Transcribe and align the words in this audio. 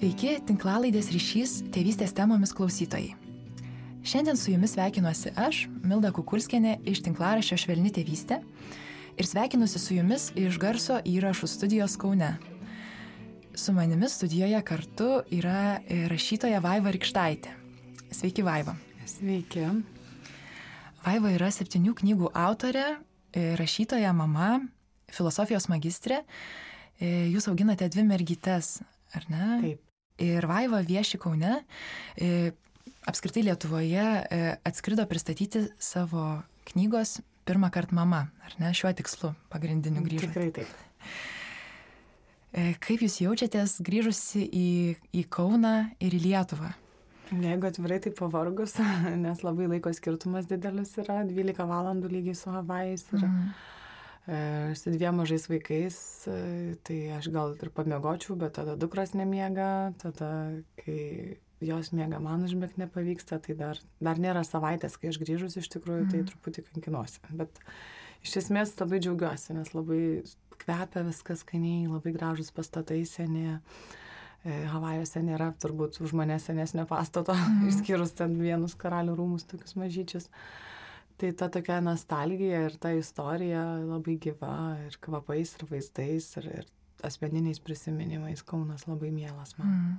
Sveiki, 0.00 0.38
tinklalaidės 0.48 1.10
ryšys 1.12 1.50
tėvystės 1.76 2.14
temomis 2.16 2.54
klausytojai. 2.56 3.10
Šiandien 4.00 4.38
su 4.40 4.48
jumis 4.48 4.72
sveikinuosi 4.72 5.34
aš, 5.36 5.58
Milda 5.84 6.08
Kukulskienė 6.16 6.78
iš 6.88 7.02
tinklaraščio 7.04 7.58
Švelni 7.60 7.90
tėvystė 7.92 8.38
ir 9.20 9.28
sveikinusi 9.28 9.76
su 9.76 9.98
jumis 9.98 10.30
iš 10.40 10.56
garso 10.62 10.96
įrašų 11.04 11.50
studijos 11.52 11.98
Kaune. 12.00 12.30
Su 13.52 13.74
manimi 13.76 14.08
studijoje 14.08 14.62
kartu 14.70 15.10
yra 15.36 15.82
rašytoja 16.08 16.62
Vaiva 16.64 16.94
Rikštaitė. 16.96 17.52
Sveiki, 18.08 18.46
Vaiva. 18.46 18.78
Sveiki. 19.04 19.66
Vaiva 21.04 21.34
yra 21.36 21.52
septynių 21.52 21.92
knygų 22.00 22.32
autorė, 22.46 22.86
rašytoja 23.60 24.16
mama, 24.16 24.62
filosofijos 25.12 25.68
magistrė. 25.68 26.22
Jūs 27.04 27.52
auginate 27.52 27.92
dvi 27.92 28.08
mergytes 28.08 28.78
ar 29.12 29.28
ne? 29.28 29.52
Taip. 29.60 29.86
Ir 30.20 30.44
Vaiva 30.48 30.82
vieši 30.84 31.18
Kaune, 31.20 31.62
e, 32.16 32.52
apskritai 33.08 33.46
Lietuvoje 33.46 34.04
e, 34.04 34.40
atskrido 34.68 35.06
pristatyti 35.08 35.64
savo 35.80 36.42
knygos 36.68 37.20
pirmą 37.48 37.70
kartą 37.72 37.96
mama, 37.96 38.26
ar 38.44 38.56
ne, 38.60 38.72
šiuo 38.76 38.92
tikslu 38.96 39.32
pagrindiniu 39.52 40.04
grįžus. 40.04 40.28
Tikrai 40.28 40.50
taip. 40.60 40.76
E, 42.52 42.74
kaip 42.82 43.02
jūs 43.06 43.20
jaučiatės 43.24 43.78
grįžusi 43.86 44.44
į, 44.44 44.68
į 45.16 45.24
Kauną 45.32 45.74
ir 46.02 46.14
į 46.18 46.22
Lietuvą? 46.28 46.74
Jeigu 47.30 47.68
atvirai, 47.68 48.00
tai 48.02 48.12
pavargus, 48.14 48.76
nes 49.24 49.44
labai 49.46 49.70
laiko 49.70 49.92
skirtumas 49.94 50.50
didelis 50.50 50.96
yra, 51.00 51.22
12 51.26 51.68
valandų 51.72 52.12
lygiai 52.18 52.38
su 52.38 52.52
Havajais. 52.52 53.08
Ir... 53.14 53.24
Mm 53.24 53.52
E, 54.30 54.74
su 54.74 54.90
dviem 54.94 55.16
mažais 55.18 55.48
vaikais, 55.50 55.96
e, 56.30 56.76
tai 56.86 56.98
aš 57.16 57.26
gal 57.34 57.56
ir 57.58 57.70
pamiegočiau, 57.74 58.36
bet 58.38 58.54
tada 58.60 58.76
dukras 58.78 59.10
nemiega, 59.18 59.90
tada 59.98 60.28
kai 60.78 61.40
jos 61.58 61.90
miega 61.90 62.20
man 62.22 62.44
užmėgti 62.46 62.78
nepavyksta, 62.84 63.40
tai 63.42 63.56
dar, 63.58 63.80
dar 63.98 64.22
nėra 64.22 64.44
savaitės, 64.46 64.94
kai 65.00 65.10
aš 65.10 65.18
grįžus 65.24 65.58
iš 65.58 65.66
tikrųjų, 65.74 66.06
tai 66.12 66.20
mhm. 66.20 66.28
truputį 66.30 66.66
kankinuosi. 66.68 67.18
Bet 67.42 67.58
iš 68.22 68.36
esmės 68.44 68.76
labai 68.78 69.02
džiaugiuosi, 69.02 69.58
nes 69.58 69.74
labai 69.74 70.00
kvepia 70.62 71.02
viskas 71.10 71.42
skaniai, 71.42 71.90
labai 71.90 72.14
gražus 72.14 72.54
pastatai 72.54 73.02
seni. 73.10 73.58
E, 74.46 74.62
Havajuose 74.70 75.26
nėra 75.26 75.50
turbūt 75.58 75.98
už 76.06 76.14
mane 76.14 76.38
senesnio 76.38 76.86
pastato, 76.88 77.34
mm. 77.34 77.66
išskyrus 77.74 78.14
ten 78.22 78.38
vienus 78.38 78.78
karalių 78.78 79.18
rūmus, 79.18 79.50
tokius 79.50 79.74
mažyčius. 79.80 80.30
Uh, 80.30 80.69
Tai 81.20 81.32
ta 81.36 81.50
tokia 81.52 81.80
nostalgija 81.84 82.62
ir 82.68 82.76
ta 82.80 82.94
istorija 82.96 83.62
labai 83.84 84.16
gyva 84.24 84.54
ir 84.86 84.96
kvapais 85.04 85.52
ir 85.58 85.66
vaizdais 85.68 86.30
ir, 86.40 86.46
ir 86.62 86.70
asmeniniais 87.04 87.60
prisiminimais 87.60 88.42
Kaunas 88.46 88.86
labai 88.88 89.10
mielas 89.12 89.52
man. 89.58 89.68
Mm. 89.68 89.98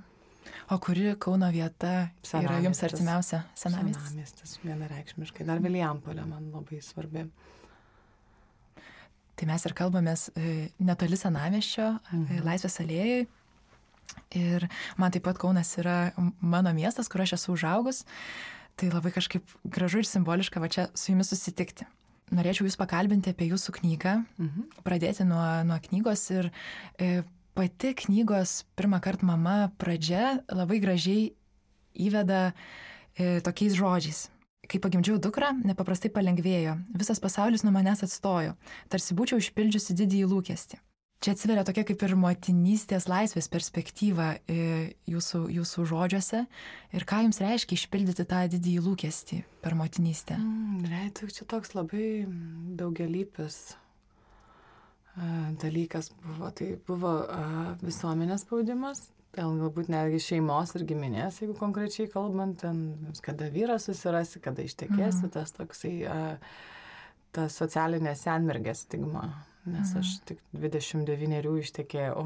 O 0.74 0.78
kuri 0.82 1.12
Kauno 1.22 1.50
vieta 1.54 2.08
yra 2.38 2.58
jums 2.64 2.82
artimiausia? 2.82 3.42
Senamiestis. 3.54 4.08
Senamiestis, 4.08 4.54
vienareikšmiškai. 4.64 5.46
Dar 5.46 5.62
Vilijampolė 5.62 6.24
man 6.26 6.48
labai 6.54 6.80
svarbi. 6.82 7.26
Tai 9.38 9.48
mes 9.50 9.66
ir 9.66 9.74
kalbamės 9.78 10.28
e, 10.34 10.56
netoli 10.82 11.18
senamieščio, 11.18 11.86
e, 11.86 12.16
mhm. 12.16 12.42
Laisvės 12.48 12.80
alėjai. 12.82 13.22
Ir 14.36 14.66
man 15.00 15.14
taip 15.14 15.24
pat 15.24 15.38
Kaunas 15.40 15.70
yra 15.80 16.12
mano 16.40 16.74
miestas, 16.76 17.08
kur 17.08 17.22
aš 17.24 17.36
esu 17.38 17.54
užaugus. 17.54 18.02
Tai 18.82 18.88
labai 18.90 19.12
kažkaip 19.14 19.46
gražu 19.62 20.00
ir 20.02 20.06
simboliška 20.08 20.58
va 20.58 20.66
čia 20.66 20.88
su 20.98 21.12
jumis 21.12 21.28
susitikti. 21.30 21.86
Norėčiau 22.34 22.66
jūs 22.66 22.74
pakalbinti 22.80 23.30
apie 23.30 23.46
jūsų 23.46 23.76
knygą, 23.76 24.16
mhm. 24.42 24.64
pradėti 24.82 25.22
nuo, 25.28 25.44
nuo 25.68 25.76
knygos 25.84 26.24
ir 26.34 26.48
e, 26.98 27.22
pati 27.54 27.92
knygos 28.02 28.64
pirmą 28.74 28.98
kartą 29.04 29.28
mama 29.28 29.70
pradžia 29.78 30.40
labai 30.50 30.80
gražiai 30.82 31.28
įveda 31.94 32.48
e, 32.50 33.38
tokiais 33.46 33.78
žodžiais. 33.78 34.24
Kai 34.66 34.82
pagimdžiau 34.82 35.20
dukrą, 35.22 35.52
nepaprastai 35.62 36.10
palengvėjo, 36.10 36.74
visas 36.98 37.22
pasaulis 37.22 37.62
nuo 37.62 37.70
manęs 37.74 38.02
atstojo, 38.02 38.56
tarsi 38.90 39.14
būčiau 39.14 39.38
išpildžiusi 39.38 39.94
didįjį 40.02 40.32
lūkestį. 40.34 40.82
Čia 41.22 41.36
atsiveria 41.36 41.62
tokia 41.62 41.84
kaip 41.86 42.00
ir 42.02 42.16
motinystės 42.18 43.04
laisvės 43.06 43.46
perspektyva 43.52 44.32
e, 44.50 44.56
jūsų, 45.06 45.44
jūsų 45.54 45.84
žodžiuose. 45.92 46.40
Ir 46.98 47.04
ką 47.06 47.20
jums 47.22 47.38
reiškia 47.38 47.76
išpildyti 47.78 48.26
tą 48.26 48.40
didįjį 48.50 48.80
lūkestį 48.82 49.38
per 49.62 49.76
motinystę? 49.78 50.34
Mm, 50.40 50.80
Reikia, 50.90 51.28
čia 51.30 51.46
toks 51.52 51.76
labai 51.76 52.08
daugelypis 52.80 53.60
dalykas 55.62 56.10
buvo. 56.24 56.50
Tai 56.58 56.68
buvo 56.88 57.14
visuomenės 57.84 58.42
spaudimas, 58.42 59.04
ten 59.36 59.62
galbūt 59.62 59.92
netgi 59.92 60.18
šeimos 60.26 60.74
ir 60.74 60.86
giminės, 60.88 61.38
jeigu 61.44 61.54
konkrečiai 61.60 62.10
kalbant, 62.10 62.64
ten 62.64 63.12
kada 63.22 63.46
vyras 63.52 63.86
susirasi, 63.86 64.42
kada 64.42 64.66
ištekėsi, 64.66 65.28
mm. 65.28 65.32
tas 65.38 65.54
toksai, 65.54 65.94
ta 67.30 67.48
socialinė 67.52 68.16
senmergės 68.18 68.86
stigma 68.88 69.28
nes 69.68 69.92
aš 69.98 70.14
tik 70.26 70.40
29 70.56 71.58
ištekėjau. 71.62 72.24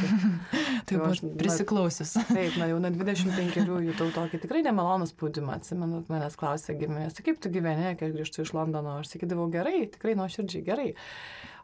tai 0.88 1.00
aš 1.08 1.22
prisiklausius. 1.38 2.16
Taip, 2.36 2.56
na 2.58 2.70
jau 2.72 2.80
nuo 2.82 2.90
25 2.94 3.60
jutau 3.86 4.08
tokį 4.16 4.42
tikrai 4.42 4.64
nemalonų 4.66 5.10
spaudimą. 5.12 5.60
Atsimenu, 5.60 6.02
manęs 6.10 6.38
klausė 6.40 6.76
giminės, 6.80 7.18
tai 7.18 7.28
kaip 7.30 7.38
tu 7.42 7.52
gyveni, 7.54 7.94
kai 8.00 8.10
grįžtu 8.14 8.42
iš 8.42 8.54
Londono, 8.56 8.98
aš 9.02 9.14
sakydavau 9.14 9.46
gerai, 9.52 9.84
tikrai 9.94 10.16
nuoširdžiai 10.18 10.66
gerai. 10.66 10.90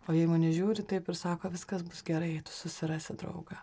O 0.06 0.14
jei 0.14 0.30
mane 0.30 0.50
žiūri 0.54 0.86
taip 0.86 1.10
ir 1.10 1.19
sako, 1.19 1.50
viskas 1.52 1.84
bus 1.86 2.02
gerai, 2.06 2.36
tu 2.46 2.54
susirasi 2.54 3.19
draugą 3.19 3.60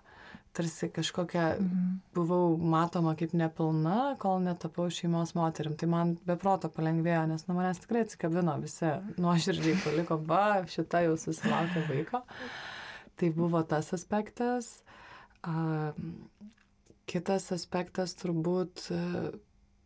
tarsi 0.53 0.89
kažkokia 0.89 1.55
mhm. 1.59 1.99
buvau 2.15 2.57
matoma 2.57 3.13
kaip 3.19 3.33
nepilna, 3.37 4.15
kol 4.21 4.41
netapau 4.43 4.89
šeimos 4.93 5.35
moterim. 5.37 5.75
Tai 5.79 5.89
man 5.91 6.15
beproto 6.27 6.71
palengvėjo, 6.73 7.25
nes 7.29 7.45
nuo 7.47 7.59
manęs 7.59 7.81
tikrai 7.83 8.03
atsikabino 8.05 8.57
visi 8.63 8.89
nuoširdžiai 9.21 9.77
paliko, 9.83 10.19
va, 10.29 10.63
šita 10.69 11.05
jau 11.05 11.15
susilaukė 11.21 11.85
vaiko. 11.89 12.23
Tai 13.19 13.29
buvo 13.35 13.61
tas 13.67 13.93
aspektas. 13.95 14.79
A, 15.43 15.91
kitas 17.09 17.47
aspektas 17.55 18.13
turbūt 18.19 18.89
e, 18.93 18.99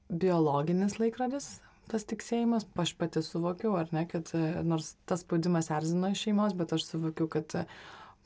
biologinis 0.10 0.98
laikrodis, 1.00 1.48
tas 1.92 2.06
tiksėjimas, 2.10 2.66
aš 2.80 2.96
pati 3.00 3.22
suvokiau, 3.24 3.76
ar 3.80 3.92
ne, 3.96 4.06
kad 4.10 4.32
e, 4.36 4.42
nors 4.66 4.96
tas 5.10 5.24
spaudimas 5.26 5.70
erzino 5.74 6.10
iš 6.14 6.26
šeimos, 6.28 6.56
bet 6.58 6.74
aš 6.76 6.88
suvokiau, 6.90 7.30
kad 7.32 7.56
a, 7.60 7.68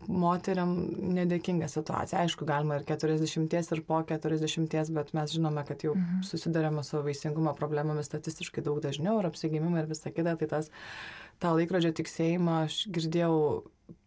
moteriam 0.05 0.73
nedėkinga 1.17 1.67
situacija. 1.71 2.21
Aišku, 2.23 2.45
galima 2.47 2.77
ir 2.77 2.85
40 2.87 3.55
ir 3.73 3.81
po 3.87 4.01
40, 4.05 4.91
bet 4.95 5.13
mes 5.17 5.33
žinome, 5.33 5.63
kad 5.67 5.83
jau 5.83 5.95
mhm. 5.97 6.21
susidarėme 6.27 6.83
su 6.85 7.01
vaisingumo 7.03 7.53
problemomis 7.57 8.09
statistiškai 8.11 8.63
daug 8.65 8.79
dažniau 8.83 9.17
ir 9.19 9.29
apsigimimai 9.31 9.83
ir 9.83 9.89
visa 9.89 10.13
kita. 10.13 10.37
Tai 10.37 10.51
tas, 10.53 10.69
tą 11.41 11.55
laikrodžio 11.57 11.91
tiksėjimą 11.97 12.61
aš 12.67 12.83
girdėjau 12.93 13.35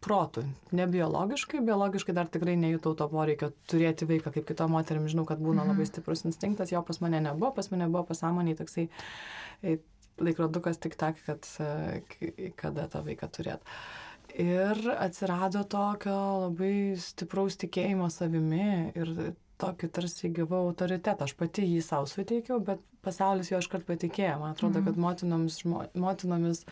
protų, 0.04 0.44
ne 0.76 0.84
biologiškai, 0.92 1.62
biologiškai 1.64 2.14
dar 2.16 2.28
tikrai 2.32 2.56
nejutau 2.60 2.92
to 2.96 3.06
poreikio 3.08 3.50
turėti 3.70 4.08
vaiką 4.08 4.32
kaip 4.34 4.44
kito 4.48 4.66
moterim, 4.68 5.06
žinau, 5.08 5.24
kad 5.28 5.40
būna 5.40 5.64
mhm. 5.64 5.72
labai 5.72 5.88
stiprus 5.88 6.26
instinktas, 6.28 6.72
jo 6.74 6.82
pas 6.86 7.00
mane 7.04 7.22
nebuvo, 7.24 7.54
pas 7.56 7.70
mane 7.72 7.88
buvo 7.88 8.04
pasąmoniai 8.10 8.58
toksai 8.60 8.86
e, 9.64 9.78
laikrodukas 10.20 10.80
tik 10.80 10.96
tak, 11.00 11.20
kad 11.26 11.48
e, 11.64 12.50
kada 12.60 12.86
tą 12.92 13.02
vaiką 13.06 13.30
turėt. 13.32 13.64
Ir 14.38 14.78
atsirado 14.96 15.64
tokio 15.68 16.16
labai 16.46 16.96
stipraus 17.00 17.58
tikėjimo 17.60 18.08
savimi 18.12 18.90
ir 18.94 19.12
tokį 19.60 19.90
tarsi 19.92 20.30
gyvą 20.34 20.64
autoritetą. 20.70 21.26
Aš 21.26 21.36
pati 21.38 21.66
jį 21.66 21.82
savo 21.84 22.08
suteikiau, 22.08 22.60
bet 22.64 22.82
pasaulis 23.04 23.52
jo 23.52 23.60
iškart 23.60 23.86
patikėjo. 23.88 24.38
Man 24.40 24.54
atrodo, 24.54 24.80
mm. 24.80 24.88
kad 24.88 25.00
motinomis, 25.00 25.60
žmo, 25.64 25.84
motinomis 26.00 26.64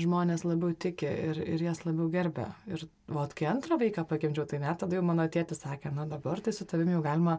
žmonės 0.00 0.44
labiau 0.46 0.72
tiki 0.78 1.08
ir, 1.08 1.40
ir 1.56 1.62
jas 1.64 1.82
labiau 1.84 2.08
gerbė. 2.12 2.46
Ir 2.70 2.84
vat, 3.10 3.34
kai 3.36 3.48
antrą 3.50 3.76
vaiką 3.80 4.06
pagimdžiau, 4.08 4.46
tai 4.48 4.60
net 4.62 4.80
tada 4.82 4.96
jau 4.96 5.02
mano 5.04 5.26
tėtis 5.30 5.62
sakė, 5.64 5.92
na 5.94 6.06
dabar 6.08 6.40
tai 6.44 6.54
su 6.56 6.66
tavimi 6.68 6.94
jau 6.96 7.02
galima 7.04 7.36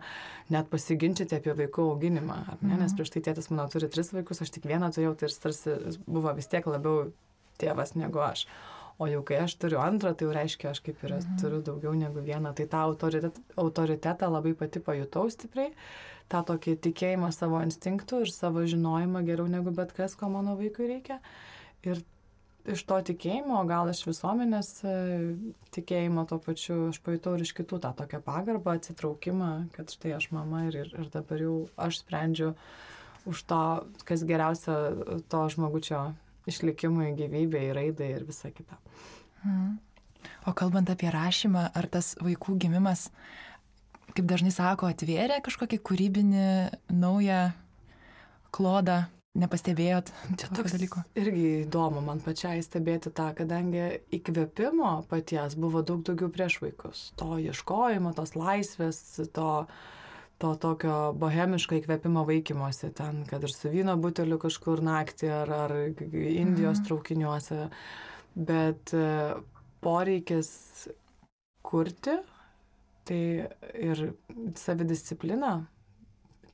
net 0.53 0.69
pasiginčyti 0.71 1.39
apie 1.39 1.55
vaikų 1.57 1.87
auginimą. 1.93 2.37
Ne? 2.59 2.75
Nes 2.75 2.91
mhm. 2.91 2.99
prieš 2.99 3.15
tai 3.15 3.23
tėtis 3.29 3.49
mano 3.53 3.65
turi 3.71 3.89
tris 3.91 4.11
vaikus, 4.13 4.43
aš 4.43 4.53
tik 4.57 4.67
vieną 4.69 4.91
turėjau, 4.93 5.15
tai 5.17 5.31
jis 5.31 5.41
tarsi 5.45 5.79
buvo 6.05 6.35
vis 6.37 6.51
tiek 6.51 6.67
labiau 6.69 7.09
tėvas 7.61 7.95
negu 7.97 8.21
aš. 8.25 8.45
O 8.99 9.07
jau 9.09 9.21
kai 9.25 9.41
aš 9.43 9.55
turiu 9.61 9.79
antrą, 9.81 10.13
tai 10.13 10.27
jau 10.27 10.35
reiškia, 10.35 10.71
aš 10.75 10.81
kaip 10.85 11.03
ir 11.05 11.15
mhm. 11.17 11.39
turiu 11.41 11.61
daugiau 11.65 11.93
negu 11.97 12.23
vieną. 12.25 12.53
Tai 12.57 12.67
tą 12.69 12.85
autoritet, 12.89 13.39
autoritetą 13.59 14.31
labai 14.31 14.53
pati 14.57 14.83
pajutau 14.83 15.29
stipriai, 15.33 15.71
tą 16.31 16.43
tokį 16.47 16.77
tikėjimą 16.87 17.31
savo 17.35 17.61
instinktų 17.65 18.23
ir 18.25 18.33
savo 18.33 18.63
žinojimą 18.67 19.25
geriau 19.27 19.49
negu 19.51 19.73
bet 19.75 19.93
kas, 19.97 20.15
ko 20.15 20.29
mano 20.31 20.55
vaikui 20.59 20.89
reikia. 20.93 21.19
Ir 21.87 22.03
iš 22.69 22.83
to 22.85 22.97
tikėjimo, 23.11 23.57
gal 23.69 23.89
iš 23.89 24.03
visuomenės 24.05 24.69
e, 24.85 24.95
tikėjimo 25.75 26.25
to 26.29 26.37
pačiu, 26.43 26.77
aš 26.91 27.01
pajutau 27.03 27.35
ir 27.35 27.45
iš 27.45 27.53
kitų 27.57 27.81
tą 27.83 27.93
tokią 27.97 28.21
pagarbą, 28.25 28.77
atsitraukimą, 28.77 29.51
kad 29.75 29.93
štai 29.93 30.15
aš 30.17 30.29
mama 30.35 30.67
ir, 30.69 30.77
ir, 30.83 30.91
ir 31.01 31.09
dabar 31.13 31.41
jau 31.41 31.55
aš 31.81 32.03
sprendžiu 32.03 32.51
už 33.29 33.43
to, 33.49 33.63
kas 34.05 34.25
geriausia 34.29 34.77
to 35.29 35.41
žmogučio 35.53 36.11
išlikimui, 36.49 37.11
gyvybei, 37.19 37.69
raidai 37.75 38.11
ir 38.15 38.25
visa 38.27 38.51
kita. 38.53 38.79
Hmm. 39.43 39.79
O 40.45 40.53
kalbant 40.57 40.89
apie 40.93 41.09
rašymą, 41.13 41.71
ar 41.77 41.87
tas 41.89 42.13
vaikų 42.21 42.57
gimimas 42.61 43.09
kaip 44.11 44.27
dažnai 44.27 44.51
sako, 44.53 44.89
atvėrė 44.91 45.39
kažkokį 45.45 45.79
kūrybinį 45.87 46.47
naują 46.91 47.41
klodą 48.51 49.05
Nepastebėjot 49.31 50.09
čia 50.35 50.49
toks 50.51 50.73
dalyko? 50.75 51.01
Irgi 51.15 51.43
įdomu 51.61 52.01
man 52.03 52.19
pačiai 52.19 52.59
stebėti 52.65 53.13
tą, 53.15 53.29
kadangi 53.37 54.01
įkvėpimo 54.17 54.89
paties 55.07 55.55
buvo 55.55 55.79
daug 55.87 56.01
daugiau 56.03 56.27
prieš 56.33 56.57
vaikus. 56.59 57.03
To 57.21 57.37
ieškojimo, 57.39 58.11
tos 58.17 58.35
laisvės, 58.35 58.99
to, 59.31 59.53
to 60.41 60.53
tokio 60.61 60.95
bohemiško 61.21 61.77
įkvėpimo 61.77 62.23
vaikymosi 62.27 62.91
ten, 62.97 63.23
kad 63.29 63.43
ir 63.45 63.53
su 63.53 63.71
vyno 63.73 63.95
buteliu 64.01 64.39
kažkur 64.41 64.81
naktį 64.85 65.29
ar, 65.41 65.53
ar 65.67 65.75
Indijos 65.77 66.79
mm. 66.79 66.85
traukiniuose. 66.87 67.59
Bet 68.35 68.93
e, 68.95 69.05
poreikis 69.83 70.49
kurti, 71.65 72.17
tai 73.05 73.21
ir 73.75 74.07
savidisciplina 74.57 75.59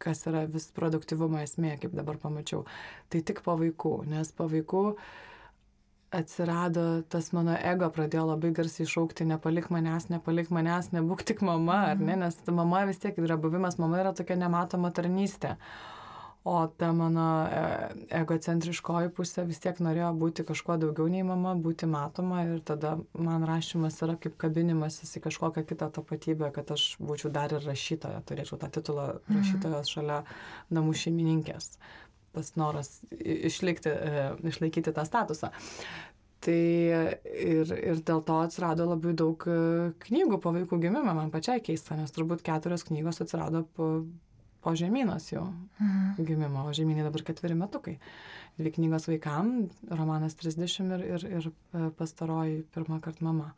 kas 0.01 0.25
yra 0.29 0.45
vis 0.49 0.67
produktivumo 0.75 1.39
esmė, 1.41 1.75
kaip 1.81 1.95
dabar 1.97 2.19
pamačiau. 2.21 2.65
Tai 3.09 3.21
tik 3.25 3.41
po 3.45 3.57
vaikų, 3.59 3.93
nes 4.11 4.29
po 4.37 4.45
vaikų 4.51 4.83
atsirado 6.11 7.01
tas 7.11 7.33
mano 7.35 7.57
ego, 7.59 7.89
pradėjo 7.91 8.29
labai 8.29 8.53
garsiai 8.55 8.87
šaukti, 8.87 9.27
nepalik 9.27 9.67
manęs, 9.73 10.07
nepalik 10.13 10.49
manęs, 10.55 10.93
nebūk 10.95 11.25
tik 11.27 11.43
mama, 11.43 11.81
ar 11.91 11.99
ne, 11.99 12.15
mhm. 12.15 12.23
nes 12.23 12.55
mama 12.55 12.85
vis 12.87 13.01
tiek 13.03 13.19
yra 13.19 13.37
buvimas, 13.39 13.79
mama 13.81 13.99
yra 14.03 14.15
tokia 14.15 14.39
nematoma 14.39 14.93
tarnystė. 14.95 15.57
O 16.47 16.61
ta 16.79 16.93
mano 16.95 17.23
e, 17.51 17.61
egocentriškoji 18.21 19.09
pusė 19.17 19.43
vis 19.49 19.59
tiek 19.59 19.81
norėjo 19.83 20.13
būti 20.15 20.45
kažkuo 20.47 20.77
daugiau 20.79 21.09
nei 21.11 21.25
mama, 21.27 21.51
būti 21.59 21.89
matoma 21.91 22.45
ir 22.45 22.61
tada 22.63 22.93
man 23.11 23.43
rašymas 23.49 23.99
yra 24.05 24.15
kaip 24.15 24.37
kabinimasis 24.39 25.11
į 25.19 25.25
kažkokią 25.25 25.65
kitą 25.67 25.89
tapatybę, 25.97 26.53
kad 26.55 26.71
aš 26.71 26.93
būčiau 27.03 27.33
dar 27.35 27.51
ir 27.51 27.67
rašytoja, 27.67 28.23
turėčiau 28.23 28.61
tą 28.63 28.71
titulą 28.79 29.09
mhm. 29.17 29.41
rašytojos 29.41 29.91
šalia 29.91 30.21
namų 30.71 30.95
šeimininkės. 31.03 31.73
Tas 32.37 32.53
noras 32.59 32.91
išlikti, 33.17 33.89
e, 33.89 34.27
išlaikyti 34.51 34.93
tą 34.93 35.05
statusą. 35.07 35.49
Tai 36.45 36.53
ir, 36.53 37.71
ir 37.73 38.01
dėl 38.05 38.21
to 38.25 38.35
atsirado 38.43 38.85
labai 38.85 39.15
daug 39.17 39.41
e, 39.49 39.57
knygų 40.05 40.37
po 40.43 40.53
vaikų 40.53 40.77
gimimo, 40.83 41.15
man 41.17 41.31
pačiai 41.33 41.63
keista, 41.65 41.97
nes 41.97 42.13
turbūt 42.13 42.43
keturios 42.45 42.85
knygos 42.85 43.23
atsirado 43.25 43.63
po, 43.73 43.89
po 44.67 44.75
žemynos 44.75 45.31
jau 45.31 45.45
mhm. 45.79 46.25
gimimo, 46.27 46.65
o 46.67 46.73
žemynai 46.75 47.05
dabar 47.07 47.23
ketveri 47.23 47.55
metukai. 47.55 47.93
Dvi 48.57 48.71
knygos 48.73 49.05
vaikam, 49.07 49.51
romanas 49.87 50.33
30 50.35 50.89
ir, 50.95 51.03
ir, 51.05 51.25
ir 51.37 51.45
e, 51.47 51.85
pastaroji 51.95 52.65
pirmą 52.75 52.97
kartą 53.05 53.23
mama. 53.29 53.51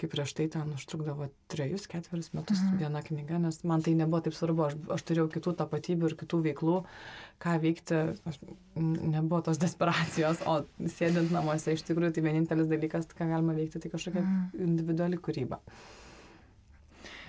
Kaip 0.00 0.10
prieš 0.10 0.32
tai 0.34 0.48
ten 0.50 0.72
užtrukdavo 0.74 1.28
trejus, 1.52 1.84
ketverius 1.92 2.32
metus 2.34 2.64
mhm. 2.64 2.80
viena 2.80 3.02
knyga, 3.04 3.38
nes 3.44 3.60
man 3.68 3.84
tai 3.84 3.94
nebuvo 3.94 4.24
taip 4.24 4.34
svarbu, 4.34 4.64
aš, 4.66 4.74
aš 4.96 5.06
turėjau 5.06 5.28
kitų 5.36 5.54
tapatybių 5.60 6.10
ir 6.10 6.16
kitų 6.24 6.42
veiklų, 6.48 6.80
ką 7.46 7.54
veikti, 7.62 8.02
aš, 8.26 8.40
nebuvo 8.80 9.44
tos 9.46 9.62
desperacijos, 9.62 10.42
o 10.50 10.58
sėdint 10.96 11.30
namuose 11.36 11.76
iš 11.76 11.86
tikrųjų 11.86 12.16
tai 12.16 12.26
vienintelis 12.26 12.72
dalykas, 12.72 13.06
ką 13.14 13.30
galima 13.30 13.54
veikti, 13.54 13.84
tai 13.84 13.94
kažkokia 13.94 14.24
mhm. 14.24 14.66
individuali 14.66 15.22
kūryba. 15.22 15.62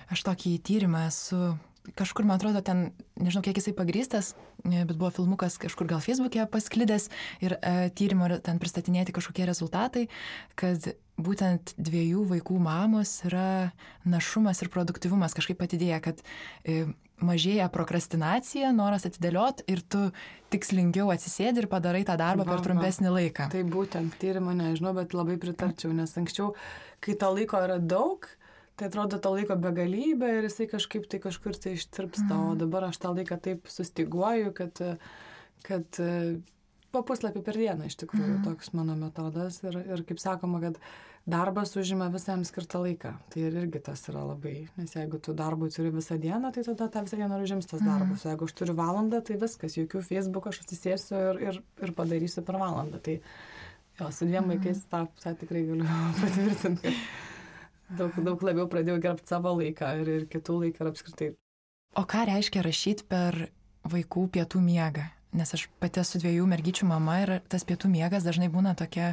Aš 0.08 0.26
tokį 0.26 0.58
tyrimą 0.64 1.06
esu 1.06 1.52
kažkur, 1.96 2.26
man 2.28 2.38
atrodo, 2.38 2.62
ten, 2.64 2.90
nežinau, 3.20 3.42
kiek 3.46 3.58
jisai 3.60 3.74
pagrystas, 3.76 4.34
bet 4.64 4.94
buvo 4.96 5.10
filmukas 5.14 5.58
kažkur 5.60 5.88
gal 5.90 6.02
Facebook'e 6.04 6.46
pasklidęs 6.50 7.08
ir 7.44 7.56
e, 7.58 7.90
tyrimo 7.96 8.28
ten 8.44 8.60
pristatinėti 8.62 9.14
kažkokie 9.16 9.46
rezultatai, 9.48 10.08
kad 10.58 10.90
būtent 11.18 11.74
dviejų 11.78 12.24
vaikų 12.32 12.56
mamos 12.62 13.18
yra 13.26 13.74
našumas 14.06 14.62
ir 14.62 14.70
produktivumas 14.72 15.34
kažkaip 15.36 15.62
atidėję, 15.66 16.00
kad 16.04 16.22
e, 16.64 16.86
mažėja 17.24 17.66
prokrastinacija, 17.74 18.70
noras 18.74 19.06
atidėliot 19.08 19.64
ir 19.70 19.82
tu 19.82 20.08
tikslingiau 20.52 21.10
atsisėdi 21.12 21.64
ir 21.64 21.70
padarai 21.70 22.04
tą 22.06 22.16
darbą 22.20 22.46
va, 22.46 22.54
per 22.54 22.64
trumpesnį 22.66 23.14
laiką. 23.14 23.48
Tai 23.52 23.62
būtent 23.68 24.14
tyrimo 24.22 24.54
nežinau, 24.56 24.94
bet 24.96 25.16
labai 25.16 25.38
pritarčiau, 25.40 25.90
nes 25.96 26.14
anksčiau, 26.20 26.52
kai 27.04 27.18
to 27.18 27.32
laiko 27.34 27.60
yra 27.66 27.80
daug, 27.82 28.28
Tai 28.78 28.86
atrodo 28.86 29.18
to 29.18 29.32
laiko 29.34 29.56
begalybė 29.58 30.36
ir 30.38 30.46
jisai 30.46 30.68
kažkaip 30.70 31.08
tai 31.10 31.18
kažkur 31.24 31.56
tai 31.58 31.74
ištirpsta, 31.74 32.30
mm. 32.30 32.38
o 32.38 32.52
mhm. 32.52 32.60
dabar 32.62 32.88
aš 32.88 33.00
tą 33.02 33.10
laiką 33.16 33.40
taip 33.42 33.66
sustiguoju, 33.72 34.52
kad, 34.54 34.78
kad 35.66 36.00
po 36.94 37.02
puslapį 37.10 37.42
per 37.44 37.58
dieną 37.58 37.88
iš 37.88 37.98
tikrųjų 38.04 38.38
mm. 38.38 38.44
toks 38.46 38.72
mano 38.78 38.96
metodas 38.98 39.60
ir, 39.66 39.80
ir 39.82 40.02
kaip 40.08 40.22
sakoma, 40.22 40.60
kad 40.62 40.78
darbas 41.28 41.74
užima 41.76 42.06
visam 42.12 42.44
skirtą 42.46 42.80
laiką. 42.84 43.12
Tai 43.32 43.42
ir 43.42 43.56
irgi 43.64 43.82
tas 43.90 44.04
yra 44.08 44.22
labai, 44.30 44.54
nes 44.78 44.94
jeigu 44.96 45.20
tu 45.20 45.34
darbui 45.36 45.68
turi 45.74 45.90
visą 45.92 46.16
dieną, 46.20 46.52
tai 46.54 46.64
tada 46.70 46.88
tą 46.92 47.04
visą 47.04 47.18
dieną 47.20 47.40
užims 47.44 47.68
tas 47.68 47.82
darbas. 47.82 48.22
Mm. 48.22 48.32
Jeigu 48.32 48.48
aš 48.48 48.54
turiu 48.60 48.76
valandą, 48.78 49.20
tai 49.26 49.36
viskas, 49.42 49.76
jokių 49.76 50.04
Facebook 50.06 50.48
aš 50.48 50.62
atsisėsiu 50.64 51.18
ir, 51.18 51.42
ir, 51.50 51.62
ir 51.84 51.96
padarysiu 51.98 52.46
per 52.46 52.60
valandą. 52.62 53.02
Tai 53.04 53.18
jo, 53.18 54.12
su 54.12 54.28
dviem 54.28 54.46
mm. 54.46 54.54
vaikais 54.54 54.86
tą, 54.88 55.02
tą 55.20 55.34
tikrai 55.42 55.66
galiu 55.68 55.90
patvirtinti 56.22 56.94
daug, 57.96 58.16
daug 58.24 58.42
labiau 58.46 58.68
pradėjau 58.70 58.98
gerbti 59.02 59.32
savo 59.32 59.54
laiką 59.58 59.92
ir, 60.02 60.10
ir 60.18 60.26
kitų 60.32 60.62
laiką 60.64 60.84
ir 60.84 60.90
apskritai. 60.92 61.28
O 61.98 62.04
ką 62.08 62.24
reiškia 62.28 62.62
rašyti 62.66 63.06
per 63.08 63.48
vaikų 63.88 64.28
pietų 64.36 64.62
miegą? 64.64 65.08
Nes 65.38 65.52
aš 65.54 65.66
pati 65.80 66.00
esu 66.00 66.20
dviejų 66.22 66.46
mergyčių 66.48 66.88
mama 66.88 67.20
ir 67.24 67.34
tas 67.52 67.64
pietų 67.68 67.90
miegas 67.92 68.24
dažnai 68.24 68.48
būna 68.52 68.74
tokia 68.78 69.12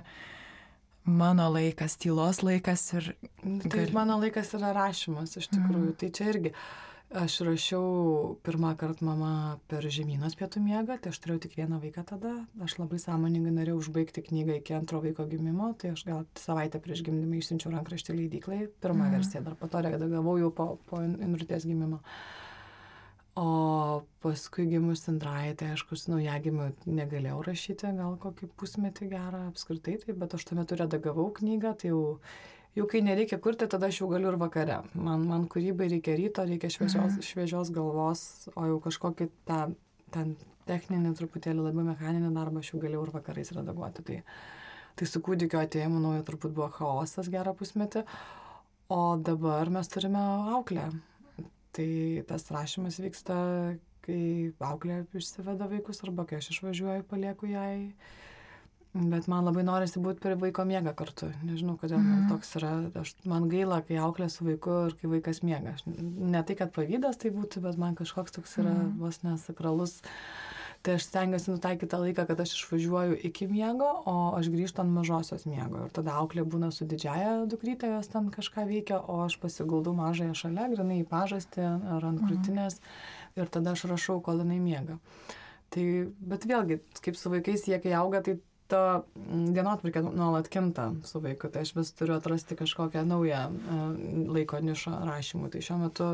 mano 1.05 1.47
laikas, 1.53 1.97
tylos 2.01 2.41
laikas 2.43 2.87
ir... 2.97 3.13
Tai 3.43 3.71
gal... 3.71 3.91
mano 3.95 4.17
laikas 4.21 4.55
yra 4.57 4.71
rašymas 4.75 5.35
iš 5.37 5.51
tikrųjų. 5.51 5.91
Mm. 5.91 5.97
Tai 6.01 6.11
čia 6.15 6.29
irgi. 6.31 6.51
Uh, 6.55 6.94
Aš 7.13 7.43
rašiau 7.45 8.37
pirmą 8.41 8.71
kartą 8.81 9.05
mama 9.05 9.59
per 9.69 9.85
žemynos 9.93 10.33
pietų 10.39 10.59
miegą, 10.65 10.95
tai 10.97 11.11
aš 11.13 11.19
turėjau 11.21 11.43
tik 11.43 11.53
vieną 11.59 11.77
vaiką 11.83 12.01
tada. 12.09 12.31
Aš 12.65 12.79
labai 12.79 12.97
sąmoningai 12.97 13.53
norėjau 13.53 13.77
užbaigti 13.77 14.23
knygą 14.25 14.55
iki 14.57 14.73
antro 14.73 15.03
vaiko 15.03 15.27
gimimo, 15.29 15.69
tai 15.77 15.91
aš 15.93 16.01
gal 16.07 16.23
savaitę 16.41 16.81
prieš 16.81 17.03
gimdymą 17.05 17.37
išsiunčiau 17.37 17.75
rankraštį 17.75 18.15
leidyklai, 18.17 18.57
pirmą 18.81 19.05
mm. 19.05 19.19
versiją, 19.19 19.43
dar 19.45 19.53
po 19.59 19.69
to 19.69 19.83
redagavau 19.85 20.33
jau 20.41 20.49
po, 20.49 20.67
po 20.89 21.03
Inrutės 21.05 21.69
gimimo. 21.69 22.01
O 23.37 23.47
paskui 24.23 24.65
gimus 24.71 25.05
Indrai, 25.11 25.53
tai 25.59 25.75
aišku, 25.75 25.99
su 25.99 26.09
naujagimiu 26.09 26.71
negalėjau 26.87 27.41
rašyti, 27.45 27.93
gal 27.99 28.17
kokį 28.17 28.49
pusmetį 28.57 29.11
gerą 29.13 29.45
apskritai, 29.51 29.99
tai, 30.01 30.17
bet 30.17 30.33
aš 30.39 30.49
tuo 30.49 30.57
metu 30.57 30.79
redagavau 30.79 31.29
knygą, 31.37 31.77
tai 31.77 31.93
jau 31.93 32.03
jau 32.75 32.85
kai 32.91 33.01
nereikia 33.05 33.39
kurti, 33.41 33.67
tada 33.71 33.89
aš 33.91 34.01
jau 34.01 34.09
galiu 34.11 34.31
ir 34.33 34.37
vakare. 34.41 34.81
Man, 34.93 35.25
man 35.29 35.47
kūrybai 35.51 35.87
reikia 35.93 36.17
ryto, 36.19 36.45
reikia 36.47 36.71
šviežios, 36.73 37.15
mhm. 37.17 37.25
šviežios 37.29 37.71
galvos, 37.75 38.25
o 38.55 38.67
jau 38.69 38.81
kažkokį 38.83 39.29
tą 39.49 39.61
ten 40.15 40.35
techninį, 40.69 41.13
truputėlį 41.19 41.67
labiau 41.67 41.85
mechaninį 41.89 42.31
darbą 42.35 42.61
aš 42.61 42.73
jau 42.73 42.81
galėjau 42.81 43.05
ir 43.05 43.13
vakarais 43.15 43.51
redaguoti. 43.55 44.05
Tai, 44.07 44.19
tai 44.97 45.07
su 45.09 45.21
kūdikio 45.25 45.61
atėjimu 45.61 46.01
naujo 46.01 46.23
turbūt 46.27 46.55
buvo 46.55 46.69
chaosas 46.73 47.29
gerą 47.31 47.55
pusmetį, 47.57 48.05
o 48.93 49.01
dabar 49.21 49.71
mes 49.73 49.91
turime 49.91 50.21
auklę. 50.55 50.89
Tai 51.75 51.89
tas 52.29 52.47
rašymas 52.55 53.01
vyksta, 53.03 53.37
kai 54.05 54.21
auklė 54.63 55.01
išsiveda 55.17 55.67
vaikus 55.71 56.03
arba 56.05 56.27
kai 56.29 56.39
aš 56.39 56.53
išvažiuoju, 56.55 57.07
palieku 57.09 57.49
jai 57.51 57.91
Bet 58.95 59.25
man 59.27 59.43
labai 59.43 59.65
norisi 59.67 59.99
būti 59.99 60.21
prie 60.23 60.37
vaiko 60.39 60.63
miega 60.67 60.93
kartu. 60.95 61.27
Nežinau, 61.43 61.75
kodėl 61.79 61.99
mm. 61.99 62.07
man 62.07 62.19
mhm. 62.21 62.29
toks 62.31 62.55
yra. 62.61 62.71
Aš, 63.01 63.11
man 63.27 63.49
gaila, 63.51 63.81
kai 63.83 63.99
auklė 63.99 64.29
su 64.31 64.47
vaiku 64.47 64.85
ir 64.87 64.95
kai 65.01 65.11
vaikas 65.11 65.41
miega. 65.43 65.73
Aš, 65.75 65.83
ne 65.91 66.43
tai, 66.47 66.55
kad 66.61 66.71
pavydas 66.75 67.19
tai 67.19 67.33
būtų, 67.35 67.65
bet 67.65 67.81
man 67.81 67.97
kažkoks 67.99 68.37
toks 68.37 68.55
yra 68.61 68.71
mm. 68.71 68.93
vos 69.03 69.19
nesakralus. 69.25 69.97
Tai 70.85 70.95
aš 70.95 71.09
stengiuosi 71.09 71.49
nutaikyti 71.49 71.89
tą 71.91 71.99
laiką, 72.05 72.27
kad 72.29 72.39
aš 72.45 72.55
išvažiuoju 72.55 73.19
iki 73.27 73.49
miego, 73.51 73.89
o 74.07 74.15
aš 74.37 74.51
grįžtu 74.53 74.83
ant 74.83 74.93
mažosios 74.95 75.43
miego. 75.49 75.87
Ir 75.87 75.93
tada 75.97 76.15
auklė 76.21 76.45
būna 76.47 76.69
su 76.71 76.85
didžiaja 76.87 77.39
dukrytė, 77.51 77.89
jos 77.97 78.11
ten 78.13 78.29
kažką 78.31 78.67
veikia, 78.69 79.01
o 79.01 79.23
aš 79.25 79.39
pasiguldau 79.41 79.95
mažąją 79.97 80.37
šalia, 80.37 80.69
grinai 80.71 81.01
į 81.01 81.07
pažastį 81.09 81.65
ar 81.65 82.05
ant 82.05 82.21
mhm. 82.21 82.27
krūtinės 82.29 82.77
mm. 82.79 83.39
ir 83.41 83.51
tada 83.57 83.73
aš 83.73 83.87
rašau, 83.91 84.21
kol 84.23 84.45
jinai 84.45 84.61
miega. 84.61 84.99
Tai, 85.73 85.85
bet 86.31 86.45
vėlgi, 86.47 86.83
kaip 87.01 87.17
su 87.17 87.33
vaikais, 87.33 87.65
jie 87.67 87.81
kai 87.81 87.97
auga, 87.97 88.21
tai 88.23 88.37
ta 88.75 88.83
mm, 88.99 89.47
dienotvarkė 89.55 90.03
nuolat 90.05 90.49
kinta 90.51 90.89
su 91.07 91.21
vaiku, 91.23 91.49
tai 91.53 91.63
aš 91.65 91.73
vis 91.77 91.93
turiu 91.95 92.17
atrasti 92.17 92.57
kažkokią 92.59 93.05
naują 93.07 93.41
e, 93.47 93.81
laiko 94.35 94.59
nišą 94.63 94.99
rašymui. 95.07 95.51
Tai 95.53 95.63
šiuo 95.67 95.79
metu 95.85 96.09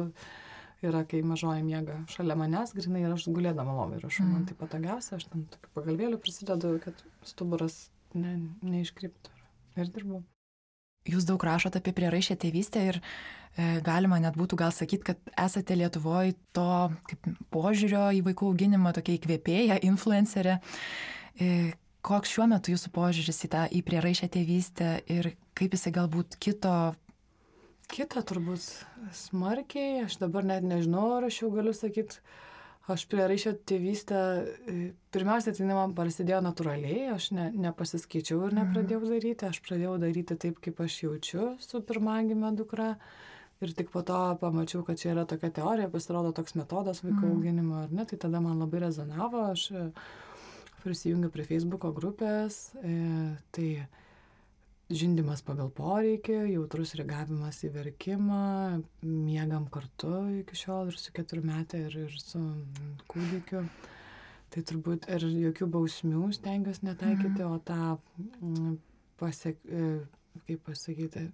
yra, 0.85 1.03
kai 1.09 1.21
mažoji 1.25 1.65
miega 1.65 1.99
šalia 2.11 2.37
manęs, 2.37 2.75
grinai 2.77 3.03
ir 3.05 3.15
aš 3.15 3.27
gulėdama 3.33 3.75
lovai 3.77 4.01
rašau, 4.01 4.25
mm. 4.25 4.35
man 4.35 4.45
tai 4.49 4.57
patogiausia, 4.59 5.17
aš 5.17 5.29
ten 5.31 5.47
tokiu 5.53 5.73
pagalvėliu 5.77 6.21
prisidedu, 6.21 6.75
kad 6.85 7.05
stuburas 7.27 7.83
ne, 8.17 8.37
neiškryptų 8.65 9.37
ir 9.81 9.91
dirbu. 9.95 10.23
Jūs 11.09 11.25
daug 11.25 11.41
rašote 11.41 11.79
apie 11.81 11.93
prieraišę 11.97 12.35
tėvystę 12.43 12.81
ir 12.91 12.97
e, 13.01 13.79
galima 13.85 14.19
net 14.21 14.35
būtų 14.37 14.59
gal 14.59 14.73
sakyti, 14.75 15.07
kad 15.11 15.31
esate 15.33 15.77
Lietuvoje 15.79 16.35
to 16.53 16.91
kaip, 17.09 17.29
požiūrio 17.53 18.09
į 18.19 18.21
vaikų 18.27 18.51
auginimą, 18.51 18.93
tokia 18.93 19.15
įkvėpėja, 19.17 19.79
influencerė. 19.89 20.59
E, 21.41 21.71
koks 22.05 22.33
šiuo 22.33 22.49
metu 22.51 22.73
jūsų 22.73 22.91
požiūris 22.95 23.45
į 23.45 23.51
tą 23.53 23.67
į 23.71 23.83
prieraišę 23.87 24.31
tėvystę 24.33 24.91
ir 25.11 25.33
kaip 25.57 25.77
jisai 25.77 25.93
galbūt 25.95 26.39
kito 26.41 26.75
Kita 27.91 28.21
turbūt 28.23 28.63
smarkiai, 29.11 30.05
aš 30.05 30.15
dabar 30.21 30.45
net 30.47 30.63
nežinau, 30.63 31.17
ar 31.17 31.25
aš 31.27 31.41
jau 31.41 31.49
galiu 31.51 31.73
sakyti, 31.75 32.21
aš 32.91 33.03
prie 33.11 33.25
ryšio 33.27 33.51
tėvystę, 33.67 34.21
e, 34.47 34.75
pirmiausia, 35.11 35.51
tai 35.57 35.67
man 35.67 35.95
prasidėjo 35.97 36.39
natūraliai, 36.45 37.09
aš 37.17 37.31
ne, 37.35 37.49
nepasiskaičiau 37.65 38.45
ir 38.47 38.55
nepradėjau 38.61 39.01
mhm. 39.01 39.11
daryti, 39.11 39.49
aš 39.49 39.59
pradėjau 39.67 39.97
daryti 40.05 40.39
taip, 40.45 40.63
kaip 40.63 40.79
aš 40.85 40.97
jaučiu 41.03 41.51
su 41.59 41.83
pirmagime 41.83 42.55
dukra. 42.55 42.95
Ir 43.61 43.75
tik 43.77 43.91
po 43.93 44.01
to 44.01 44.17
pamačiau, 44.41 44.81
kad 44.87 44.97
čia 44.97 45.11
yra 45.11 45.27
tokia 45.29 45.51
teorija, 45.53 45.91
pasirodo 45.91 46.31
toks 46.33 46.55
metodas 46.57 47.03
vaiko 47.03 47.19
mm. 47.19 47.33
auginimo, 47.35 47.75
ar 47.83 47.91
ne, 47.93 48.07
tai 48.09 48.17
tada 48.23 48.39
man 48.41 48.57
labai 48.57 48.79
rezonavo, 48.87 49.43
aš 49.51 49.67
prisijungiu 50.83 51.31
prie 51.33 51.45
Facebooko 51.47 51.91
grupės, 51.95 52.71
e, 52.81 52.95
tai 53.55 53.67
žindimas 54.91 55.41
pagal 55.45 55.69
poreikį, 55.73 56.37
jautrus 56.51 56.93
reagavimas 56.99 57.61
į 57.65 57.71
verkimą, 57.75 58.81
miegam 59.05 59.67
kartu 59.71 60.13
iki 60.41 60.57
šiol 60.57 60.91
ir 60.91 60.99
su 60.99 61.13
keturmetė, 61.15 61.85
ir, 61.87 61.97
ir 62.07 62.17
su 62.19 62.41
kūdikiu. 63.11 63.63
Tai 64.51 64.63
turbūt 64.67 65.07
ir 65.15 65.23
jokių 65.45 65.67
bausmių 65.71 66.25
stengiuosi 66.35 66.83
netaikyti, 66.83 67.39
mm. 67.39 67.53
o 67.53 67.59
tą 67.63 67.77
mm, 68.41 68.73
pasiek, 69.21 69.61
e, 69.63 69.91
kaip 70.49 70.65
pasakyti, 70.67 71.29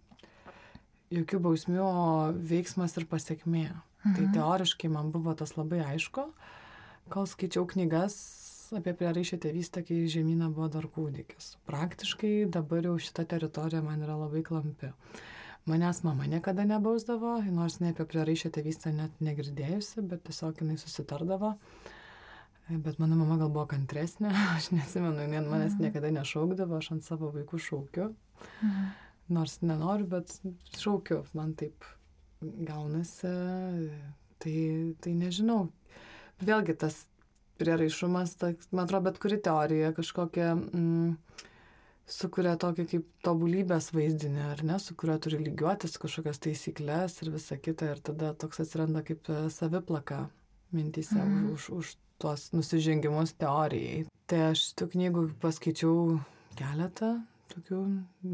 jokių 1.18 1.40
bausmių, 1.48 1.82
o 1.82 2.04
veiksmas 2.52 2.94
ir 3.00 3.08
pasiekmė. 3.10 3.72
Tai 4.04 4.12
mm. 4.12 4.18
Tai 4.20 4.28
teoriškai 4.36 4.92
man 4.94 5.10
buvo 5.16 5.34
tas 5.40 5.56
labai 5.58 5.82
aišku, 5.88 6.28
kol 7.10 7.26
skaičiau 7.26 7.66
knygas 7.74 8.20
apie 8.76 8.94
prieraišę 8.98 9.40
tėvystę, 9.46 9.84
kai 9.88 10.04
žemyna 10.12 10.50
buvo 10.54 10.68
dar 10.74 10.88
kūdikis. 10.92 11.56
Praktiškai 11.70 12.32
dabar 12.54 12.86
jau 12.90 12.96
šita 13.02 13.26
teritorija 13.32 13.82
man 13.86 14.04
yra 14.06 14.18
labai 14.20 14.44
klampi. 14.46 14.92
Manęs 15.68 16.04
mama 16.06 16.28
niekada 16.32 16.64
nebausdavo, 16.68 17.38
nors 17.52 17.80
ne 17.84 17.92
apie 17.94 18.06
prieraišę 18.08 18.52
tėvystę 18.56 18.94
net 18.96 19.18
negirdėjusi, 19.24 20.04
bet 20.08 20.24
tiesiog 20.28 20.64
jinai 20.64 20.78
susitardavo. 20.80 21.54
Bet 22.68 23.00
mano 23.00 23.16
mama 23.16 23.38
gal 23.40 23.52
buvo 23.52 23.66
kantresnė, 23.72 24.32
aš 24.58 24.72
nesimenu, 24.76 25.24
jinai 25.24 25.44
manęs 25.48 25.76
mhm. 25.76 25.88
niekada 25.88 26.12
nešaukdavo, 26.20 26.80
aš 26.80 26.94
ant 26.98 27.08
savo 27.08 27.32
vaikų 27.36 27.60
šaukiu. 27.70 28.10
Mhm. 28.62 28.88
Nors 29.36 29.60
nenoriu, 29.64 30.08
bet 30.12 30.32
šaukiu, 30.80 31.24
man 31.36 31.52
taip 31.60 31.84
gaunasi. 32.42 33.32
Tai, 34.38 34.58
tai 35.02 35.14
nežinau. 35.18 35.68
Vėlgi 36.46 36.76
tas 36.78 37.00
prieraišumas, 37.60 38.36
ta, 38.40 38.54
man 38.72 38.86
atrodo, 38.86 39.10
bet 39.10 39.20
kuri 39.22 39.40
teorija 39.44 39.94
kažkokia 39.98 40.54
mm, 40.56 41.16
sukuria 42.08 42.56
tokį 42.60 42.88
kaip 42.94 43.08
tobulybės 43.26 43.92
vaizdinį, 43.96 44.44
ar 44.54 44.64
ne, 44.68 44.80
su 44.80 44.96
kuriuo 45.00 45.18
turi 45.24 45.42
lygiuotis 45.44 46.00
kažkokias 46.02 46.42
taisyklės 46.46 47.22
ir 47.24 47.34
visa 47.36 47.60
kita, 47.60 47.94
ir 47.94 48.04
tada 48.12 48.34
toks 48.40 48.64
atsiranda 48.64 49.04
kaip 49.08 49.28
e, 49.30 49.48
saviplaka 49.54 50.26
mintyse 50.76 51.20
mm. 51.20 51.50
už, 51.56 51.70
už 51.76 51.96
tuos 52.22 52.50
nusižengimus 52.56 53.36
teorijai. 53.40 54.06
Tai 54.28 54.44
aš 54.52 54.72
tų 54.80 54.90
knygų 54.96 55.26
paskaičiau 55.44 56.18
keletą, 56.58 57.18
tokių 57.54 57.82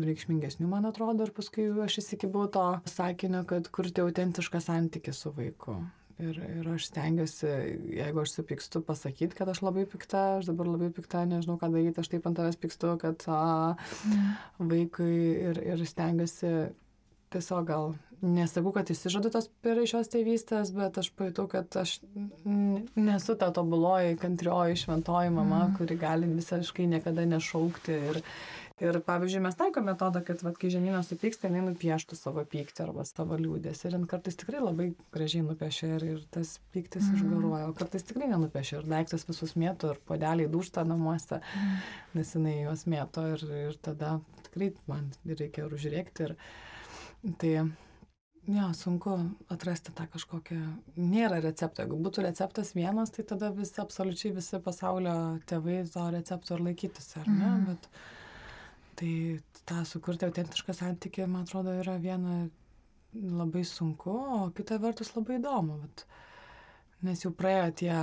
reikšmingesnių, 0.08 0.68
man 0.70 0.88
atrodo, 0.90 1.28
ir 1.28 1.34
paskui 1.36 1.68
aš 1.84 2.00
įsikibau 2.02 2.48
to 2.54 2.66
sakinio, 2.90 3.44
kad 3.50 3.70
kurti 3.74 4.04
autentišką 4.04 4.62
santykį 4.64 5.14
su 5.16 5.34
vaiku. 5.36 5.78
Ir, 6.22 6.38
ir 6.38 6.68
aš 6.76 6.92
stengiuosi, 6.92 7.50
jeigu 7.98 8.22
aš 8.22 8.36
supykstu, 8.36 8.84
pasakyti, 8.86 9.34
kad 9.34 9.50
aš 9.50 9.64
labai 9.66 9.88
pikta, 9.90 10.38
aš 10.38 10.52
dabar 10.52 10.70
labai 10.70 10.92
pikta, 10.94 11.24
nežinau 11.26 11.58
ką 11.58 11.72
daryti, 11.74 12.04
aš 12.04 12.12
taip 12.12 12.28
ant 12.30 12.38
tavęs 12.38 12.60
pykstu, 12.62 12.92
kad 13.02 13.26
a, 13.34 13.74
mm. 14.06 14.28
vaikui 14.70 15.16
ir, 15.50 15.62
ir 15.74 15.86
stengiuosi 15.90 16.54
tiesiog 17.34 17.66
gal 17.66 17.96
nesakau, 18.24 18.72
kad 18.76 18.88
įsižadu 18.94 19.32
tos 19.34 19.50
peraišios 19.66 20.12
tėvystės, 20.14 20.72
bet 20.76 20.98
aš 21.02 21.10
pajutau, 21.18 21.48
kad 21.52 21.76
aš 21.82 21.98
nesu 22.46 23.36
ta 23.40 23.50
tobuloji, 23.56 24.16
kantrioji, 24.22 24.80
šventoji 24.86 25.34
mama, 25.34 25.66
mm. 25.66 25.78
kuri 25.80 25.98
gali 26.00 26.30
visiškai 26.32 26.88
niekada 26.94 27.26
nešaukti 27.28 27.98
ir, 28.12 28.22
Ir 28.82 28.98
pavyzdžiui, 29.06 29.42
mes 29.46 29.54
taikome 29.54 29.92
metodą, 29.92 30.24
kad 30.26 30.40
vat, 30.42 30.56
kai 30.58 30.72
žemynas 30.74 31.12
supyksta, 31.12 31.46
jinai 31.46 31.62
nupieštų 31.68 32.18
savo 32.18 32.42
pyktį 32.50 32.88
arba 32.88 33.06
savo 33.06 33.38
liūdės. 33.38 33.84
Ir 33.86 34.00
kartais 34.10 34.40
tikrai 34.40 34.64
labai 34.64 34.88
gražiai 35.14 35.44
nupiešia 35.46 35.92
ir, 36.00 36.06
ir 36.16 36.24
tas 36.34 36.56
pyktis 36.74 37.06
mm. 37.06 37.20
išgaruoja, 37.20 37.68
o 37.70 37.76
kartais 37.78 38.08
tikrai 38.10 38.32
nenupiešia 38.32 38.80
ir 38.80 38.90
daiktas 38.90 39.28
visus 39.30 39.54
mėtų 39.62 39.94
ir 39.94 40.02
podeliai 40.10 40.50
dušta 40.50 40.88
namuose, 40.90 41.38
mm. 41.38 41.78
nes 42.18 42.34
jinai 42.34 42.56
juos 42.64 42.88
mėto 42.90 43.28
ir, 43.36 43.46
ir 43.70 43.78
tada 43.86 44.16
tikrai 44.50 44.72
man 44.90 45.14
reikia 45.30 45.68
ir 45.68 45.78
užrėkti. 45.78 46.32
Ir, 46.32 46.38
tai 47.38 47.56
Jo, 48.44 48.74
sunku 48.76 49.14
atrasti 49.54 49.94
tą 49.96 50.04
kažkokią. 50.12 50.58
Nėra 51.00 51.38
recepto. 51.40 51.86
Jeigu 51.86 51.96
būtų 52.04 52.26
receptas 52.26 52.74
vienas, 52.76 53.14
tai 53.16 53.24
tada 53.24 53.54
visi, 53.56 53.78
absoliučiai 53.80 54.34
visi 54.36 54.60
pasaulio 54.60 55.14
tėvai 55.48 55.78
to 55.94 56.04
recepto 56.12 56.58
ir 56.58 56.66
laikytųsi, 56.66 57.22
ar 57.22 57.30
ne? 57.30 57.54
Mm. 57.54 57.70
Bet 57.70 57.88
Tai 59.00 59.14
tą 59.70 59.84
sukurti 59.88 60.28
autentišką 60.28 60.76
santykį, 60.78 61.26
man 61.30 61.48
atrodo, 61.48 61.74
yra 61.82 61.96
viena 62.02 62.44
labai 63.14 63.64
sunku, 63.66 64.12
o 64.12 64.50
kita 64.56 64.80
vertus 64.82 65.14
labai 65.16 65.40
įdomu. 65.40 65.80
Bet, 65.84 66.06
nes 67.08 67.24
jau 67.26 67.32
praėjo 67.36 67.70
tie 67.84 67.94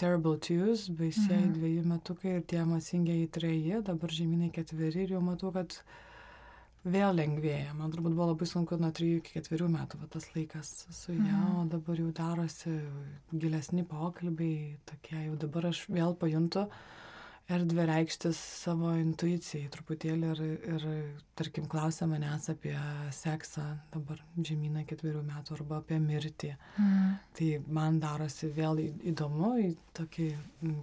terrible 0.00 0.38
twos, 0.42 0.88
baisiai 0.98 1.44
mhm. 1.44 1.52
dviejų 1.58 1.82
metukai 1.90 2.38
ir 2.38 2.46
tie 2.50 2.62
masingiai 2.66 3.28
treji, 3.32 3.82
dabar 3.86 4.14
žemynai 4.14 4.50
ketveri 4.54 5.04
ir 5.04 5.14
jau 5.16 5.22
matau, 5.24 5.52
kad 5.54 5.76
vėl 6.82 7.14
lengvėja. 7.14 7.76
Man 7.78 7.92
turbūt 7.94 8.16
buvo 8.16 8.32
labai 8.32 8.48
sunku 8.50 8.78
nuo 8.80 8.90
3 8.90 9.20
iki 9.20 9.44
4 9.46 9.68
metų 9.70 10.00
va, 10.00 10.08
tas 10.10 10.26
laikas 10.34 10.72
su 10.90 11.14
ją, 11.14 11.20
mhm. 11.20 11.60
o 11.60 11.68
dabar 11.76 12.02
jau 12.02 12.08
darosi 12.18 12.74
gilesni 13.30 13.86
pokalbiai, 13.86 14.80
tokie 14.90 15.28
jau 15.28 15.38
dabar 15.44 15.70
aš 15.70 15.84
vėl 15.92 16.18
pajuntu, 16.18 16.66
uh, 16.66 17.01
erdvę 17.54 17.84
reikštis 17.88 18.38
savo 18.62 18.92
intuicijai 18.98 19.68
truputėlį 19.72 20.30
ir, 20.32 20.40
ir 20.74 20.86
tarkim, 21.38 21.66
klausia 21.70 22.08
manęs 22.10 22.48
apie 22.52 22.74
seksą, 23.16 23.64
dabar 23.94 24.20
žemyną 24.36 24.84
ketverių 24.88 25.22
metų, 25.26 25.56
arba 25.58 25.80
apie 25.80 25.98
mirtį. 26.02 26.52
Mm. 26.80 27.14
Tai 27.38 27.48
man 27.78 28.00
darosi 28.02 28.50
vėl 28.56 28.82
įdomu 29.12 29.54
į 29.62 29.70
tokį 29.98 30.28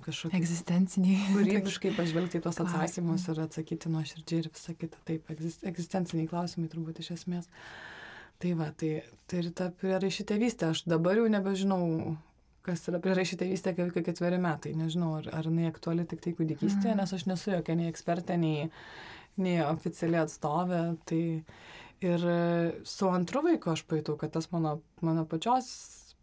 kažkokį... 0.06 0.40
Egzistencinį. 0.40 1.20
Kūrybiškai 1.36 1.94
pažvelgti 1.98 2.40
į 2.40 2.46
tuos 2.48 2.62
atsakymus 2.66 3.28
ir 3.32 3.44
atsakyti 3.46 3.94
nuo 3.94 4.06
širdžiai 4.08 4.44
ir 4.46 4.52
visą 4.54 4.76
kitą. 4.80 5.04
Taip, 5.10 5.30
egzistenciniai 5.34 6.30
klausimai 6.32 6.72
turbūt 6.72 7.04
iš 7.04 7.14
esmės. 7.20 7.50
Tai 8.40 8.54
va, 8.56 8.70
tai, 8.72 9.02
tai 9.28 9.42
ir 9.42 9.50
ta 9.52 9.68
prieraišytėvystė, 9.82 10.70
aš 10.72 10.86
dabar 10.88 11.20
jau 11.20 11.26
nebežinau, 11.28 12.16
kas 12.66 12.86
yra 12.92 13.00
prirašyta 13.04 13.48
įstė 13.48 13.74
kaip 13.78 13.96
ketveri 14.06 14.40
metai. 14.42 14.74
Nežinau, 14.78 15.16
ar, 15.20 15.30
ar 15.36 15.50
jinai 15.50 15.70
aktuali 15.70 16.06
tik 16.10 16.24
tai 16.26 16.34
kūdikystėje, 16.38 16.94
mm. 16.94 17.00
nes 17.02 17.16
aš 17.16 17.26
nesu 17.30 17.54
jokia 17.54 17.76
nei 17.80 17.90
ekspertė, 17.92 18.38
nei, 18.42 18.68
nei 19.42 19.58
oficiali 19.66 20.20
atstovė. 20.20 20.84
Tai 21.10 21.22
ir 22.10 22.28
su 22.88 23.10
antru 23.12 23.44
vaiku 23.48 23.74
aš 23.74 23.86
pajutau, 23.90 24.18
kad 24.20 24.36
tas 24.36 24.50
mano, 24.54 24.80
mano 25.06 25.26
pačios 25.30 25.72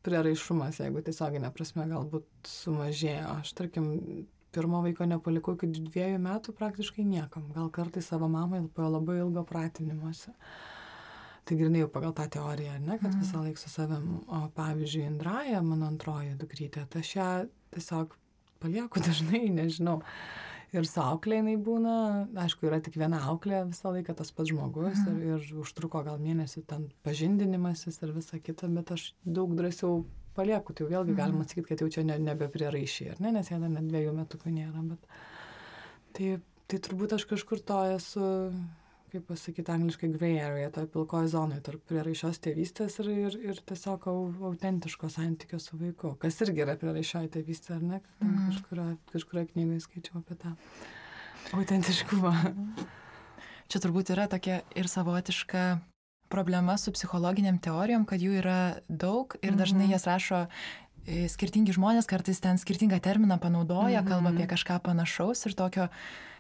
prieraišumas, 0.07 0.79
jeigu 0.85 1.03
tiesioginė 1.03 1.51
prasme, 1.55 1.89
galbūt 1.91 2.29
sumažėjo. 2.47 3.41
Aš, 3.41 3.57
tarkim, 3.59 3.91
pirmo 4.55 4.85
vaiko 4.85 5.09
nepalikau 5.09 5.57
iki 5.57 5.73
dviejų 5.75 6.23
metų 6.23 6.55
praktiškai 6.57 7.05
niekam. 7.09 7.51
Gal 7.57 7.73
kartais 7.75 8.07
savo 8.13 8.31
mamai 8.31 8.63
po 8.73 8.87
labai 8.87 9.19
ilgo 9.25 9.43
pratinimuose. 9.49 10.31
Uh, 10.31 10.76
Tai 11.47 11.55
grinai 11.55 11.85
jau 11.85 11.91
pagal 11.95 12.11
tą 12.17 12.25
teoriją, 12.35 12.75
ne, 12.83 12.97
kad 12.99 13.13
mm. 13.13 13.21
visą 13.23 13.43
laiką 13.45 13.61
su 13.63 13.71
savim. 13.71 14.07
O 14.27 14.41
pavyzdžiui, 14.57 15.05
Indraja, 15.07 15.61
mano 15.63 15.87
antroji 15.87 16.35
dukrytė, 16.41 16.83
tai 16.91 17.05
aš 17.05 17.11
ją 17.15 17.29
tiesiog 17.77 18.17
palieku 18.63 19.03
dažnai, 19.07 19.45
nežinau. 19.55 20.01
Ir 20.75 20.89
su 20.91 20.99
auklė 20.99 21.39
jinai 21.39 21.55
būna, 21.63 21.93
aišku, 22.43 22.67
yra 22.67 22.81
tik 22.83 22.99
viena 22.99 23.21
auklė 23.31 23.63
visą 23.69 23.93
laiką 23.95 24.17
tas 24.19 24.33
pats 24.35 24.51
žmogus 24.51 24.99
mm. 24.99 25.21
ir, 25.23 25.45
ir 25.47 25.61
užtruko 25.63 26.03
gal 26.09 26.19
mėnesį 26.21 26.65
ten 26.69 26.89
pažindinimasis 27.07 28.03
ir 28.03 28.13
visa 28.17 28.41
kita, 28.43 28.67
bet 28.75 28.91
aš 28.97 29.07
daug 29.23 29.55
drąsiau 29.57 30.03
palieku, 30.37 30.75
tai 30.75 30.89
vėlgi 30.91 31.15
mm. 31.15 31.21
galima 31.21 31.47
sakyti, 31.47 31.69
kad 31.71 31.85
jau 31.85 31.89
čia 31.95 32.05
ne, 32.09 32.19
nebe 32.27 32.51
prieraišiai, 32.53 33.15
ar 33.15 33.23
ne, 33.23 33.37
nes 33.39 33.53
jie 33.53 33.61
dar 33.63 33.71
net 33.73 33.87
dviejų 33.87 34.17
metų 34.19 34.43
nėra, 34.51 34.83
bet 34.91 35.07
tai, 36.19 36.35
tai 36.67 36.83
turbūt 36.89 37.15
aš 37.17 37.29
kažkur 37.31 37.63
to 37.71 37.79
esu 37.95 38.27
kaip 39.13 39.27
pasakyti 39.31 39.73
angliškai, 39.73 40.11
gray 40.15 40.37
area, 40.43 40.71
toje 40.75 40.91
pilkoje 40.93 41.31
zonoje 41.33 41.63
tarp 41.67 41.83
prieraišios 41.89 42.41
tėvystės 42.45 42.99
ir, 43.03 43.11
ir, 43.27 43.39
ir 43.53 43.63
tiesiog 43.71 44.07
autentiško 44.51 45.11
santykio 45.13 45.61
su 45.63 45.79
vaiku. 45.81 46.15
Kas 46.23 46.41
irgi 46.45 46.65
yra 46.67 46.77
prieraišioji 46.81 47.33
tėvystė, 47.39 47.77
ar 47.79 47.85
ne? 47.85 48.01
Mm. 48.21 48.39
Kažkurio, 48.51 48.87
kažkurio 49.13 49.45
knygoje 49.53 49.83
skaičiau 49.87 50.23
apie 50.23 50.39
tą 50.43 50.55
autentiškumą. 51.57 52.35
Čia 53.71 53.83
turbūt 53.83 54.13
yra 54.15 54.29
tokia 54.31 54.61
ir 54.79 54.89
savotiška 54.91 55.67
problema 56.31 56.77
su 56.79 56.93
psichologiniam 56.95 57.59
teorijom, 57.63 58.05
kad 58.07 58.23
jų 58.23 58.41
yra 58.41 58.61
daug 58.89 59.37
ir 59.43 59.55
dažnai 59.59 59.87
mhm. 59.87 59.95
jas 59.95 60.07
rašo 60.07 60.45
e, 61.07 61.27
skirtingi 61.31 61.75
žmonės 61.77 62.09
kartais 62.11 62.41
ten 62.43 62.59
skirtingą 62.59 62.99
terminą 63.03 63.39
panaudoja, 63.43 64.03
Mhm. 64.03 64.09
kalba 64.11 64.35
apie 64.35 64.47
kažką 64.51 64.81
panašaus 64.83 65.47
ir 65.47 65.55
tokio 65.55 65.89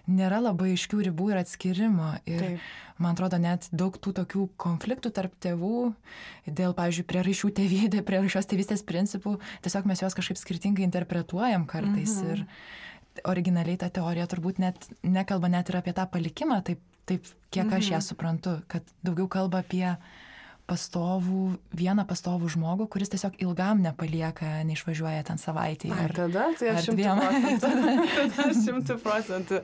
nėra 0.06 0.38
labai 0.40 0.72
aiškių 0.74 1.00
ribų 1.08 1.30
ir 1.32 1.40
atskirimo. 1.42 2.12
Ir 2.26 2.40
Taip. 2.42 2.66
man 2.98 3.14
atrodo, 3.16 3.38
net 3.42 3.68
daug 3.72 3.96
tų 3.98 4.12
tokių 4.20 4.48
konfliktų 4.56 5.10
tarp 5.12 5.34
tėvų 5.42 5.92
dėl, 6.46 6.74
pavyzdžiui, 6.78 7.06
prieraišių 7.10 7.50
tėvydė, 7.58 8.02
prieraišios 8.06 8.46
tėvystės 8.46 8.84
principų, 8.86 9.36
tiesiog 9.66 9.86
mes 9.90 10.02
juos 10.02 10.14
kažkaip 10.14 10.38
skirtingai 10.38 10.86
interpretuojam 10.86 11.66
kartais. 11.66 12.20
Mhm. 12.22 12.32
Ir 12.32 13.24
originaliai 13.24 13.78
ta 13.80 13.88
teorija 13.90 14.26
turbūt 14.28 14.58
net 14.62 14.88
nekalba 15.02 15.48
net 15.48 15.70
ir 15.72 15.80
apie 15.80 15.92
tą 15.96 16.04
palikimą, 16.10 16.62
taip, 16.64 16.80
taip 17.06 17.24
kiek 17.50 17.72
aš 17.72 17.90
ją 17.90 17.98
Mhm. 17.98 18.06
suprantu, 18.10 18.62
kad 18.68 18.82
daugiau 19.02 19.28
kalba 19.28 19.58
apie 19.64 19.96
pastovų, 20.66 21.42
vieną 21.78 22.04
pastovų 22.08 22.48
žmogų, 22.56 22.88
kuris 22.90 23.10
tiesiog 23.12 23.36
ilgam 23.42 23.82
nepalieka, 23.84 24.64
neišvažiuoja 24.66 25.22
ten 25.28 25.38
savaitį. 25.38 25.92
Ai, 25.94 26.08
tada 26.16 26.48
tai 26.58 26.72
ar 26.72 26.80
aš 26.80 26.88
dviem. 26.90 27.20
procentų. 27.22 27.70
tada 28.16 28.46
aš 28.48 28.60
šimtų 28.64 28.96
procentų 29.04 29.60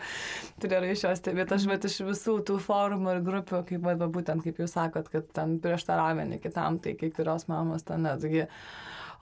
iš 0.93 1.05
jos 1.09 1.23
stebėti. 1.23 1.57
Aš 1.59 1.67
bet 1.71 1.89
iš 1.89 1.99
visų 2.07 2.37
tų 2.47 2.59
forumų 2.63 3.17
ir 3.17 3.25
grupių, 3.27 3.65
kaip 3.69 3.89
va, 3.89 3.97
būtent 4.15 4.47
kaip 4.47 4.63
jūs 4.63 4.77
sakot, 4.79 5.11
kad 5.13 5.27
ten 5.35 5.59
prieštaravę 5.63 6.23
vieni 6.23 6.39
kitam, 6.43 6.79
tai 6.83 6.95
kai 7.01 7.11
kurios 7.15 7.49
mamos 7.51 7.87
ten 7.89 8.07
netgi. 8.07 8.47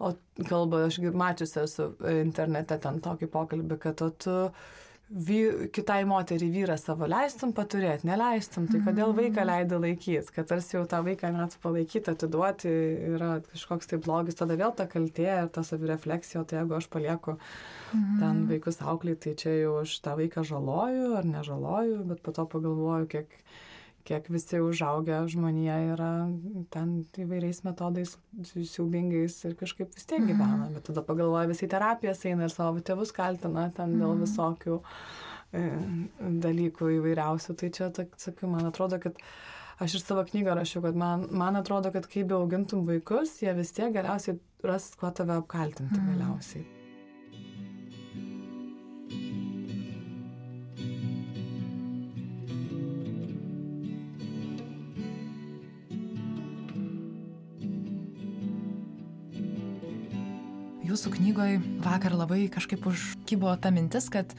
O 0.01 0.15
kalba, 0.49 0.87
aš 0.89 1.01
mačiusi 1.13 1.65
esu 1.65 1.91
internete 2.13 2.77
ten 2.81 3.01
tokį 3.05 3.29
pokalbį, 3.33 3.81
kad 3.81 4.05
o 4.05 4.13
tu 4.13 4.37
vy, 5.11 5.69
kitai 5.75 6.05
moteriai 6.07 6.53
vyrą 6.55 6.77
savo 6.79 7.09
leistum 7.11 7.51
paturėti, 7.55 8.07
neleistum, 8.07 8.69
tai 8.71 8.81
kodėl 8.85 9.15
vaiką 9.17 9.43
leidai 9.47 9.81
laikyti, 9.83 10.35
kad 10.37 10.47
tarsi 10.53 10.77
jau 10.77 10.85
tą 10.91 11.01
vaiką 11.07 11.33
net 11.35 11.57
palaikyti, 11.63 12.13
atiduoti 12.13 12.75
yra 13.17 13.33
kažkoks 13.51 13.91
tai 13.91 13.99
blogis, 14.03 14.39
tada 14.39 14.59
vėl 14.61 14.75
ta 14.79 14.87
kaltė 14.91 15.27
ir 15.33 15.51
ta 15.55 15.65
savirefleksija, 15.67 16.45
tai 16.47 16.61
jeigu 16.61 16.79
aš 16.79 16.87
palieku 16.93 17.37
ten 17.91 18.45
vaikus 18.51 18.79
auklį, 18.87 19.17
tai 19.25 19.35
čia 19.41 19.57
jau 19.65 19.81
aš 19.83 19.97
tą 20.05 20.15
vaiką 20.21 20.47
žaloju 20.47 21.17
ar 21.19 21.27
nežaloju, 21.27 22.05
bet 22.13 22.23
po 22.23 22.35
to 22.37 22.47
pagalvoju, 22.55 23.11
kiek, 23.11 23.35
kiek 24.11 24.27
visi 24.35 24.59
užaugę 24.63 25.21
žmonija 25.31 25.77
yra 25.95 26.11
ten 26.75 26.97
įvairiais 27.25 27.63
metodais 27.67 28.17
siaubingais 28.45 29.39
ir 29.47 29.55
kažkaip 29.61 29.95
vis 29.95 30.09
tiek 30.11 30.27
gyvena, 30.27 30.67
bet 30.75 30.89
tada 30.91 31.05
pagalvoju, 31.07 31.53
visi 31.55 31.69
terapijas 31.71 32.25
eina 32.27 32.49
ir 32.49 32.55
savo 32.55 32.83
tėvus 32.83 33.15
kaltina 33.17 33.69
ten 33.77 33.95
dėl 34.03 34.19
visokių 34.25 34.81
e, 35.55 35.63
dalykų 36.45 36.91
įvairiausių, 36.99 37.57
tai 37.63 37.71
čia, 37.79 37.89
tak, 37.95 38.19
sakiau, 38.21 38.51
man 38.57 38.67
atrodo, 38.73 38.99
kad 39.03 39.23
Aš 39.81 39.95
ir 39.97 40.03
savo 40.05 40.21
knygą 40.29 40.53
rašiau, 40.59 40.83
kad 40.85 40.97
man, 41.01 41.23
man 41.33 41.57
atrodo, 41.57 41.89
kad 41.95 42.05
kai 42.05 42.21
be 42.29 42.35
augintum 42.37 42.83
vaikus, 42.85 43.39
jie 43.41 43.55
vis 43.57 43.71
tiek 43.73 43.95
galiausiai 43.95 44.37
ras, 44.69 44.91
kuo 45.01 45.09
tave 45.09 45.33
apkaltinti 45.41 45.97
Mhm. 45.97 46.11
galiausiai. 46.11 46.67
Jūsų 61.01 61.15
knygoje 61.17 61.61
vakar 61.81 62.13
labai 62.13 62.43
kažkaip 62.53 62.85
užkybo 62.85 63.55
ta 63.57 63.71
mintis, 63.73 64.11
kad 64.13 64.35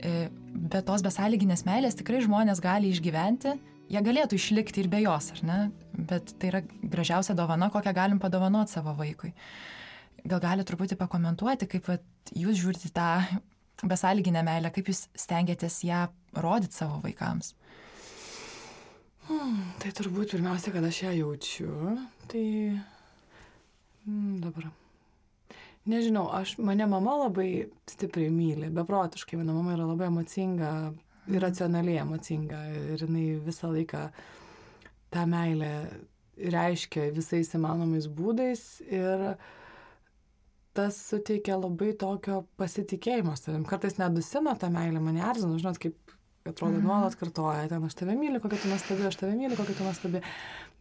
e, 0.00 0.30
be 0.56 0.78
tos 0.80 1.02
besąlyginės 1.04 1.66
meilės 1.68 1.98
tikrai 1.98 2.22
žmonės 2.24 2.62
gali 2.64 2.88
išgyventi, 2.94 3.52
jie 3.92 4.00
galėtų 4.06 4.38
išlikti 4.38 4.80
ir 4.80 4.88
be 4.88 5.02
jos, 5.02 5.26
ar 5.34 5.42
ne? 5.44 5.58
Bet 5.92 6.32
tai 6.40 6.48
yra 6.48 6.62
gražiausia 6.64 7.36
dovana, 7.36 7.68
kokią 7.74 7.92
galim 7.92 8.22
padovanoti 8.22 8.72
savo 8.72 8.94
vaikui. 8.96 9.34
Gal 10.24 10.40
gali 10.40 10.64
truputį 10.64 10.96
pakomentuoti, 11.02 11.68
kaip 11.74 11.92
vat, 11.92 12.08
jūs 12.32 12.56
žiūrite 12.62 12.94
tą 12.96 13.10
besąlyginę 13.84 14.46
meilę, 14.48 14.72
kaip 14.72 14.88
jūs 14.88 15.02
stengiatės 15.26 15.82
ją 15.84 16.06
rodyti 16.40 16.80
savo 16.80 17.02
vaikams. 17.04 17.52
Hmm, 19.28 19.60
tai 19.84 19.92
turbūt 19.92 20.38
pirmiausia, 20.38 20.72
kad 20.72 20.88
aš 20.88 21.04
ją 21.04 21.14
jaučiu, 21.20 22.00
tai 22.32 22.46
hmm, 24.08 24.40
dabar. 24.40 24.72
Nežinau, 25.86 26.26
aš, 26.34 26.56
mane 26.58 26.86
mama 26.90 27.14
labai 27.26 27.68
stipriai 27.86 28.30
myli, 28.34 28.70
beprotiškai, 28.74 29.38
mano 29.38 29.54
mama 29.54 29.76
yra 29.76 29.86
labai 29.86 30.08
emocinga, 30.10 30.70
iracionaliai 31.30 32.00
emocinga 32.02 32.62
ir 32.94 33.04
jinai 33.04 33.26
visą 33.46 33.70
laiką 33.70 34.02
tą 35.14 35.26
meilę 35.30 35.70
reiškia 36.36 37.10
visais 37.16 37.52
įmanomais 37.56 38.08
būdais 38.12 38.64
ir 38.86 39.28
tas 40.76 40.98
suteikia 41.08 41.56
labai 41.56 41.94
tokio 41.96 42.42
pasitikėjimo 42.60 43.32
savim. 43.38 43.64
Kartais 43.64 43.96
nedusina 44.00 44.56
tą 44.60 44.68
meilę, 44.74 45.00
mane 45.00 45.22
erzina, 45.24 45.56
žinot, 45.62 45.80
kaip 45.80 46.15
atrodo 46.52 46.80
nuolat 46.82 47.16
kartoja, 47.18 47.66
ten 47.70 47.84
aš 47.86 47.96
tave 47.98 48.16
myliu, 48.18 48.40
kokia 48.42 48.60
tu 48.62 48.70
nuostabi, 48.70 49.06
aš 49.08 49.18
tave 49.20 49.36
myliu, 49.38 49.58
kokia 49.58 49.76
tu 49.78 49.86
nuostabi. 49.86 50.22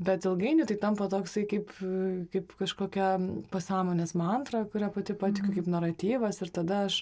Bet 0.06 0.28
ilgainiui 0.28 0.68
tai 0.70 0.78
tampa 0.82 1.08
toksai 1.12 1.46
kaip, 1.52 1.72
kaip 2.34 2.58
kažkokia 2.60 3.14
pasąmonės 3.54 4.16
mantra, 4.20 4.66
kurią 4.72 4.92
pati 4.96 5.16
patikiu 5.20 5.56
kaip 5.56 5.72
naratyvas 5.72 6.42
ir 6.44 6.52
tada 6.56 6.84
aš 6.90 7.02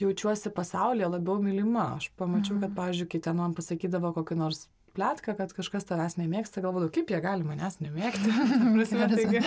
jaučiuosi 0.00 0.52
pasaulyje 0.56 1.08
labiau 1.14 1.40
mylima. 1.44 1.94
Aš 1.98 2.10
pamačiau, 2.20 2.60
kad, 2.62 2.74
pavyzdžiui, 2.76 3.08
kai 3.14 3.22
ten 3.26 3.40
man 3.40 3.56
pasakydavo 3.56 4.12
kokį 4.16 4.38
nors 4.40 4.66
plėtką, 5.00 5.34
kad 5.38 5.52
kažkas 5.56 5.86
tavęs 5.88 6.16
nemėgsta, 6.20 6.60
galvodavau, 6.60 6.92
kaip 6.92 7.10
jie 7.10 7.20
gali 7.24 7.46
manęs 7.46 7.78
nemėgti. 7.80 8.32
Prasme, 8.74 9.08
taigi, 9.14 9.42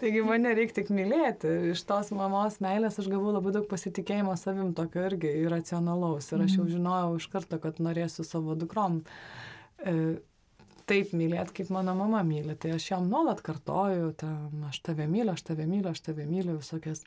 taigi 0.00 0.24
mane 0.26 0.52
reikia 0.56 0.80
tik 0.80 0.90
mylėti. 0.94 1.52
Iš 1.72 1.84
tos 1.88 2.12
mamos 2.16 2.60
meilės 2.60 3.00
aš 3.00 3.08
gavau 3.12 3.32
labai 3.34 3.54
daug 3.56 3.68
pasitikėjimo 3.70 4.36
savim, 4.40 4.74
tokio 4.76 5.06
irgi 5.08 5.32
iracionalaus. 5.46 6.28
Ir 6.34 6.44
aš 6.44 6.58
jau 6.58 6.66
žinojau 6.68 7.14
iš 7.20 7.30
karto, 7.32 7.60
kad 7.62 7.80
norėsiu 7.80 8.26
savo 8.28 8.56
dukrom 8.58 9.00
e, 9.80 10.20
taip 10.90 11.14
mylėti, 11.16 11.60
kaip 11.60 11.72
mano 11.74 11.94
mama 11.96 12.20
myli. 12.26 12.56
Tai 12.60 12.74
aš 12.76 12.90
jam 12.92 13.08
nuolat 13.10 13.40
kartoju, 13.46 14.12
tam, 14.20 14.66
aš 14.68 14.82
tave 14.90 15.08
myliu, 15.10 15.32
aš 15.32 15.46
tave 15.48 15.68
myliu, 15.70 15.94
aš 15.94 16.04
tave 16.10 16.28
myliu, 16.28 16.58
visokias. 16.60 17.06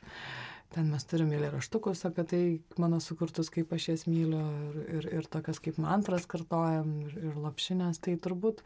Ten 0.74 0.88
mes 0.90 1.04
turime 1.06 1.36
eilėraštukus 1.36 2.02
apie 2.08 2.24
tai, 2.26 2.42
mano 2.82 2.98
sukurtus, 3.02 3.50
kaip 3.54 3.70
aš 3.76 3.88
jas 3.92 4.04
myliu, 4.10 4.42
ir, 4.42 4.78
ir, 4.96 5.08
ir 5.20 5.28
tokias 5.30 5.60
kaip 5.62 5.78
mantras 5.78 6.26
kartojam, 6.30 6.88
ir, 7.06 7.12
ir 7.30 7.36
lopšinės, 7.38 8.00
tai 8.02 8.16
turbūt. 8.18 8.64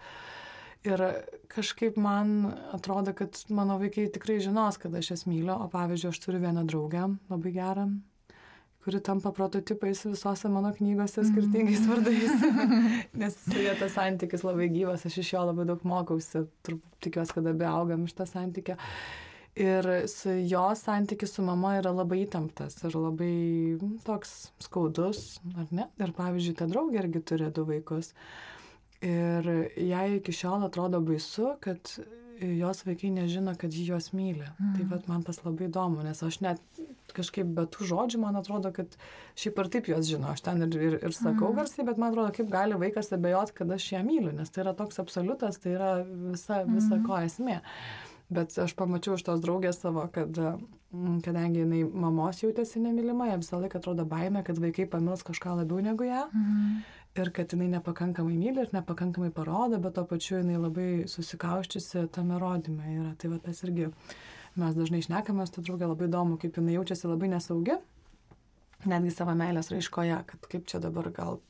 Ir 0.88 1.03
kažkaip 1.53 1.99
man 2.01 2.55
atrodo, 2.73 3.12
kad 3.18 3.37
mano 3.53 3.77
vaikai 3.83 4.07
tikrai 4.14 4.38
žinos, 4.40 4.79
kad 4.81 4.94
aš 4.97 5.12
jas 5.12 5.27
myliu, 5.29 5.53
o 5.53 5.66
pavyzdžiui, 5.73 6.14
aš 6.14 6.23
turiu 6.25 6.40
vieną 6.47 6.64
draugę 6.71 7.05
labai 7.29 7.53
gerą, 7.59 7.87
kuri 8.87 9.05
tampa 9.05 9.35
prototipais 9.37 10.07
visose 10.09 10.49
mano 10.49 10.73
knygose 10.73 11.27
skirtingais 11.29 11.85
vardais. 11.90 12.49
Nes 13.21 13.37
su 13.44 13.61
ja 13.61 13.77
tas 13.77 13.99
santykis 13.99 14.47
labai 14.49 14.73
gyvas, 14.73 15.05
aš 15.05 15.21
iš 15.21 15.35
jo 15.35 15.44
labai 15.51 15.68
daug 15.68 15.85
mokausi, 15.85 16.47
turbūt 16.64 17.03
tikiuosi, 17.05 17.37
kad 17.37 17.53
abi 17.53 17.68
augam 17.68 18.09
iš 18.09 18.16
tą 18.16 18.31
santykį. 18.33 18.81
Ir 19.59 19.88
su 20.11 20.35
jo 20.47 20.66
santykis 20.79 21.33
su 21.35 21.42
mama 21.42 21.75
yra 21.81 21.90
labai 21.94 22.21
įtemptas 22.27 22.79
ir 22.87 22.94
labai 22.94 23.33
mm, 23.75 23.97
toks 24.07 24.53
skaudus, 24.62 25.40
ar 25.57 25.73
ne? 25.75 25.88
Ir 25.99 26.14
pavyzdžiui, 26.14 26.55
ta 26.61 26.68
draugė 26.71 27.03
irgi 27.03 27.25
turi 27.33 27.51
du 27.55 27.64
vaikus. 27.66 28.12
Ir 29.03 29.47
jai 29.79 30.07
iki 30.18 30.35
šiol 30.35 30.66
atrodo 30.66 31.01
baisu, 31.03 31.53
kad 31.62 31.90
jos 32.40 32.85
vaikai 32.87 33.11
nežino, 33.14 33.55
kad 33.59 33.73
ji 33.75 33.87
juos 33.88 34.12
myli. 34.14 34.47
Mm. 34.59 34.75
Tai 34.77 34.87
vat, 34.92 35.09
man 35.11 35.25
tas 35.27 35.40
labai 35.44 35.68
įdomu, 35.68 36.03
nes 36.07 36.23
aš 36.23 36.40
net 36.44 36.62
kažkaip 37.16 37.49
be 37.57 37.64
tų 37.73 37.88
žodžių, 37.88 38.21
man 38.23 38.38
atrodo, 38.38 38.71
kad 38.75 38.94
šiaip 39.38 39.59
ar 39.59 39.71
taip 39.73 39.88
juos 39.90 40.07
žino. 40.07 40.31
Aš 40.33 40.44
ten 40.47 40.62
ir, 40.66 40.77
ir, 40.77 40.99
ir 41.01 41.16
sakau 41.16 41.51
mm. 41.51 41.59
garsiai, 41.59 41.87
bet 41.88 41.99
man 41.99 42.12
atrodo, 42.12 42.31
kaip 42.37 42.51
gali 42.53 42.79
vaikas 42.79 43.11
abejot, 43.16 43.55
kad 43.57 43.73
aš 43.75 43.90
ją 43.97 44.05
myliu, 44.07 44.35
nes 44.37 44.55
tai 44.55 44.62
yra 44.66 44.77
toks 44.79 45.01
absoliutas, 45.03 45.59
tai 45.62 45.75
yra 45.75 45.90
visa, 46.05 46.62
visa 46.68 47.01
ko 47.07 47.18
esmė. 47.25 47.59
Bet 48.28 48.52
aš 48.60 48.74
pamačiau 48.76 49.16
iš 49.16 49.24
tos 49.24 49.40
draugės 49.40 49.78
savo, 49.80 50.02
kad 50.12 50.36
mm, 50.36 51.20
kadangi 51.24 51.62
jinai 51.62 51.80
mamos 51.88 52.42
jautėsi 52.42 52.82
nemylima, 52.84 53.30
jie 53.30 53.38
visą 53.40 53.60
laiką 53.62 53.80
atrodo 53.80 54.04
baime, 54.08 54.42
kad 54.44 54.60
vaikai 54.60 54.84
pamils 54.90 55.24
kažką 55.24 55.54
labiau 55.62 55.80
negu 55.84 56.04
ją. 56.04 56.26
Mhm. 56.28 56.80
Ir 57.18 57.30
kad 57.34 57.54
jinai 57.54 57.70
nepakankamai 57.72 58.36
myli 58.36 58.62
ir 58.62 58.74
nepakankamai 58.76 59.30
parodo, 59.34 59.80
bet 59.82 59.96
to 59.96 60.04
pačiu 60.06 60.42
jinai 60.42 60.58
labai 60.60 60.88
susikauščiusi 61.10 62.04
tame 62.14 62.36
rodyme 62.38 62.92
yra. 62.98 63.14
Tai 63.18 63.32
va 63.32 63.40
tas 63.46 63.64
irgi, 63.64 63.88
mes 64.60 64.76
dažnai 64.76 65.00
šnekame, 65.06 65.48
tu 65.48 65.64
draugė 65.64 65.88
labai 65.88 66.10
įdomu, 66.10 66.36
kaip 66.42 66.60
jinai 66.60 66.76
jaučiasi 66.76 67.08
labai 67.08 67.32
nesaugi, 67.32 67.78
netgi 68.86 69.14
savo 69.16 69.34
meilės 69.40 69.72
raiškoje, 69.72 70.20
kad 70.28 70.50
kaip 70.52 70.68
čia 70.68 70.82
dabar 70.84 71.08
gal 71.16 71.40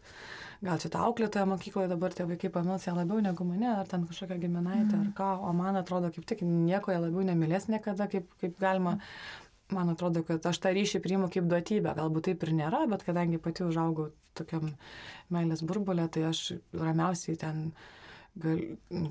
gal 0.65 0.81
čia 0.83 0.91
ta 0.93 1.03
auklėtoja 1.07 1.47
mokykloje 1.49 1.91
dabar 1.91 2.15
tie 2.15 2.27
vaikai 2.29 2.51
pamils 2.55 2.87
ją 2.89 2.95
labiau 2.97 3.21
negu 3.23 3.47
mane, 3.47 3.69
ar 3.71 3.91
ten 3.91 4.07
kažkokią 4.09 4.39
giminaitę, 4.43 4.95
mm. 4.97 5.03
ar 5.05 5.13
ką, 5.19 5.29
o 5.47 5.53
man 5.57 5.79
atrodo, 5.79 6.11
kaip 6.15 6.27
tik 6.27 6.43
nieko 6.47 6.95
jie 6.95 7.03
labiau 7.05 7.27
nemylės 7.29 7.69
niekada, 7.71 8.09
kaip, 8.11 8.31
kaip 8.43 8.57
galima, 8.63 8.97
man 9.75 9.93
atrodo, 9.93 10.25
kad 10.27 10.47
aš 10.51 10.59
tą 10.65 10.73
ryšį 10.75 11.03
priimu 11.05 11.29
kaip 11.33 11.47
duotybę, 11.51 11.95
galbūt 11.99 12.31
taip 12.31 12.47
ir 12.47 12.55
nėra, 12.63 12.87
bet 12.91 13.05
kadangi 13.07 13.41
pati 13.43 13.67
užaugau 13.67 14.11
tokiam 14.39 14.73
meilės 15.35 15.63
burbulė, 15.67 16.09
tai 16.11 16.27
aš 16.31 16.43
ramiausiai 16.75 17.39
ten 17.39 17.69
gal, 18.43 18.63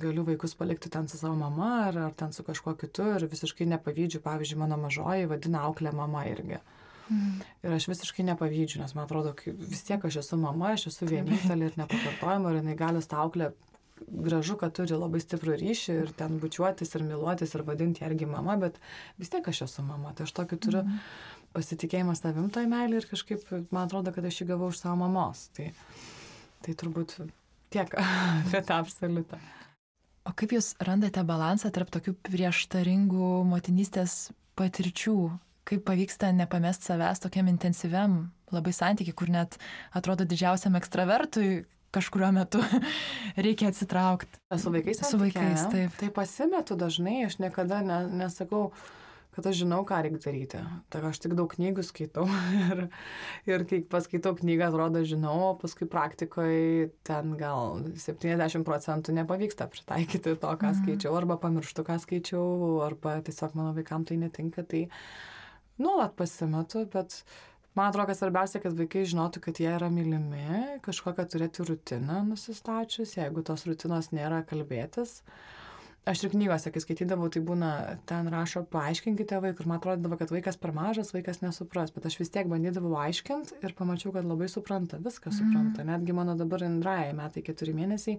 galiu 0.03 0.25
vaikus 0.27 0.55
palikti 0.59 0.91
ten 0.93 1.07
su 1.07 1.19
savo 1.19 1.35
mama 1.39 1.71
ar, 1.87 2.01
ar 2.09 2.17
ten 2.17 2.33
su 2.35 2.43
kažkuo 2.47 2.75
kitu 2.79 3.07
ir 3.15 3.27
visiškai 3.31 3.69
nepavydžiu, 3.73 4.23
pavyzdžiui, 4.25 4.59
mano 4.63 4.79
mažoji 4.81 5.29
vadina 5.31 5.63
auklę 5.67 5.93
mama 5.95 6.25
irgi. 6.27 6.59
Mm. 7.07 7.37
Ir 7.63 7.77
aš 7.77 7.87
visiškai 7.91 8.25
nepavydžiu, 8.27 8.81
nes 8.81 8.93
man 8.97 9.07
atrodo, 9.07 9.33
vis 9.45 9.85
tiek 9.87 10.03
aš 10.03 10.19
esu 10.23 10.39
mama, 10.41 10.73
aš 10.75 10.89
esu 10.91 11.07
vienintelė 11.09 11.71
ir 11.71 11.79
nepakartojama 11.79 12.51
ir 12.51 12.61
jinai 12.61 12.75
gali 12.79 13.03
stauklę 13.03 13.51
gražu, 14.07 14.57
kad 14.59 14.75
turi 14.77 14.97
labai 14.97 15.21
stiprų 15.23 15.57
ryšį 15.61 15.95
ir 16.03 16.13
ten 16.17 16.37
bučiuotis 16.41 16.93
ir 16.95 17.05
myluotis 17.07 17.55
ir 17.55 17.63
vadinti 17.67 18.05
irgi 18.05 18.27
mama, 18.29 18.57
bet 18.61 18.77
vis 19.17 19.31
tiek 19.33 19.47
aš 19.49 19.65
esu 19.67 19.85
mama. 19.85 20.13
Tai 20.17 20.27
aš 20.27 20.35
tokį 20.37 20.59
turiu 20.63 20.83
mm. 20.83 21.01
pasitikėjimą 21.57 22.15
savim 22.19 22.51
toj 22.53 22.69
meilį 22.71 23.01
ir 23.01 23.09
kažkaip 23.09 23.47
man 23.71 23.85
atrodo, 23.85 24.13
kad 24.15 24.27
aš 24.27 24.41
jį 24.41 24.49
gavau 24.53 24.71
iš 24.73 24.83
savo 24.83 24.99
mamos. 25.01 25.47
Tai, 25.57 25.71
tai 26.65 26.77
turbūt 26.77 27.17
tiek 27.73 27.97
apie 28.45 28.61
tą 28.61 28.81
absoliutą. 28.83 29.41
O 30.27 30.33
kaip 30.35 30.51
Jūs 30.51 30.73
randate 30.83 31.23
balansą 31.23 31.71
tarp 31.71 31.91
tokių 31.93 32.17
prieštaringų 32.27 33.31
motinystės 33.47 34.27
patirčių? 34.59 35.19
Kaip 35.67 35.83
pavyksta 35.87 36.31
nepamest 36.31 36.85
savęs 36.87 37.19
tokiam 37.23 37.49
intensyviam 37.51 38.19
labai 38.55 38.71
santykiai, 38.75 39.15
kur 39.17 39.31
net 39.33 39.57
atrodo 39.95 40.23
didžiausiam 40.27 40.77
ekstravertui 40.79 41.65
kažkurio 41.95 42.31
metu 42.35 42.61
reikia 43.47 43.71
atsitraukti. 43.71 44.39
Su 44.57 44.71
vaikais? 44.71 45.01
Su 45.07 45.19
vaikais, 45.19 45.67
taip. 45.71 45.97
Tai 45.99 46.13
pasimetu 46.15 46.77
dažnai, 46.79 47.25
aš 47.27 47.39
niekada 47.43 47.81
ne, 47.85 47.99
nesakau, 48.21 48.69
kad 49.35 49.47
aš 49.49 49.61
žinau, 49.61 49.83
ką 49.87 49.99
reikia 50.05 50.21
daryti. 50.23 50.63
Tai 50.93 51.01
aš 51.09 51.21
tik 51.23 51.35
daug 51.37 51.51
knygų 51.51 51.85
skaitau 51.85 52.25
ir, 52.63 52.83
ir 53.49 53.65
kai 53.69 53.81
paskaitau 53.91 54.35
knygą, 54.39 54.71
atrodo, 54.71 55.03
žinau, 55.07 55.35
o 55.51 55.53
paskui 55.61 55.87
praktikoje 55.91 56.89
ten 57.07 57.35
gal 57.39 57.81
70 58.01 58.67
procentų 58.67 59.15
nepavyksta 59.19 59.69
pritaikyti 59.71 60.35
to, 60.35 60.51
ką 60.51 60.73
mhm. 60.73 60.81
skaičiau, 60.81 61.15
arba 61.19 61.39
pamirštu, 61.41 61.87
ką 61.87 61.99
skaičiau, 62.03 62.45
arba 62.87 63.19
tiesiog 63.25 63.57
mano 63.57 63.73
vaikam 63.77 64.07
tai 64.07 64.19
netinka. 64.21 64.65
Tai 64.67 64.87
nuolat 65.81 66.15
pasimetu, 66.17 66.85
bet 66.93 67.21
Man 67.77 67.91
atrodo, 67.91 68.07
kad 68.09 68.17
svarbiausia, 68.17 68.59
kad 68.63 68.73
vaikai 68.73 69.03
žinotų, 69.05 69.41
kad 69.45 69.59
jie 69.61 69.67
yra 69.69 69.91
mylimi, 69.93 70.79
kažkokią 70.81 71.27
turėti 71.29 71.61
rutiną 71.67 72.23
nusistačius, 72.25 73.11
jeigu 73.19 73.43
tos 73.45 73.67
rutinos 73.69 74.09
nėra 74.09 74.39
kalbėtis. 74.49 75.19
Aš 76.09 76.23
ir 76.23 76.31
knygose, 76.31 76.71
kai 76.73 76.81
skaitydavau, 76.81 77.27
tai 77.29 77.43
būna, 77.45 77.69
ten 78.09 78.31
rašo, 78.33 78.63
paaiškinkite 78.73 79.37
vaikui, 79.43 79.61
ir 79.61 79.69
man 79.69 79.77
atrodo, 79.77 80.09
kad 80.17 80.33
vaikas 80.33 80.57
per 80.57 80.73
mažas, 80.73 81.13
vaikas 81.13 81.43
nesupras, 81.43 81.93
bet 81.93 82.07
aš 82.09 82.17
vis 82.23 82.33
tiek 82.33 82.49
bandydavau 82.49 82.95
aiškinti 83.03 83.59
ir 83.61 83.77
pamačiau, 83.77 84.15
kad 84.15 84.25
labai 84.25 84.47
supranta, 84.49 84.97
viską 85.03 85.35
supranta. 85.35 85.83
Mm. 85.83 85.91
Netgi 85.91 86.17
mano 86.17 86.33
dabar 86.39 86.65
Indrai 86.65 87.11
metai 87.13 87.45
keturi 87.45 87.77
mėnesiai, 87.77 88.17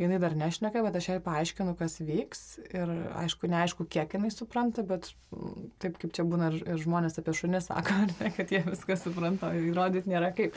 jinai 0.00 0.18
dar 0.22 0.34
nešneka, 0.38 0.82
bet 0.84 0.96
aš 0.98 1.08
jai 1.10 1.16
paaiškinu, 1.24 1.74
kas 1.78 1.98
vyks 2.02 2.42
ir 2.72 2.92
aišku, 3.20 3.50
neaišku, 3.52 3.86
kiek 3.92 4.16
jinai 4.16 4.30
supranta, 4.34 4.84
bet 4.86 5.10
mm, 5.34 5.70
taip 5.82 5.98
kaip 6.00 6.14
čia 6.16 6.24
būna 6.28 6.50
ir, 6.52 6.58
ir 6.74 6.82
žmonės 6.82 7.20
apie 7.20 7.34
šunis 7.36 7.68
sako, 7.70 7.96
ne, 8.20 8.32
kad 8.36 8.52
jie 8.54 8.62
viską 8.66 8.98
supranta, 9.00 9.52
įrodyti 9.56 10.12
nėra 10.12 10.32
kaip. 10.36 10.56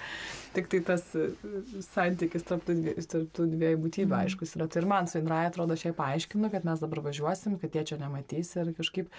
Tik 0.55 0.69
tai 0.71 0.83
tas 0.91 1.05
e, 1.17 1.29
santykis 1.89 2.47
tarp 2.49 2.67
tų, 2.67 2.77
tarp 3.03 3.33
tų 3.35 3.47
dviejų 3.55 3.81
būtybių 3.85 4.13
mm. 4.13 4.19
aiškus 4.21 4.55
yra. 4.57 4.69
Tai 4.71 4.83
ir 4.83 4.91
man 4.93 5.09
su 5.11 5.19
Indrai 5.21 5.45
atrodo, 5.49 5.77
aš 5.77 5.89
jai 5.89 5.95
paaiškinu, 5.97 6.51
kad 6.53 6.67
mes 6.67 6.83
dabar 6.83 7.03
važiuosim, 7.09 7.59
kad 7.61 7.75
jie 7.75 7.87
čia 7.91 7.99
nematys 8.01 8.55
ir 8.59 8.73
kažkaip 8.77 9.11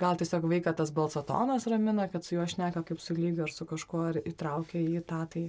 gal 0.00 0.18
tiesiog 0.20 0.46
vaiką 0.50 0.74
tas 0.78 0.92
balso 0.94 1.22
tonas 1.26 1.66
ramina, 1.70 2.08
kad 2.12 2.24
su 2.24 2.36
juo 2.36 2.46
šneka 2.48 2.84
kaip 2.88 3.00
su 3.00 3.16
lyga 3.18 3.46
ar 3.46 3.52
su 3.52 3.66
kažkuo 3.68 4.08
ir 4.12 4.22
įtraukia 4.32 4.80
į 4.80 5.02
tą. 5.08 5.24
Tai, 5.32 5.48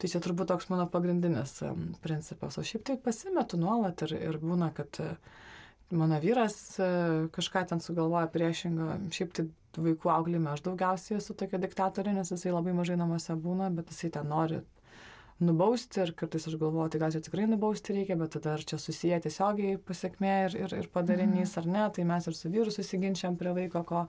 Tai 0.00 0.08
čia 0.08 0.20
turbūt 0.24 0.48
toks 0.48 0.70
mano 0.72 0.86
pagrindinis 0.88 1.58
principas. 2.00 2.56
O 2.56 2.64
šiaip 2.64 2.86
tai 2.88 2.96
pasimetu 3.04 3.58
nuolat 3.60 4.00
ir, 4.06 4.14
ir 4.16 4.38
būna, 4.40 4.70
kad 4.72 4.96
e, 5.04 5.10
mano 5.92 6.16
vyras 6.22 6.56
e, 6.80 6.86
kažką 7.34 7.66
ten 7.68 7.82
sugalvoja 7.84 8.30
priešingą. 8.32 8.94
Šiaip 9.12 9.34
tai 9.36 9.44
vaikų 9.76 10.12
auklime 10.14 10.54
aš 10.54 10.64
daugiausiai 10.64 11.18
esu 11.18 11.36
tokia 11.36 11.60
diktatorė, 11.60 12.14
nes 12.16 12.32
jisai 12.32 12.54
labai 12.54 12.72
mažai 12.78 12.96
namuose 12.96 13.36
būna, 13.36 13.68
bet 13.76 13.92
jisai 13.92 14.08
ten 14.16 14.32
nori 14.32 14.62
nubausti 15.44 16.02
ir 16.02 16.12
kartais 16.18 16.46
aš 16.48 16.56
galvoju, 16.60 16.92
tai 16.92 17.00
gal 17.02 17.14
čia 17.14 17.22
tikrai 17.24 17.46
nubausti 17.50 17.96
reikia, 17.96 18.16
bet 18.20 18.34
tada 18.36 18.54
ar 18.58 18.64
čia 18.64 18.78
susiję 18.80 19.20
tiesiogiai 19.26 19.78
pasiekmė 19.90 20.34
ir, 20.46 20.56
ir, 20.64 20.74
ir 20.82 20.88
padarinys 20.94 21.56
mm. 21.56 21.60
ar 21.62 21.70
ne, 21.74 21.84
tai 21.96 22.06
mes 22.08 22.28
ir 22.30 22.36
su 22.38 22.52
vyru 22.52 22.74
susiginčiam 22.74 23.38
prie 23.40 23.54
vaiko, 23.56 23.84
ko 23.88 24.06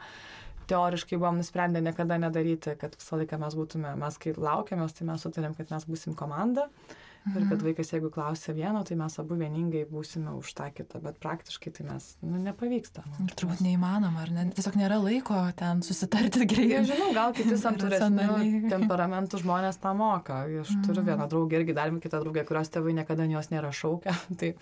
teoriškai 0.71 1.19
buvom 1.19 1.41
nusprendę 1.41 1.81
niekada 1.83 2.19
nedaryti, 2.21 2.75
kad 2.79 2.95
visą 2.99 3.19
laiką 3.19 3.39
mes 3.41 3.55
būtume, 3.59 3.95
mes 3.99 4.19
kai 4.21 4.35
laukiamės, 4.37 4.95
tai 4.97 5.07
mes 5.09 5.23
sutarėm, 5.25 5.55
kad 5.57 5.73
mes 5.73 5.87
būsim 5.89 6.15
komanda. 6.19 6.67
Mhm. 6.67 6.99
Ir 7.29 7.43
kad 7.51 7.61
vaikas, 7.61 7.91
jeigu 7.93 8.09
klausia 8.09 8.53
vieno, 8.57 8.79
tai 8.87 8.95
mes 8.97 9.13
abu 9.21 9.35
vieningai 9.37 9.83
būsime 9.85 10.31
už 10.39 10.55
tą 10.57 10.71
kitą, 10.73 10.97
bet 11.03 11.19
praktiškai 11.21 11.73
tai 11.75 11.85
mes, 11.85 12.07
nu, 12.25 12.39
nepavyksta. 12.41 13.03
Ir 13.21 13.35
turbūt 13.37 13.61
neįmanoma, 13.61 14.23
ar 14.23 14.31
ne? 14.33 14.45
Tiesiog 14.57 14.79
nėra 14.79 14.97
laiko 14.97 15.37
ten 15.59 15.83
susitarti 15.85 16.47
greitai. 16.49 16.81
Nežinau, 16.81 17.11
gal 17.13 17.35
kiti 17.37 17.59
santūresnių 17.61 18.71
temperamentų 18.73 19.43
žmonės 19.43 19.77
tą 19.83 19.93
moka. 19.97 20.41
Aš 20.63 20.73
turiu 20.81 21.03
mhm. 21.03 21.09
vieną 21.11 21.27
draugę 21.29 21.59
irgi, 21.61 21.75
dar 21.77 21.93
kitą 22.01 22.23
draugę, 22.23 22.45
kurios 22.49 22.73
tėvai 22.73 22.95
niekada 22.97 23.27
jos 23.29 23.51
nėra 23.53 23.69
šaukę. 23.69 24.15
tai 24.41 24.55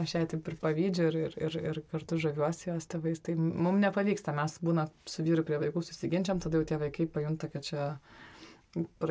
aš 0.00 0.14
ją 0.16 0.22
taip 0.32 0.48
ir 0.48 0.56
pavydžiu 0.62 1.08
ir, 1.10 1.18
ir, 1.20 1.36
ir, 1.36 1.58
ir 1.68 1.82
kartu 1.92 2.16
žaviuosi 2.22 2.70
jos 2.70 2.88
tėvais. 2.94 3.20
Tai 3.28 3.36
mums 3.36 3.82
nepavyksta, 3.84 4.32
mes 4.40 4.56
būna 4.64 4.88
su 5.04 5.26
vyru 5.26 5.44
prie 5.44 5.60
vaikų 5.66 5.84
susiginčiam, 5.84 6.40
tada 6.40 6.56
jau 6.56 6.70
tie 6.72 6.80
vaikai 6.80 7.10
pajunta, 7.12 7.52
kad 7.52 7.68
čia 7.68 7.90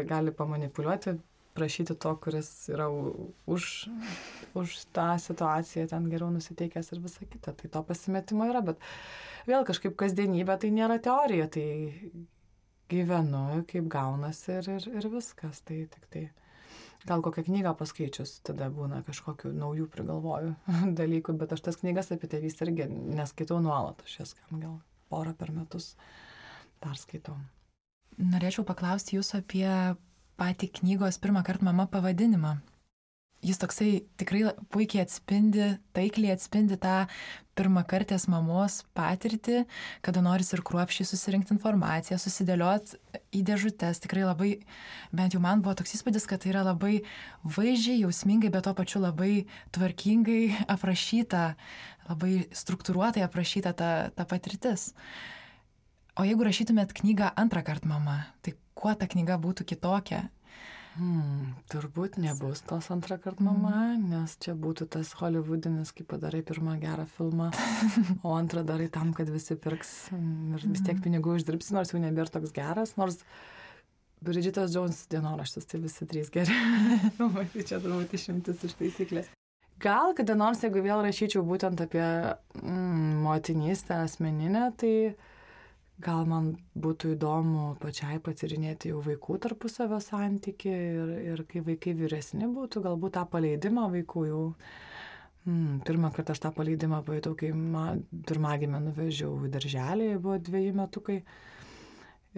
gali 0.09 0.33
pamanipuliuoti, 0.35 1.13
prašyti 1.53 1.95
to, 1.99 2.13
kuris 2.23 2.49
yra 2.73 2.89
už, 2.89 3.69
už 4.57 4.75
tą 4.95 5.07
situaciją, 5.21 5.87
ten 5.91 6.09
geriau 6.11 6.31
nusiteikęs 6.33 6.93
ir 6.93 7.01
visa 7.03 7.25
kita. 7.25 7.55
Tai 7.59 7.71
to 7.75 7.83
pasimetimo 7.89 8.47
yra, 8.49 8.63
bet 8.65 8.81
vėl 9.49 9.65
kažkaip 9.67 9.97
kasdienybė 9.99 10.59
tai 10.61 10.71
nėra 10.75 10.99
teorija, 11.03 11.49
tai 11.53 11.67
gyvenu, 12.93 13.63
kaip 13.69 13.89
gaunasi 13.91 14.57
ir, 14.59 14.71
ir, 14.77 14.87
ir 14.99 15.09
viskas. 15.13 15.61
Tai 15.65 15.79
tik 15.93 16.07
tai 16.13 16.25
gal 17.07 17.23
kokią 17.23 17.45
knygą 17.47 17.73
paskaičius, 17.79 18.37
tada 18.47 18.69
būna 18.73 19.01
kažkokių 19.07 19.51
naujų 19.57 19.89
prigalvojų 19.93 20.53
dalykų, 20.99 21.35
bet 21.41 21.55
aš 21.55 21.65
tas 21.69 21.81
knygas 21.81 22.13
apie 22.15 22.29
tėvystę 22.31 22.67
irgi 22.67 22.87
neskaitau 22.91 23.59
nuolat, 23.63 24.01
aš 24.05 24.19
jas 24.21 24.37
gal 24.51 24.79
porą 25.11 25.35
per 25.37 25.51
metus 25.55 25.93
perskaitau. 26.83 27.35
Norėčiau 28.21 28.65
paklausti 28.65 29.17
jūsų 29.17 29.39
apie 29.41 29.67
patį 30.39 30.71
knygos 30.79 31.19
pirmą 31.23 31.43
kartą 31.47 31.69
mama 31.69 31.87
pavadinimą 31.91 32.57
jis 33.43 33.59
toksai 33.59 34.03
tikrai 34.19 34.53
puikiai 34.71 35.03
atspindi, 35.03 35.73
taikliai 35.95 36.33
atspindi 36.33 36.77
tą 36.79 37.03
pirmakartės 37.57 38.25
mamos 38.31 38.79
patirtį, 38.97 39.63
kada 40.05 40.23
noris 40.25 40.53
ir 40.55 40.63
kruopšiai 40.65 41.05
susirinkti 41.05 41.53
informaciją, 41.53 42.17
susidėliot 42.21 42.95
į 43.35 43.43
dėžutės. 43.45 44.01
Tikrai 44.01 44.23
labai, 44.25 44.51
bent 45.13 45.35
jau 45.35 45.43
man 45.43 45.61
buvo 45.61 45.75
toks 45.77 45.93
įspūdis, 45.99 46.25
kad 46.29 46.41
tai 46.41 46.53
yra 46.53 46.63
labai 46.65 47.03
vaizdžiai, 47.43 48.01
jausmingai, 48.07 48.49
bet 48.53 48.65
to 48.65 48.73
pačiu 48.79 49.03
labai 49.03 49.45
tvarkingai 49.75 50.65
aprašyta, 50.73 51.45
labai 52.09 52.47
struktūruotai 52.55 53.27
aprašyta 53.27 53.75
ta, 53.77 53.93
ta 54.15 54.25
patirtis. 54.29 54.91
O 56.17 56.25
jeigu 56.25 56.45
rašytumėt 56.45 56.93
knygą 56.95 57.33
antrą 57.41 57.61
kartą 57.65 57.89
mama, 57.89 58.21
tai 58.45 58.55
kuo 58.77 58.93
ta 58.97 59.09
knyga 59.09 59.39
būtų 59.41 59.67
kitokia? 59.73 60.27
Hmm, 60.93 61.55
turbūt 61.73 62.19
nebus 62.21 62.59
tos 62.69 62.91
antrą 62.93 63.15
kartą 63.17 63.47
mama, 63.47 63.95
mm. 63.95 64.03
nes 64.11 64.35
čia 64.43 64.53
būtų 64.53 64.85
tas 64.93 65.09
hollywoodinis, 65.17 65.89
kai 65.97 66.05
padarai 66.05 66.43
pirmą 66.45 66.75
gerą 66.83 67.07
filmą, 67.15 67.49
o 68.21 68.35
antrą 68.37 68.61
darai 68.67 68.91
tam, 68.93 69.09
kad 69.17 69.31
visi 69.33 69.57
pirks 69.57 69.93
ir 70.13 70.67
vis 70.67 70.83
tiek 70.83 70.93
mhm. 70.93 71.01
pinigų 71.07 71.39
uždirbsi, 71.39 71.73
nors 71.73 71.95
jau 71.95 72.01
nebėra 72.03 72.29
toks 72.35 72.53
geras, 72.53 72.93
nors 73.01 73.23
Bridgetas 74.23 74.75
Jones 74.75 75.01
dienoraštis, 75.11 75.65
tai 75.67 75.81
visi 75.81 76.05
trys 76.07 76.29
geri. 76.31 76.53
Tai 77.17 77.65
čia 77.65 77.81
turbūt 77.81 78.13
išimtis 78.15 78.61
iš 78.63 78.77
taisyklės. 78.79 79.33
Gal 79.83 80.13
kada 80.15 80.37
nors, 80.37 80.61
jeigu 80.63 80.79
vėl 80.85 81.01
rašyčiau 81.03 81.41
būtent 81.43 81.81
apie 81.83 82.05
mm, 82.61 83.17
motinystę 83.25 83.97
asmeninę, 84.05 84.69
tai 84.79 84.93
gal 86.01 86.25
man 86.29 86.53
būtų 86.79 87.13
įdomu 87.15 87.73
pačiai 87.81 88.17
patirinėti 88.23 88.91
jau 88.91 89.01
vaikų 89.05 89.37
tarpusavio 89.45 89.99
santyki 90.01 90.71
ir, 90.71 91.13
ir 91.33 91.43
kai 91.49 91.61
vaikai 91.65 91.93
vyresni 91.97 92.49
būtų, 92.49 92.81
galbūt 92.87 93.15
tą 93.19 93.25
paleidimą 93.29 93.89
vaikų 93.93 94.25
jau. 94.29 94.43
Hmm, 95.43 95.81
pirmą 95.83 96.13
kartą 96.15 96.31
aš 96.33 96.39
tą 96.45 96.53
paleidimą 96.55 97.01
pajutau, 97.03 97.35
kai 97.35 97.51
pirmagimę 98.29 98.79
nuvežiau 98.79 99.33
į 99.43 99.51
darželį, 99.51 100.13
buvo 100.23 100.37
dviejų 100.39 100.75
metukai. 100.79 101.17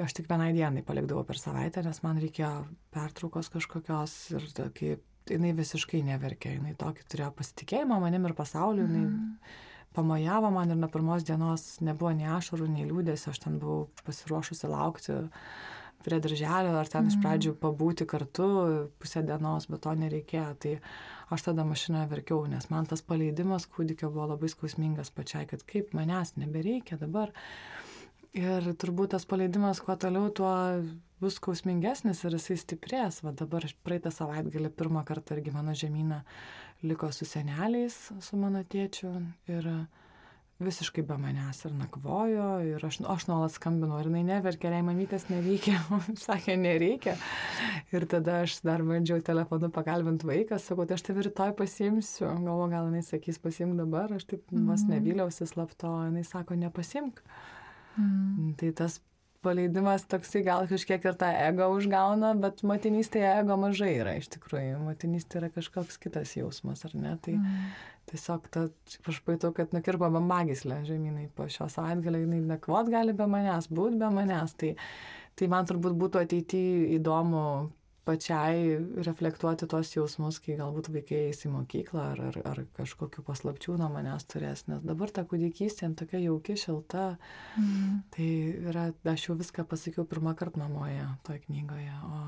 Aš 0.02 0.18
tik 0.18 0.26
vienai 0.28 0.50
dienai 0.52 0.82
palikdavau 0.84 1.24
per 1.24 1.38
savaitę, 1.40 1.84
nes 1.86 2.02
man 2.04 2.18
reikėjo 2.20 2.66
pertraukos 2.92 3.48
kažkokios 3.54 4.16
ir 4.34 4.50
tokį, 4.58 4.90
jinai 5.32 5.54
visiškai 5.56 6.02
neverkė, 6.10 6.58
jinai 6.58 6.74
tokį 6.82 7.06
turėjo 7.14 7.30
pasitikėjimą 7.38 8.02
manim 8.04 8.26
ir 8.28 8.36
pasauliu, 8.36 8.84
jinai 8.90 9.06
mm 9.06 9.64
pamojavo 9.96 10.52
man 10.54 10.74
ir 10.74 10.80
nuo 10.80 10.90
pirmos 10.92 11.26
dienos 11.28 11.66
nebuvo 11.86 12.12
nei 12.18 12.28
ašarų, 12.36 12.68
nei 12.72 12.86
liūdės, 12.90 13.30
aš 13.32 13.42
ten 13.46 13.58
buvau 13.62 13.88
pasiruošusi 14.08 14.70
laukti 14.72 15.18
prie 16.06 16.20
darželio, 16.22 16.76
ar 16.78 16.90
ten 16.92 17.10
iš 17.10 17.18
pradžių 17.24 17.56
pabūti 17.62 18.06
kartu 18.10 18.48
pusę 19.02 19.24
dienos, 19.26 19.66
bet 19.72 19.82
to 19.86 19.96
nereikėjo. 19.98 20.52
Tai 20.62 20.74
aš 21.34 21.48
tada 21.48 21.66
mašinoje 21.66 22.12
verkiau, 22.12 22.44
nes 22.50 22.70
man 22.70 22.86
tas 22.90 23.02
paleidimas 23.02 23.66
kūdikio 23.72 24.12
buvo 24.14 24.30
labai 24.36 24.52
skausmingas 24.54 25.10
pačiai, 25.16 25.48
kad 25.50 25.66
kaip 25.66 25.96
manęs 25.98 26.36
nebereikia 26.38 27.00
dabar. 27.02 27.34
Ir 28.36 28.68
turbūt 28.76 29.16
tas 29.16 29.26
paleidimas, 29.26 29.80
kuo 29.82 29.96
toliau, 29.98 30.30
tuo 30.36 30.52
bus 31.24 31.40
skausmingesnis 31.40 32.22
ir 32.28 32.36
jisai 32.36 32.60
stiprės. 32.60 33.22
Va 33.26 33.32
dabar 33.32 33.66
praeitą 33.88 34.12
savaitgalį 34.14 34.74
pirmą 34.76 35.06
kartą 35.08 35.38
irgi 35.38 35.56
mano 35.56 35.74
žemyną 35.78 36.22
liko 36.84 37.12
su 37.12 37.28
seneliais, 37.28 37.96
su 38.22 38.38
mano 38.38 38.64
tėčiu. 38.64 39.14
Ir 39.52 39.70
visiškai 40.60 41.04
be 41.04 41.18
manęs 41.20 41.66
ir 41.68 41.74
nakvojo 41.76 42.48
ir 42.64 42.84
aš, 42.88 43.02
aš 43.12 43.26
nuolat 43.28 43.52
skambinau 43.52 43.98
ir 44.00 44.08
jinai 44.08 44.24
neverkė, 44.24 44.70
jei 44.72 44.86
mamytės 44.88 45.28
nereikia, 45.28 45.82
sakė, 46.26 46.56
nereikia. 46.60 47.18
Ir 47.92 48.08
tada 48.12 48.42
aš 48.46 48.62
dar 48.64 48.84
bandžiau 48.88 49.20
telefonu 49.26 49.68
pakalbinti 49.76 50.28
vaiką, 50.30 50.60
sakau, 50.64 50.88
tai 50.88 50.96
aš 50.96 51.04
tave 51.10 51.26
rytoj 51.28 51.52
pasimsiu, 51.60 52.30
galvo 52.30 52.70
gal 52.72 52.88
jinai 52.88 53.04
sakys 53.04 53.42
pasimk 53.44 53.76
dabar, 53.82 54.16
aš 54.16 54.30
taip 54.32 54.48
mm. 54.54 54.70
vas 54.72 54.86
nevyliausi 54.88 55.50
slapto, 55.50 55.92
jinai 56.08 56.24
sako, 56.28 56.56
nepasimk. 56.62 57.20
Mm. 58.00 58.56
Tai 58.60 58.72
tas 58.80 59.02
paleidimas 59.46 60.06
toksai 60.10 60.42
gal 60.46 60.66
kažkiek 60.70 61.06
ir 61.06 61.18
tą 61.22 61.30
ego 61.46 61.70
užgauna, 61.76 62.34
bet 62.42 62.64
motinystėje 62.68 63.32
ego 63.42 63.58
mažai 63.62 63.92
yra 64.00 64.16
iš 64.20 64.32
tikrųjų. 64.36 64.80
Motinystė 64.84 65.42
yra 65.42 65.52
kažkoks 65.54 66.00
kitas 66.02 66.34
jausmas, 66.38 66.84
ar 66.88 66.98
ne? 66.98 67.14
Tai 67.26 67.38
mm. 67.38 67.70
tiesiog 68.12 68.50
ta, 68.52 68.66
aš 69.12 69.22
pajutau, 69.28 69.54
kad 69.56 69.76
nukirpo 69.76 70.10
magislę 70.16 70.82
žemynai 70.88 71.30
po 71.38 71.48
šio 71.52 71.70
savaitgalio, 71.72 72.26
jinai 72.26 72.42
nakvot 72.56 72.92
gali 72.94 73.16
be 73.16 73.30
manęs, 73.30 73.70
būt 73.70 73.98
be 74.02 74.12
manęs. 74.18 74.58
Tai, 74.60 74.76
tai 75.38 75.50
man 75.52 75.70
turbūt 75.70 75.98
būtų 76.02 76.26
ateityje 76.26 76.96
įdomu 77.00 77.46
pačiai 78.06 78.78
reflektuoti 79.06 79.68
tos 79.70 79.92
jausmus, 79.96 80.38
kai 80.44 80.58
galbūt 80.60 80.92
vaikai 80.94 81.24
eis 81.30 81.44
į 81.48 81.52
mokyklą 81.56 82.04
ar, 82.14 82.22
ar, 82.30 82.40
ar 82.52 82.62
kažkokių 82.78 83.26
paslapčių 83.26 83.78
nuo 83.82 83.90
manęs 83.94 84.28
turės, 84.30 84.66
nes 84.70 84.84
dabar 84.86 85.14
ta 85.14 85.26
kūdikystė 85.28 85.90
tokia 85.98 86.22
jauki, 86.22 86.58
šilta. 86.60 87.06
Mm. 87.60 88.02
Tai 88.14 88.32
yra, 88.72 88.90
aš 89.16 89.30
jau 89.30 89.38
viską 89.40 89.66
pasakiau 89.70 90.06
pirmą 90.10 90.36
kartą 90.38 90.62
mamoje, 90.62 91.08
toje 91.26 91.42
knygoje, 91.48 91.96
o 92.06 92.20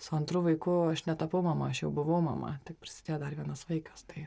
su 0.00 0.16
antru 0.16 0.44
vaiku 0.46 0.76
aš 0.90 1.06
netapau 1.08 1.42
mama, 1.44 1.70
aš 1.70 1.84
jau 1.84 1.94
buvau 1.94 2.20
mama, 2.24 2.56
tik 2.68 2.78
prisidėjo 2.82 3.18
dar 3.24 3.34
vienas 3.38 3.66
vaikas. 3.68 4.06
Tai, 4.10 4.26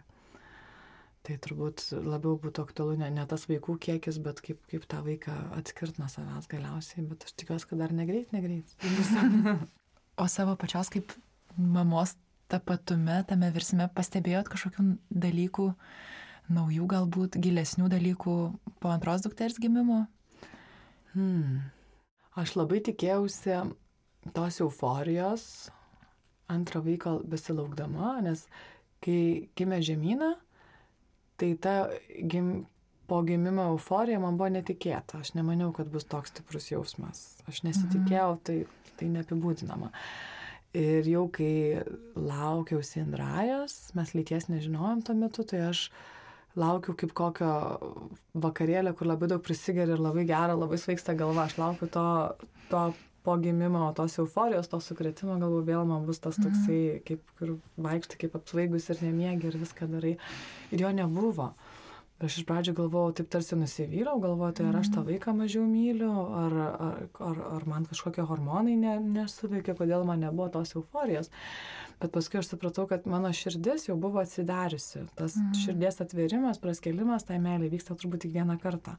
tai 1.24 1.38
turbūt 1.46 1.88
labiau 1.96 2.36
būtų 2.43 2.67
aktualu 2.67 2.98
ne, 3.00 3.08
ne 3.13 3.24
tas 3.30 3.48
vaikų 3.50 3.78
kiekis, 3.88 4.19
bet 4.26 4.43
kaip, 4.43 4.60
kaip 4.72 4.89
tą 4.91 5.00
vaiką 5.08 5.38
atskirt 5.60 6.02
nuo 6.02 6.12
savęs 6.12 6.52
galiausiai, 6.52 7.08
bet 7.08 7.24
aš 7.30 7.38
tikiuosi, 7.39 7.72
kad 7.72 7.86
dar 7.86 7.96
negreit, 7.96 8.36
negreit. 8.36 8.76
O 10.17 10.28
savo 10.30 10.56
pačios 10.56 10.91
kaip 10.93 11.13
mamos 11.58 12.13
tapatume, 12.52 13.23
tame 13.26 13.49
virsme 13.54 13.88
pastebėjot 13.95 14.49
kažkokių 14.52 14.86
dalykų, 15.10 15.69
naujų 16.54 16.89
galbūt 16.91 17.38
gilesnių 17.41 17.89
dalykų 17.89 18.36
po 18.84 18.91
antros 18.93 19.23
dukters 19.26 19.58
gimimo? 19.62 20.04
Hmm. 21.13 21.63
Aš 22.38 22.56
labai 22.58 22.82
tikėjausi 22.86 23.58
tos 24.34 24.60
euforijos 24.62 25.43
antrą 26.54 26.84
vaiką 26.86 27.19
besilaukdama, 27.30 28.19
nes 28.26 28.45
kai 29.04 29.49
gimė 29.58 29.82
žemyną, 29.86 30.34
tai 31.41 31.54
ta 31.62 31.76
gim, 32.30 32.65
po 33.13 33.21
gimimo 33.21 33.69
euforija 33.76 34.17
man 34.17 34.39
buvo 34.41 34.49
netikėta. 34.58 35.21
Aš 35.21 35.36
nemaniau, 35.38 35.69
kad 35.78 35.91
bus 35.93 36.10
toks 36.10 36.34
stiprus 36.34 36.71
jausmas. 36.71 37.28
Aš 37.45 37.62
nesitikėjau, 37.67 38.32
tai 38.41 38.63
tai 38.97 39.10
neapibūdinama. 39.13 39.91
Ir 40.73 41.06
jau 41.06 41.28
kai 41.34 41.84
laukiausi 42.17 43.04
Indrajos, 43.04 43.78
mes 43.97 44.13
lyties 44.17 44.49
nežinojom 44.49 45.04
tuo 45.06 45.15
metu, 45.17 45.45
tai 45.45 45.67
aš 45.67 45.88
laukiau 46.58 46.95
kaip 46.97 47.13
kokio 47.17 47.52
vakarėlio, 48.41 48.95
kur 48.97 49.10
labai 49.10 49.30
daug 49.30 49.43
prisigeri 49.45 49.93
ir 49.93 50.02
labai 50.02 50.26
gera, 50.30 50.58
labai 50.58 50.80
sveiksta 50.82 51.13
galva. 51.17 51.45
Aš 51.45 51.60
laukiu 51.62 51.89
to, 51.93 52.08
to 52.71 52.88
po 53.23 53.38
gimimo, 53.41 53.86
tos 53.97 54.17
euforijos, 54.21 54.69
to 54.71 54.82
sukretimo, 54.84 55.38
galbūt 55.41 55.69
vėl 55.69 55.86
man 55.89 56.10
bus 56.10 56.19
tas 56.23 56.41
toksai, 56.41 56.82
mhm. 56.97 57.06
kaip 57.08 57.38
kur 57.38 57.56
vaikštai, 57.86 58.19
kaip 58.26 58.41
apsvaigus 58.41 58.89
ir 58.89 59.06
nemiegi 59.06 59.49
ir 59.52 59.62
viską 59.62 59.89
darai. 59.93 60.17
Ir 60.73 60.86
jo 60.88 60.91
nebuvo. 60.95 61.54
Aš 62.24 62.40
iš 62.40 62.46
pradžių 62.48 62.74
galvojau, 62.78 63.14
taip 63.20 63.30
tarsi 63.34 63.58
nusivyliau, 63.60 64.16
galvojau, 64.24 64.56
tai 64.60 64.68
ar 64.70 64.80
aš 64.80 64.94
tą 64.94 65.02
mhm. 65.02 65.10
vaiką 65.12 65.34
mažiau 65.36 65.66
myliu, 65.68 66.12
ar, 66.40 66.58
ar, 66.72 67.02
ar, 67.28 67.42
ar 67.58 67.66
man 67.68 67.88
kažkokie 67.90 68.24
hormonai 68.30 68.78
ne, 68.80 68.98
nesuveikia, 69.18 69.76
kodėl 69.80 70.06
man 70.08 70.24
nebuvo 70.24 70.48
tos 70.54 70.76
euforijos. 70.78 71.32
Bet 72.02 72.12
paskui 72.16 72.40
aš 72.40 72.50
supratau, 72.54 72.88
kad 72.90 73.06
mano 73.08 73.32
širdis 73.36 73.88
jau 73.88 73.98
buvo 74.00 74.20
atsidariusi. 74.24 75.06
Tas 75.20 75.38
mm. 75.40 75.60
širdies 75.66 76.02
atvėrimas, 76.04 76.60
praskelimas, 76.64 77.28
tai 77.28 77.40
meilė 77.44 77.70
vyksta 77.72 77.96
turbūt 78.00 78.26
tik 78.26 78.36
vieną 78.36 78.58
kartą. 78.64 78.98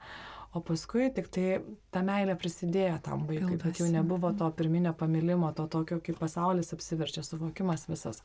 O 0.54 0.60
paskui 0.62 1.08
tik 1.10 1.26
tai 1.34 1.46
ta 1.90 2.04
meilė 2.06 2.36
prisidėjo 2.38 3.00
tam 3.02 3.24
vaikui, 3.26 3.56
bet 3.58 3.80
jau 3.80 3.88
nebuvo 3.90 4.30
to 4.38 4.46
pirminio 4.54 4.92
pamilimo, 4.94 5.50
to 5.58 5.66
tokio, 5.66 5.98
kaip 6.04 6.20
pasaulis 6.20 6.70
apsiverčia, 6.76 7.24
suvokimas 7.26 7.88
visas. 7.90 8.22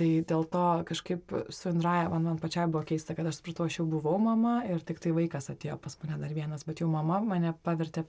Tai 0.00 0.08
dėl 0.24 0.46
to 0.48 0.60
kažkaip 0.88 1.32
su 1.52 1.68
Indraja 1.68 2.06
man, 2.08 2.24
man 2.24 2.38
pačiai 2.40 2.70
buvo 2.72 2.80
keista, 2.88 3.12
kad 3.12 3.26
aš 3.28 3.42
supratau, 3.42 3.66
aš 3.68 3.82
jau 3.82 3.84
buvau 3.90 4.14
mama 4.22 4.62
ir 4.64 4.80
tik 4.80 5.02
tai 5.04 5.10
vaikas 5.12 5.50
atėjo 5.52 5.76
pas 5.82 5.98
mane 6.00 6.16
dar 6.22 6.32
vienas, 6.32 6.64
bet 6.64 6.80
jau 6.80 6.88
mama 6.88 7.18
mane 7.20 7.52
pavertė 7.66 8.06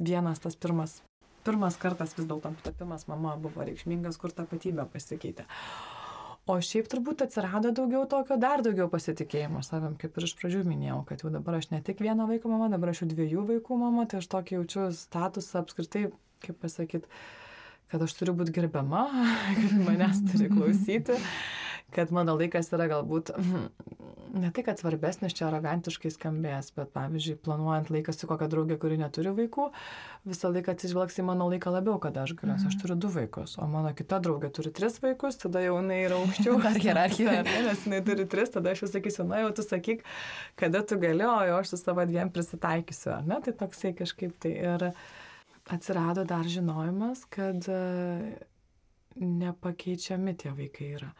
vienas 0.00 0.40
tas 0.40 0.56
pirmas. 0.56 1.02
Pirmas 1.44 1.76
kartas 1.76 2.16
vis 2.16 2.24
dėlto 2.30 2.54
tapimas 2.64 3.04
mama 3.10 3.34
buvo 3.36 3.66
reikšmingas, 3.68 4.16
kur 4.22 4.32
tapatybė 4.32 4.88
pasikeitė. 4.94 5.44
O 6.48 6.56
šiaip 6.64 6.88
turbūt 6.92 7.26
atsirado 7.26 7.74
daugiau 7.76 8.08
tokio, 8.08 8.40
dar 8.40 8.64
daugiau 8.64 8.88
pasitikėjimo 8.92 9.60
savim, 9.64 10.00
kaip 10.00 10.16
ir 10.16 10.26
iš 10.26 10.34
pradžių 10.40 10.64
minėjau, 10.64 10.98
kad 11.08 11.26
jau 11.26 11.32
dabar 11.32 11.60
aš 11.60 11.70
ne 11.76 11.84
tik 11.84 12.00
vieno 12.04 12.24
vaiko 12.28 12.48
mama, 12.52 12.72
dabar 12.72 12.92
aš 12.92 13.04
jau 13.04 13.12
dviejų 13.12 13.44
vaikų 13.52 13.78
mama, 13.84 14.08
tai 14.08 14.24
aš 14.24 14.32
tokį 14.32 14.58
jaučiu 14.58 14.90
statusą 14.96 15.60
apskritai, 15.60 16.06
kaip 16.44 16.60
pasakyti, 16.64 17.08
kad 17.94 18.02
aš 18.02 18.16
turiu 18.18 18.34
būti 18.34 18.50
gerbiama, 18.56 19.04
kad 19.60 19.76
manęs 19.86 20.24
turi 20.32 20.50
klausyti, 20.54 21.14
kad 21.94 22.10
mano 22.10 22.34
laikas 22.34 22.72
yra 22.74 22.88
galbūt 22.90 23.30
ne 24.34 24.50
tai, 24.50 24.64
kad 24.66 24.80
svarbesnis 24.80 25.34
čia 25.36 25.46
arogantiškai 25.46 26.10
skambės, 26.10 26.72
bet 26.74 26.90
pavyzdžiui, 26.96 27.36
planuojant 27.44 27.92
laiką 27.94 28.10
su 28.16 28.26
kokia 28.26 28.48
draugė, 28.50 28.80
kuri 28.82 28.98
neturi 28.98 29.30
vaikų, 29.36 29.68
visą 30.26 30.50
laiką 30.50 30.74
atsižvelgs 30.74 31.20
į 31.22 31.26
mano 31.28 31.46
laiką 31.52 31.70
labiau, 31.70 32.00
kada 32.02 32.24
aš 32.24 32.34
galiu, 32.40 32.56
-hmm. 32.56 32.66
aš 32.72 32.80
turiu 32.82 32.96
du 32.98 33.10
vaikus, 33.14 33.54
o 33.62 33.66
mano 33.70 33.94
kita 33.94 34.18
draugė 34.24 34.50
turi 34.50 34.74
tris 34.74 34.98
vaikus, 35.02 35.38
tada 35.38 35.62
jau 35.62 35.76
jinai 35.78 36.00
yra 36.08 36.18
aukščiau. 36.18 36.58
Dar 36.66 36.80
hierarchija. 36.86 37.42
Nes 37.46 37.86
jinai 37.86 38.02
turi 38.10 38.26
tris, 38.26 38.50
tada 38.50 38.74
aš 38.74 38.82
jau 38.82 38.90
sakysiu, 38.90 39.28
na 39.30 39.44
jau 39.44 39.52
tu 39.54 39.62
sakyk, 39.62 40.02
kada 40.56 40.82
tu 40.82 40.98
gali, 40.98 41.22
o 41.22 41.38
jau 41.46 41.60
aš 41.60 41.76
su 41.76 41.76
savo 41.76 42.02
dviem 42.02 42.34
prisitaikysiu, 42.34 43.12
ar 43.20 43.28
ne, 43.28 43.38
tai 43.44 43.54
toksai 43.54 43.94
kažkaip 43.94 44.34
tai 44.42 44.58
ir 44.58 44.90
atsirado 45.70 46.26
dar 46.28 46.44
žinojimas, 46.48 47.24
kad 47.32 47.68
e, 47.68 48.36
nepakeičiami 49.16 50.36
tie 50.36 50.52
vaikai 50.56 50.92
yra 50.98 51.14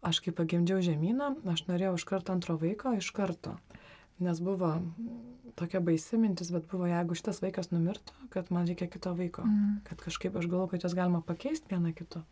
aš 0.00 0.20
kai 0.24 0.32
pagimdžiau 0.34 0.80
žemyną, 0.84 1.34
aš 1.52 1.66
norėjau 1.68 1.96
iš 1.98 2.06
karto 2.08 2.34
antro 2.34 2.56
vaiko, 2.60 2.94
iš 2.96 3.10
karto. 3.16 3.56
Nes 4.20 4.40
buvo 4.44 4.74
tokia 5.56 5.80
baisi 5.84 6.18
mintis, 6.20 6.50
bet 6.52 6.66
buvo, 6.70 6.86
jeigu 6.88 7.16
šitas 7.16 7.40
vaikas 7.44 7.70
numirtų, 7.72 8.28
kad 8.32 8.50
man 8.52 8.68
reikia 8.68 8.88
kito 8.92 9.12
vaiko. 9.16 9.44
Mm. 9.48 9.78
Kad 9.88 10.02
kažkaip 10.04 10.36
aš 10.36 10.48
galvoju, 10.48 10.72
kad 10.74 10.84
jos 10.84 10.96
galima 10.96 11.22
pakeisti 11.24 11.72
vieną 11.72 11.94
kitu. 11.96 12.22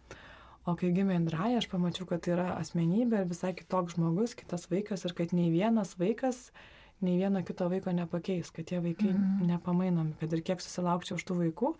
O 0.69 0.75
kai 0.77 0.91
gimė 0.93 1.17
Indraja, 1.17 1.63
aš 1.63 1.69
pamačiau, 1.73 2.05
kad 2.09 2.25
tai 2.25 2.35
yra 2.35 2.51
asmenybė 2.59 3.23
ir 3.23 3.31
visai 3.31 3.55
kitoks 3.57 3.97
žmogus, 3.97 4.37
kitas 4.37 4.69
vaikas 4.69 5.07
ir 5.09 5.17
kad 5.17 5.33
nei 5.37 5.49
vienas 5.53 5.95
vaikas, 6.01 6.51
nei 7.05 7.19
vieno 7.21 7.43
kito 7.47 7.69
vaiko 7.71 7.93
nepakeis, 7.95 8.53
kad 8.55 8.69
tie 8.69 8.81
vaikai 8.83 9.13
mm. 9.13 9.43
nepamainomi, 9.49 10.17
kad 10.21 10.33
ir 10.35 10.45
kiek 10.47 10.63
susilaukčiau 10.63 11.19
už 11.19 11.27
tų 11.29 11.37
vaikų, 11.43 11.75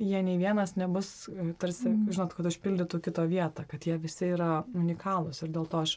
jie 0.00 0.24
nei 0.26 0.40
vienas 0.40 0.76
nebus, 0.80 1.28
e, 1.32 1.52
tarsi, 1.60 1.88
mm. 1.90 2.10
žinot, 2.16 2.34
kad 2.36 2.50
užpildytų 2.50 3.00
kito 3.06 3.24
vietą, 3.30 3.64
kad 3.68 3.86
jie 3.88 3.96
visi 4.00 4.32
yra 4.34 4.60
unikalūs 4.76 5.44
ir 5.44 5.54
dėl 5.54 5.68
to 5.70 5.84
aš 5.84 5.96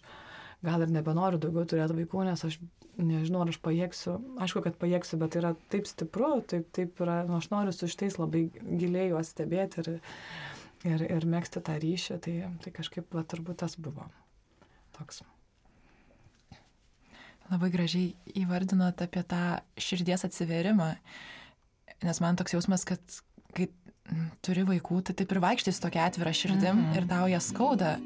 gal 0.63 0.85
ir 0.85 0.93
nebenoriu 0.95 1.41
daugiau 1.43 1.67
turėti 1.67 1.97
vaikų, 1.97 2.23
nes 2.29 2.45
aš 2.47 2.59
nežinau, 3.01 3.43
ar 3.43 3.51
aš 3.51 3.59
pajėgsiu, 3.65 4.15
aišku, 4.43 4.63
kad 4.63 4.79
pajėgsiu, 4.79 5.19
bet 5.21 5.37
yra 5.39 5.53
taip 5.73 5.89
stipru, 5.89 6.37
taip, 6.47 6.69
taip 6.75 7.01
yra, 7.03 7.21
nu, 7.27 7.39
aš 7.39 7.49
noriu 7.51 7.73
su 7.75 7.89
šitais 7.91 8.19
labai 8.21 8.45
giliai 8.53 9.09
juos 9.11 9.33
stebėti 9.33 9.83
ir, 9.83 9.91
ir, 10.87 11.05
ir 11.09 11.29
mėgsti 11.35 11.63
tą 11.65 11.77
ryšį, 11.83 12.19
tai, 12.23 12.35
tai 12.63 12.75
kažkaip, 12.75 13.09
va, 13.15 13.25
turbūt 13.27 13.63
tas 13.65 13.75
buvo 13.81 14.07
toks. 14.97 15.23
Labai 17.51 17.69
gražiai 17.73 18.13
įvardinot 18.39 19.01
apie 19.03 19.23
tą 19.27 19.43
širdies 19.77 20.23
atsiverimą, 20.25 20.93
nes 22.03 22.21
man 22.23 22.39
toks 22.39 22.55
jausmas, 22.55 22.85
kad 22.87 23.19
kai 23.53 23.67
turi 24.45 24.63
vaikų, 24.67 25.01
tai 25.07 25.17
taip 25.19 25.35
ir 25.35 25.43
vaikštai 25.43 25.73
su 25.75 25.83
tokia 25.83 26.07
atvira 26.07 26.33
širdim 26.33 26.75
mm 26.75 26.85
-hmm. 26.85 26.97
ir 26.97 27.07
tau 27.07 27.27
ją 27.27 27.39
skauda. 27.43 27.97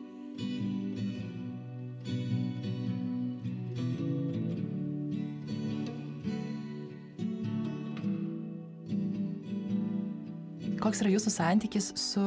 koks 10.88 11.04
yra 11.04 11.12
jūsų 11.12 11.32
santykis 11.34 11.92
su 12.00 12.24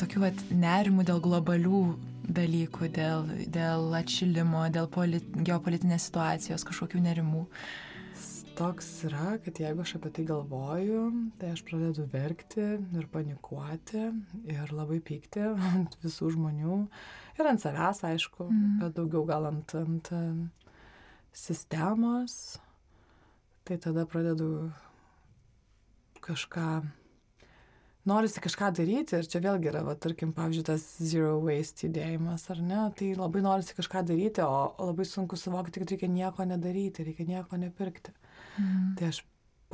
tokiu 0.00 0.24
vat, 0.24 0.40
nerimu 0.50 1.04
dėl 1.06 1.20
globalių 1.22 1.82
dalykų, 2.28 2.88
dėl, 2.94 3.28
dėl 3.52 3.92
atšilimo, 3.98 4.66
dėl 4.74 4.88
polit, 4.92 5.26
geopolitinės 5.46 6.08
situacijos, 6.08 6.64
kažkokių 6.66 7.02
nerimų? 7.04 7.44
Toks 8.56 8.86
yra, 9.04 9.34
kad 9.44 9.58
jeigu 9.60 9.82
aš 9.84 9.98
apie 9.98 10.10
tai 10.16 10.24
galvoju, 10.30 11.00
tai 11.36 11.50
aš 11.52 11.60
pradedu 11.68 12.06
verkti 12.08 12.62
ir 12.78 13.08
panikuoti 13.12 14.06
ir 14.48 14.72
labai 14.72 15.02
pykti 15.04 15.44
ant 15.44 15.98
visų 16.00 16.32
žmonių 16.38 16.78
ir 17.36 17.50
ant 17.50 17.60
savęs, 17.60 18.00
aišku, 18.08 18.46
mm. 18.48 18.78
bet 18.80 18.96
daugiau 18.96 19.26
gal 19.28 19.50
ant, 19.50 19.76
ant 19.76 20.12
sistemos. 21.36 22.56
Tai 23.66 23.76
tada 23.82 24.06
pradedu 24.08 24.70
kažką 26.24 26.86
norisi 28.06 28.42
kažką 28.42 28.70
daryti 28.78 29.18
ir 29.18 29.28
čia 29.30 29.40
vėlgi 29.44 29.70
yra, 29.72 29.82
va, 29.86 29.94
tarkim, 29.98 30.32
pavyzdžiui, 30.36 30.66
tas 30.68 30.84
zero 31.02 31.36
waste 31.44 31.86
judėjimas, 31.86 32.46
ar 32.54 32.62
ne, 32.62 32.82
tai 32.98 33.12
labai 33.18 33.42
norisi 33.44 33.76
kažką 33.76 34.04
daryti, 34.08 34.44
o 34.46 34.90
labai 34.90 35.06
sunku 35.08 35.38
suvokti, 35.40 35.82
kad 35.82 35.94
reikia 35.94 36.10
nieko 36.10 36.46
nedaryti, 36.48 37.06
reikia 37.06 37.26
nieko 37.28 37.58
nepirkti. 37.60 38.14
Mm. 38.56 38.94
Tai 38.98 39.10
aš, 39.10 39.22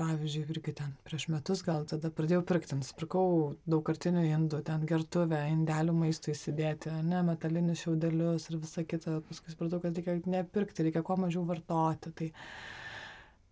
pavyzdžiui, 0.00 0.46
irgi 0.54 0.72
ten 0.78 0.92
prieš 1.04 1.28
metus 1.28 1.60
gal 1.66 1.84
tada 1.88 2.08
pradėjau 2.14 2.42
pirkti, 2.48 2.76
nusipirkau 2.78 3.24
daugkartinių 3.68 4.24
indų, 4.30 4.62
ten 4.68 4.86
gertuvę, 4.88 5.42
indelių 5.52 5.96
maistų 5.98 6.32
įsidėti, 6.32 6.92
ne, 7.04 7.20
metalinius 7.28 7.84
šiaudelius 7.84 8.48
ir 8.48 8.60
visą 8.62 8.86
kitą, 8.88 9.18
paskui 9.28 9.52
supratau, 9.52 9.82
kad 9.84 9.98
reikia 10.00 10.16
nepirkti, 10.32 10.88
reikia 10.88 11.04
kuo 11.04 11.18
mažiau 11.20 11.44
vartoti. 11.48 12.14
Tai, 12.16 12.30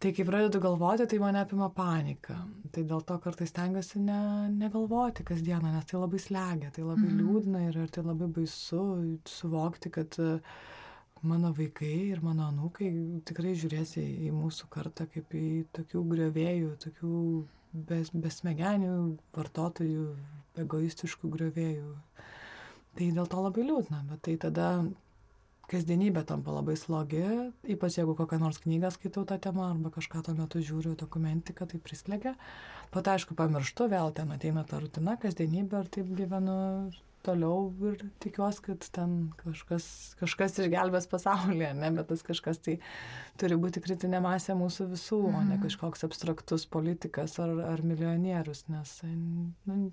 Tai 0.01 0.15
kai 0.17 0.25
pradedu 0.25 0.63
galvoti, 0.65 1.05
tai 1.07 1.19
mane 1.21 1.43
apima 1.43 1.67
panika. 1.77 2.39
Tai 2.73 2.83
dėl 2.89 3.03
to 3.05 3.19
kartais 3.21 3.51
tengiuosi 3.53 4.01
ne, 4.01 4.21
negalvoti 4.55 5.27
kasdieną, 5.29 5.75
nes 5.75 5.89
tai 5.91 6.01
labai 6.01 6.21
slegia, 6.25 6.71
tai 6.73 6.87
labai 6.87 7.11
mm. 7.11 7.19
liūdna 7.19 7.65
ir, 7.67 7.77
ir 7.83 7.91
tai 7.93 8.07
labai 8.07 8.31
baisu 8.39 8.81
suvokti, 9.29 9.93
kad 9.93 10.17
e, 10.17 10.31
mano 11.21 11.51
vaikai 11.53 11.93
ir 12.15 12.25
mano 12.25 12.47
anūkai 12.49 12.89
tikrai 13.29 13.53
žiūrės 13.61 13.99
į, 14.01 14.07
į 14.31 14.33
mūsų 14.39 14.71
kartą 14.73 15.05
kaip 15.13 15.37
į 15.37 15.67
tokių 15.77 16.07
griovėjų, 16.15 16.73
tokių 16.87 17.21
bes, 17.93 18.15
besmegenių 18.25 18.97
vartotojų, 19.37 20.09
egoistiškų 20.65 21.35
griovėjų. 21.37 21.93
Tai 22.97 23.13
dėl 23.21 23.29
to 23.29 23.45
labai 23.45 23.69
liūdna, 23.69 24.01
bet 24.09 24.25
tai 24.25 24.41
tada 24.49 24.73
kasdienybė 25.71 26.25
tampa 26.29 26.55
labai 26.55 26.77
slogi, 26.79 27.23
ypač 27.75 28.01
jeigu 28.01 28.17
kokią 28.19 28.41
nors 28.43 28.59
knygą 28.63 28.91
skaitau 28.95 29.27
tą 29.29 29.39
temą 29.43 29.69
arba 29.69 29.93
kažką 29.95 30.25
tuo 30.27 30.35
metu 30.39 30.63
žiūriu 30.65 30.97
dokumentiką, 30.99 31.69
tai 31.71 31.79
prislegia. 31.83 32.35
Pat 32.91 33.13
aišku, 33.13 33.37
pamirštu, 33.39 33.87
vėl 33.93 34.11
ten 34.17 34.33
ateina 34.35 34.67
ta 34.67 34.81
rutina, 34.83 35.15
kasdienybė 35.21 35.85
ir 35.85 35.95
taip 35.95 36.11
gyvenu 36.19 36.59
toliau 37.27 37.71
ir 37.91 38.05
tikiuosi, 38.23 38.63
kad 38.65 38.87
ten 38.97 39.17
kažkas, 39.41 39.87
kažkas 40.21 40.59
išgelbės 40.65 41.09
pasaulyje, 41.11 41.73
ne, 41.77 41.91
bet 41.97 42.09
tas 42.11 42.25
kažkas 42.27 42.63
tai 42.65 42.79
turi 43.41 43.59
būti 43.61 43.83
kritinė 43.85 44.23
masė 44.25 44.57
mūsų 44.59 44.89
visų, 44.95 45.21
mm. 45.29 45.35
o 45.35 45.43
ne 45.45 45.57
mhm. 45.57 45.65
kažkoks 45.67 46.07
abstraktus 46.09 46.67
politikas 46.71 47.37
ar, 47.43 47.53
ar 47.75 47.85
milijonierius, 47.87 48.65
nes 48.73 48.97
nu, 49.05 49.91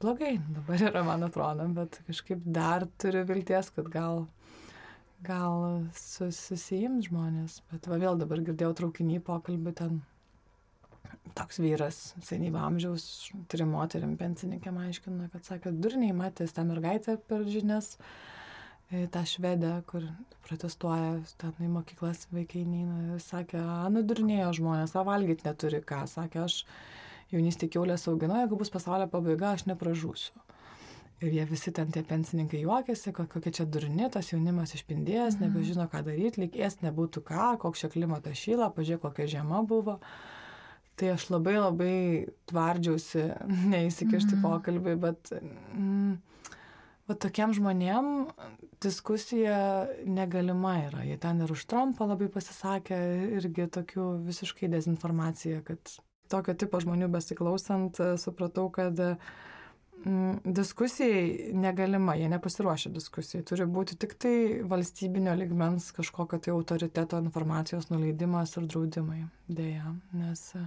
blogai 0.00 0.36
dabar 0.48 0.82
yra, 0.90 1.02
man 1.06 1.24
atrodo, 1.26 1.66
bet 1.76 2.00
kažkaip 2.08 2.42
dar 2.44 2.86
turiu 3.00 3.24
vilties, 3.28 3.70
kad 3.76 3.88
gal, 3.92 4.26
gal 5.26 5.86
susijims 5.96 7.08
žmonės. 7.08 7.60
Bet 7.72 7.88
va 7.90 7.98
vėl 8.02 8.20
dabar 8.20 8.42
girdėjau 8.44 8.74
traukinį 8.82 9.22
pokalbį 9.26 9.74
ten. 9.80 10.04
Toks 11.36 11.58
vyras, 11.60 11.98
senyvo 12.24 12.62
amžiaus, 12.64 13.02
turi 13.50 13.66
moterim 13.68 14.14
pensininkėm 14.16 14.78
aiškina, 14.86 15.26
kad 15.32 15.44
sakė, 15.44 15.72
durniai 15.84 16.14
matęs 16.16 16.54
tą 16.56 16.64
mergaitę 16.64 17.16
per 17.28 17.42
žinias, 17.50 17.96
e, 18.88 19.02
tą 19.12 19.24
švedę, 19.28 19.72
kur 19.90 20.06
protestuoja, 20.46 21.18
ten 21.42 21.66
į 21.66 21.68
mokyklas 21.74 22.24
vaikai 22.32 22.62
neina, 22.64 23.16
ir 23.16 23.22
sakė, 23.22 23.60
nudurnėjo 23.92 24.54
žmonės, 24.60 24.96
o 24.96 25.04
valgyti 25.06 25.48
neturi 25.48 25.82
ką, 25.84 26.04
sakė, 26.14 26.46
aš 26.46 26.62
jaunystėje 27.32 27.74
keulės 27.76 28.06
augino, 28.10 28.38
jeigu 28.42 28.58
bus 28.60 28.72
pasaulio 28.72 29.08
pabaiga, 29.10 29.54
aš 29.56 29.66
nepražūsiu. 29.70 30.36
Ir 31.24 31.32
jie 31.32 31.46
visi 31.48 31.72
ten 31.72 31.88
tie 31.92 32.02
pensininkai 32.04 32.60
juokiasi, 32.60 33.14
kokia 33.16 33.52
čia 33.58 33.64
durni, 33.64 34.04
tas 34.12 34.28
jaunimas 34.34 34.74
išpindėjęs, 34.76 35.38
mhm. 35.38 35.46
nebežino, 35.46 35.88
ką 35.92 36.02
daryti, 36.06 36.42
lyg 36.44 36.58
ės 36.60 36.82
nebūtų 36.84 37.24
ką, 37.24 37.52
koks 37.62 37.84
čia 37.84 37.92
klimatas 37.92 38.42
šyla, 38.42 38.68
pažiūrėk, 38.76 39.06
kokia 39.06 39.30
žiema 39.38 39.62
buvo. 39.66 39.98
Tai 40.96 41.10
aš 41.12 41.26
labai 41.32 41.58
labai 41.58 41.96
tvardžiausi 42.48 43.26
neįsikišti 43.72 44.36
mhm. 44.36 44.44
pokalbį, 44.44 44.96
bet 45.00 45.32
mm, 45.32 46.16
Va 47.06 47.14
tokiem 47.14 47.52
žmonėm 47.54 48.06
diskusija 48.82 49.58
negalima 50.10 50.72
yra. 50.88 51.04
Jie 51.06 51.14
ten 51.22 51.38
ir 51.44 51.52
už 51.54 51.62
Trumpą 51.70 52.08
labai 52.10 52.26
pasisakė, 52.34 52.98
irgi 53.38 53.68
tokių 53.76 54.06
visiškai 54.26 54.70
dezinformacija, 54.72 55.60
kad 55.68 55.92
tokio 56.30 56.54
tipo 56.58 56.80
žmonių 56.82 57.08
besiklausant, 57.12 58.00
e, 58.00 58.16
supratau, 58.20 58.68
kad 58.74 58.98
mm, 59.00 60.40
diskusijai 60.44 61.52
negalima, 61.56 62.16
jie 62.18 62.30
nepasiruošia 62.32 62.92
diskusijai. 62.94 63.44
Turi 63.46 63.68
būti 63.70 63.98
tik 64.00 64.16
tai 64.22 64.34
valstybinio 64.68 65.34
ligmens 65.38 65.90
kažkokio 65.96 66.40
tai 66.42 66.54
autoriteto 66.54 67.20
informacijos 67.22 67.90
nuleidimas 67.92 68.56
ir 68.56 68.68
draudimai. 68.70 69.22
Deja, 69.48 69.94
nes 70.16 70.44
e, 70.58 70.66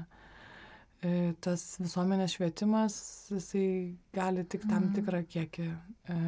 e, 1.02 1.13
tas 1.43 1.69
visuomenės 1.82 2.36
švietimas, 2.38 3.00
jisai 3.36 3.69
gali 4.15 4.45
tik 4.45 4.67
tam 4.67 4.89
mhm. 4.89 4.98
tikrą 5.00 5.24
kiekį 5.36 5.69
e, 5.69 6.19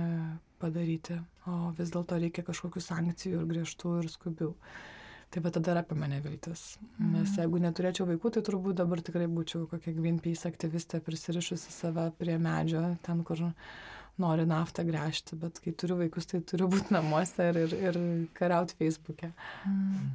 padaryti, 0.62 1.18
o 1.50 1.72
vis 1.78 1.92
dėlto 1.94 2.20
reikia 2.22 2.46
kažkokių 2.48 2.84
sankcijų 2.86 3.42
ir 3.42 3.48
griežtų 3.50 4.00
ir 4.02 4.10
skubių. 4.14 4.52
Tai 5.32 5.42
va 5.46 5.52
tada 5.56 5.72
yra 5.72 5.82
apie 5.86 5.96
mane 5.96 6.20
viltis. 6.24 6.76
Mm. 6.98 7.12
Nes 7.16 7.38
jeigu 7.40 7.62
neturėčiau 7.64 8.08
vaikų, 8.10 8.34
tai 8.36 8.44
turbūt 8.48 8.82
dabar 8.82 9.00
tikrai 9.00 9.30
būčiau 9.32 9.64
kokia 9.72 9.94
Greenpeace 9.96 10.50
aktyvistė 10.50 11.00
prisirišusi 11.06 11.72
save 11.72 12.10
prie 12.20 12.36
medžio, 12.42 12.84
ten, 13.06 13.22
kur 13.28 13.46
nori 14.20 14.44
naftą 14.46 14.84
gręžti, 14.86 15.38
bet 15.40 15.62
kai 15.64 15.72
turiu 15.72 15.96
vaikus, 16.02 16.28
tai 16.28 16.42
turiu 16.44 16.68
būti 16.72 16.92
namuose 16.94 17.48
ir, 17.48 17.62
ir, 17.64 17.78
ir 17.80 18.02
kariauti 18.38 18.76
Facebook'e. 18.80 19.32
Mm. 19.70 20.12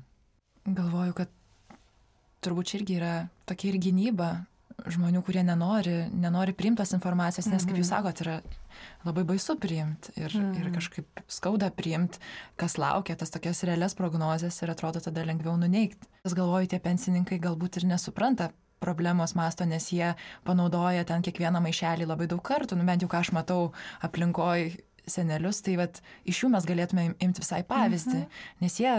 Galvoju, 0.77 1.17
kad 1.23 1.33
turbūt 2.45 2.77
irgi 2.77 3.01
yra 3.01 3.15
tokia 3.49 3.73
ir 3.73 3.81
gynyba 3.83 4.31
žmonių, 4.85 5.23
kurie 5.25 5.43
nenori, 5.47 5.95
nenori 6.13 6.55
priimtos 6.57 6.93
informacijos, 6.97 7.49
nes, 7.51 7.65
kaip 7.65 7.79
jūs 7.79 7.89
mhm. 7.89 7.95
sakot, 7.95 8.23
yra 8.25 8.37
labai 9.07 9.25
baisu 9.25 9.57
priimti 9.61 10.13
ir, 10.21 10.35
mm. 10.37 10.53
ir 10.61 10.69
kažkaip 10.75 11.23
skauda 11.33 11.71
priimti, 11.73 12.21
kas 12.61 12.77
laukia, 12.81 13.17
tas 13.17 13.33
tokias 13.33 13.65
realias 13.65 13.97
prognozes 13.97 14.61
ir 14.61 14.73
atrodo 14.73 15.01
tada 15.01 15.25
lengviau 15.25 15.57
nuneikti. 15.61 16.11
Aš 16.29 16.37
galvoju, 16.37 16.69
tie 16.73 16.81
pensininkai 16.83 17.41
galbūt 17.41 17.81
ir 17.81 17.89
nesupranta 17.89 18.51
problemos 18.83 19.33
masto, 19.35 19.65
nes 19.65 19.89
jie 19.93 20.13
panaudoja 20.45 21.07
ten 21.09 21.25
kiekvieną 21.25 21.63
maišelį 21.65 22.09
labai 22.11 22.29
daug 22.29 22.43
kartų, 22.45 22.77
nu 22.77 22.85
bent 22.85 23.03
jau 23.03 23.09
ką 23.09 23.23
aš 23.25 23.33
matau 23.33 23.71
aplinkoj 24.05 24.69
senelius, 25.11 25.63
tai 25.65 25.77
vat, 25.81 26.01
iš 26.29 26.43
jų 26.45 26.53
mes 26.53 26.67
galėtume 26.69 27.09
imti 27.23 27.43
visai 27.43 27.63
pavyzdį, 27.67 28.19
mhm. 28.19 28.45
nes 28.65 28.79
jie 28.83 28.95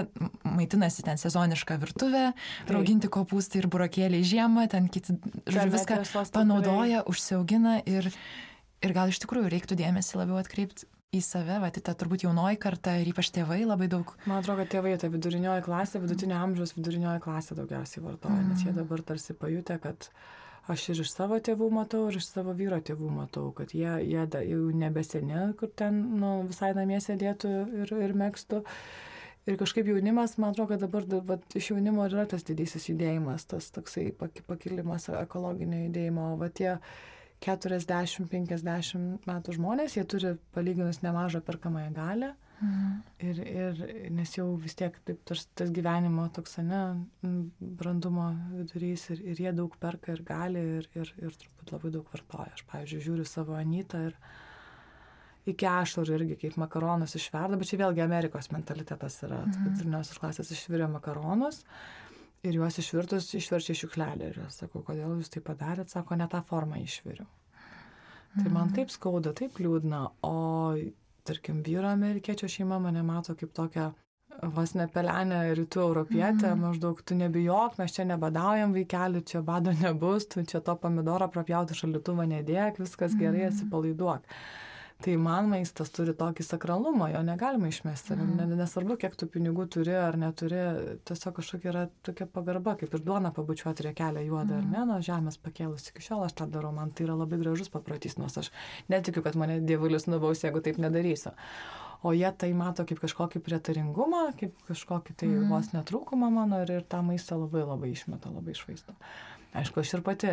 maitinasi 0.48 1.06
ten 1.08 1.22
sezonišką 1.22 1.80
virtuvę, 1.84 2.26
rauginti 2.72 3.12
kopūstai 3.12 3.62
ir 3.62 3.70
burokėliai 3.72 4.26
žiemą, 4.28 4.68
ten 4.72 4.92
kiti, 4.92 5.18
žodžiu, 5.46 5.74
viską 5.76 6.28
panaudoja, 6.36 7.04
užsiaugina 7.10 7.82
ir, 7.90 8.12
ir 8.84 8.96
gal 8.96 9.12
iš 9.12 9.22
tikrųjų 9.24 9.52
reiktų 9.54 9.80
dėmesį 9.84 10.24
labiau 10.24 10.40
atkreipti 10.42 10.88
į 11.16 11.22
save, 11.24 11.60
va, 11.64 11.70
ta 11.72 11.94
turbūt 11.96 12.26
jaunoji 12.26 12.60
karta 12.60 12.98
ir 13.00 13.08
ypač 13.14 13.30
tėvai 13.36 13.62
labai 13.64 13.88
daug. 13.92 14.10
Man 14.28 14.42
atrodo, 14.42 14.64
kad 14.64 14.74
tėvai, 14.74 14.96
ta 15.00 15.10
vidurinioji 15.12 15.64
klasė, 15.68 16.02
vidutinio 16.04 16.40
amžiaus 16.42 16.76
vidurinioji 16.76 17.24
klasė 17.24 17.56
daugiausiai 17.60 18.04
vartoja, 18.04 18.42
mm. 18.42 18.50
nes 18.52 18.66
jie 18.66 18.74
mhm. 18.74 18.82
dabar 18.82 19.04
tarsi 19.08 19.36
pajutė, 19.40 19.80
kad 19.84 20.10
aš 20.68 20.86
ir 20.92 21.02
iš 21.04 21.12
savo 21.14 21.38
tėvų 21.44 21.68
matau, 21.74 22.06
ir 22.10 22.20
iš 22.20 22.30
savo 22.30 22.54
vyro 22.58 22.80
tėvų 22.84 23.10
matau, 23.14 23.50
kad 23.56 23.74
jie, 23.76 23.90
jie 24.06 24.24
da, 24.32 24.42
jau 24.46 24.70
nebeseni, 24.76 25.42
kur 25.60 25.72
ten 25.82 26.00
nu, 26.22 26.32
visai 26.50 26.74
namie 26.78 27.00
sėdėtų 27.04 27.52
ir, 27.84 27.94
ir 28.08 28.16
mėgstų. 28.22 28.64
Ir 29.48 29.56
kažkaip 29.56 29.88
jaunimas, 29.88 30.36
man 30.42 30.52
atrodo, 30.52 30.74
kad 30.74 30.82
dabar 30.84 31.06
va, 31.30 31.38
iš 31.56 31.70
jaunimo 31.72 32.04
yra 32.10 32.26
tas 32.28 32.44
didysis 32.48 32.90
judėjimas, 32.90 33.46
tas 33.48 33.70
toksai 33.72 34.10
pakilimas 34.18 35.08
ekologinio 35.14 35.86
judėjimo. 35.86 36.34
O 36.36 36.50
tie 36.52 36.74
40-50 37.46 39.30
metų 39.30 39.56
žmonės, 39.56 39.96
jie 39.96 40.04
turi 40.04 40.34
palyginus 40.58 41.00
nemažą 41.06 41.40
perkamąją 41.48 41.96
galę. 41.96 42.34
Mhm. 42.34 42.47
Ir, 43.22 43.40
ir 43.46 43.82
nes 44.18 44.32
jau 44.34 44.48
vis 44.58 44.74
tiek 44.78 44.96
taip, 45.06 45.20
tas, 45.30 45.44
tas 45.58 45.70
gyvenimo 45.74 46.24
toks, 46.34 46.56
ne, 46.66 46.80
brandumo 47.78 48.32
vidurys 48.56 49.04
ir, 49.14 49.22
ir 49.34 49.42
jie 49.44 49.54
daug 49.54 49.76
perka 49.82 50.16
ir 50.16 50.24
gali 50.26 50.64
ir, 50.80 50.90
ir, 50.98 51.12
ir 51.22 51.38
turbūt 51.38 51.76
labai 51.76 51.94
daug 51.94 52.10
vartoja. 52.14 52.56
Aš, 52.58 52.66
pavyzdžiui, 52.72 53.04
žiūriu 53.06 53.28
savo 53.30 53.60
Anytą 53.60 54.08
ir 54.10 54.18
iki 55.54 55.70
ašarų 55.70 56.18
irgi 56.18 56.40
kaip 56.42 56.58
makaronus 56.60 57.14
išverda, 57.20 57.62
bet 57.62 57.70
čia 57.70 57.82
vėlgi 57.84 58.04
Amerikos 58.04 58.50
mentalitetas 58.56 59.22
yra, 59.22 59.44
mhm. 59.46 59.54
kad 59.54 59.78
viduriniosios 59.78 60.22
klasės 60.24 60.54
išvirė 60.58 60.90
makaronus. 60.98 61.64
ir 62.48 62.54
juos 62.58 62.78
išvirtus 62.80 63.34
išverčia 63.38 63.74
į 63.74 63.80
šiukšlelę. 63.82 64.28
Ir 64.32 64.46
aš 64.46 64.64
sakau, 64.64 64.82
kodėl 64.86 65.18
jūs 65.20 65.30
tai 65.34 65.42
padarėt, 65.46 65.94
sako, 65.94 66.16
ne 66.18 66.28
tą 66.32 66.42
formą 66.46 66.82
išviriu. 66.82 67.26
Tai 68.38 68.52
man 68.54 68.70
taip 68.76 68.92
skauda, 68.94 69.34
taip 69.34 69.58
liūdna, 69.58 70.04
o 70.26 70.76
tarkim 71.28 71.64
vyro 71.66 71.90
amerikiečio 71.92 72.50
šeima 72.50 72.80
mane 72.84 73.04
mato 73.04 73.36
kaip 73.36 73.54
tokią 73.56 73.92
vos 74.54 74.74
ne 74.78 74.86
pelenę 74.92 75.40
rytų 75.58 75.82
europietę, 75.82 76.52
mm. 76.52 76.62
maždaug 76.62 77.02
tu 77.02 77.16
nebijok, 77.18 77.78
mes 77.80 77.94
čia 77.96 78.06
nebadaujam 78.06 78.76
vaikelių, 78.76 79.24
čia 79.26 79.42
bado 79.46 79.74
nebus, 79.82 80.28
tu 80.30 80.44
čia 80.46 80.62
to 80.62 80.76
pomidoro 80.78 81.30
prapjauti 81.34 81.78
šalituvą 81.78 82.28
nedėk, 82.30 82.78
viskas 82.84 83.16
gerai, 83.18 83.48
atsipalaiduok. 83.50 84.28
Tai 84.98 85.14
man 85.22 85.46
maistas 85.52 85.92
turi 85.94 86.16
tokį 86.18 86.42
sakralumą, 86.42 87.12
jo 87.14 87.20
negalima 87.26 87.70
išmesti. 87.70 88.16
Mm. 88.18 88.56
Nesvarbu, 88.58 88.96
kiek 89.04 89.14
tu 89.20 89.28
pinigų 89.30 89.68
turi 89.76 89.94
ar 89.94 90.18
neturi, 90.18 90.62
tiesiog 91.06 91.36
kažkokia 91.38 91.70
yra 91.70 91.84
tokia 92.08 92.26
pagarba, 92.34 92.74
kaip 92.80 92.96
ir 92.98 93.04
duona 93.06 93.30
pabučiuoti 93.36 93.86
riekelę 93.86 94.26
juodą 94.26 94.58
mm. 94.58 94.64
ar 94.64 94.72
ne, 94.74 94.86
nuo 94.90 94.98
žemės 95.06 95.38
pakėlus 95.44 95.92
iki 95.92 96.02
šiol 96.08 96.26
aš 96.26 96.34
tą 96.42 96.50
darau, 96.50 96.74
man 96.74 96.90
tai 96.98 97.06
yra 97.06 97.18
labai 97.20 97.38
gražus 97.44 97.70
paprotys, 97.74 98.18
nors 98.18 98.40
aš 98.42 98.50
netikiu, 98.90 99.22
kad 99.26 99.38
mane 99.38 99.60
dievulis 99.62 100.10
nubaus, 100.10 100.42
jeigu 100.42 100.66
taip 100.66 100.82
nedarysiu 100.82 101.36
o 102.02 102.14
jie 102.14 102.30
tai 102.38 102.52
mato 102.54 102.86
kaip 102.88 103.00
kažkokį 103.02 103.42
prietaringumą, 103.46 104.28
kaip 104.40 104.54
kažkokį 104.70 105.16
tai 105.18 105.30
mm. 105.32 105.48
vos 105.52 105.72
netrūkumą 105.74 106.30
mano 106.34 106.62
ir, 106.66 106.74
ir 106.80 106.86
tą 106.90 107.02
maistą 107.06 107.40
labai 107.42 107.66
labai 107.66 107.94
išmeta, 107.94 108.32
labai 108.34 108.54
išvaisto. 108.54 108.94
Aišku, 109.56 109.80
aš 109.80 109.94
ir 109.96 110.02
pati, 110.04 110.32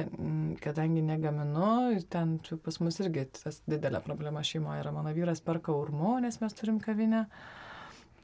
kadangi 0.63 1.03
negaminu, 1.05 2.01
ten 2.11 2.39
pas 2.65 2.81
mus 2.83 2.99
irgi 3.01 3.29
tas 3.39 3.61
didelė 3.71 4.01
problema 4.05 4.43
šeimoje 4.45 4.83
yra, 4.83 4.93
mano 4.95 5.13
vyras 5.15 5.43
perka 5.45 5.73
urmu, 5.73 6.17
nes 6.25 6.41
mes 6.43 6.57
turim 6.59 6.81
kavinę. 6.83 7.27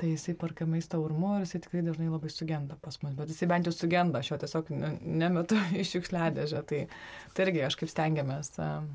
Tai 0.01 0.09
jisai 0.09 0.33
perka 0.41 0.65
maistą 0.65 0.99
urmu 1.05 1.35
ir 1.37 1.45
jisai 1.45 1.61
tikrai 1.61 1.83
dažnai 1.85 2.09
labai 2.09 2.31
sugenda 2.33 2.77
pas 2.81 2.97
mus, 3.03 3.15
bet 3.19 3.31
jisai 3.31 3.49
bent 3.53 3.69
jau 3.69 3.75
sugenda, 3.77 4.23
aš 4.23 4.33
jo 4.33 4.41
tiesiog 4.41 4.73
nemetu 5.05 5.61
iš 5.83 5.95
šiukšliadėžę. 5.95 6.65
Tai, 6.73 6.81
tai 7.37 7.47
irgi 7.47 7.63
kažkaip 7.67 7.93
stengiamės 7.93 8.55
uh, 8.65 8.89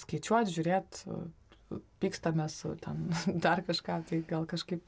skaičiuoti, 0.00 0.54
žiūrėti, 0.54 1.18
pykstamės 2.02 2.62
ten 2.84 3.10
dar 3.44 3.62
kažką, 3.66 4.00
tai 4.08 4.22
gal 4.30 4.46
kažkaip 4.50 4.82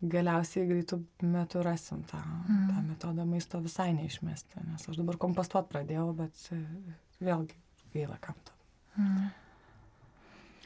galiausiai 0.00 0.66
greitų 0.68 1.00
metų 1.26 1.62
rasim 1.66 2.04
tą, 2.08 2.20
mm. 2.20 2.66
tą 2.70 2.82
metodą 2.86 3.26
maisto 3.26 3.60
visai 3.62 3.90
neišmesti, 3.96 4.62
nes 4.68 4.86
aš 4.90 5.00
dabar 5.00 5.18
kompostuot 5.20 5.70
pradėjau, 5.72 6.12
bet 6.18 6.44
e, 6.54 6.60
vėlgi 7.24 7.58
gaila 7.94 8.18
kam 8.22 8.38
to. 8.46 8.54
Mm. 8.98 9.30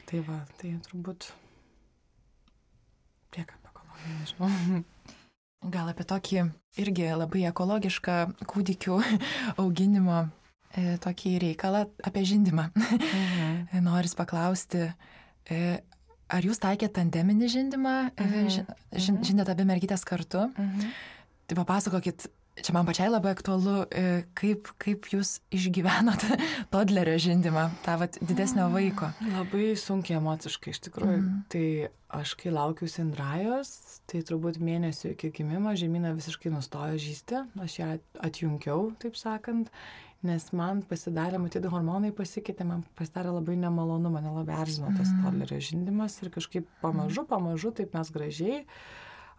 Tai 0.09 0.21
va, 0.27 0.37
tai 0.59 0.75
turbūt 0.85 1.31
tiek 3.33 3.49
apie 3.49 3.71
ekologiją, 3.71 4.19
nežinau. 4.19 4.83
Gal 5.73 5.89
apie 5.93 6.05
tokį 6.05 6.39
irgi 6.83 7.09
labai 7.15 7.45
ekologišką 7.49 8.19
kūdikių 8.51 8.99
auginimo 9.63 10.21
e, 10.75 10.99
tokį 11.01 11.35
reikalą 11.47 11.87
apie 12.05 12.25
žindimą. 12.29 12.69
Mhm. 12.75 13.83
Noris 13.87 14.13
paklausti, 14.19 14.91
E, 15.49 15.83
ar 16.33 16.45
jūs 16.45 16.61
taikėte 16.63 16.97
tandeminį 16.99 17.49
žindimą, 17.57 17.97
mhm. 18.13 18.47
mhm. 18.53 19.25
žindėte 19.25 19.53
abi 19.55 19.67
mergytės 19.69 20.05
kartu? 20.07 20.47
Mhm. 20.53 20.95
Tai 21.49 21.57
papasakokit, 21.59 22.27
čia 22.61 22.75
man 22.75 22.87
pačiai 22.87 23.09
labai 23.11 23.33
aktualu, 23.33 23.83
e, 23.89 24.23
kaip, 24.37 24.69
kaip 24.81 25.09
jūs 25.11 25.37
išgyvenot 25.53 26.25
todlerio 26.73 27.17
žindimą, 27.21 27.67
tą 27.85 27.97
vat, 28.01 28.19
didesnio 28.21 28.69
vaiko. 28.73 29.09
Labai 29.33 29.73
sunkiai 29.79 30.19
emociškai 30.21 30.73
iš 30.75 30.83
tikrųjų. 30.87 31.17
Mhm. 31.19 31.43
Tai 31.53 31.65
aš 32.21 32.35
kai 32.39 32.53
laukiu 32.53 32.87
Sindrajos, 32.91 33.73
tai 34.09 34.21
turbūt 34.25 34.61
mėnesių 34.61 35.13
iki 35.15 35.33
gimimo 35.39 35.73
žemyną 35.79 36.13
visiškai 36.19 36.53
nustojo 36.53 36.99
žysti, 37.01 37.43
aš 37.65 37.77
ją 37.79 37.91
atjungiau, 38.21 38.91
taip 39.01 39.17
sakant, 39.19 39.73
nes 40.27 40.45
man 40.55 40.81
pasidarė, 40.87 41.39
matyti, 41.41 41.69
hormonai 41.71 42.13
pasikeitė, 42.15 42.65
man 42.67 42.83
pasidarė 42.97 43.33
labai 43.35 43.57
nemalonu, 43.59 44.11
mane 44.13 44.31
labai 44.31 44.55
erzino 44.63 44.91
tas 44.95 45.11
mm. 45.11 45.25
tolerio 45.25 45.59
žindimas 45.67 46.17
ir 46.23 46.31
kažkaip 46.33 46.69
pamažu, 46.83 47.25
pamažu, 47.29 47.73
taip 47.75 47.95
mes 47.97 48.11
gražiai 48.13 48.63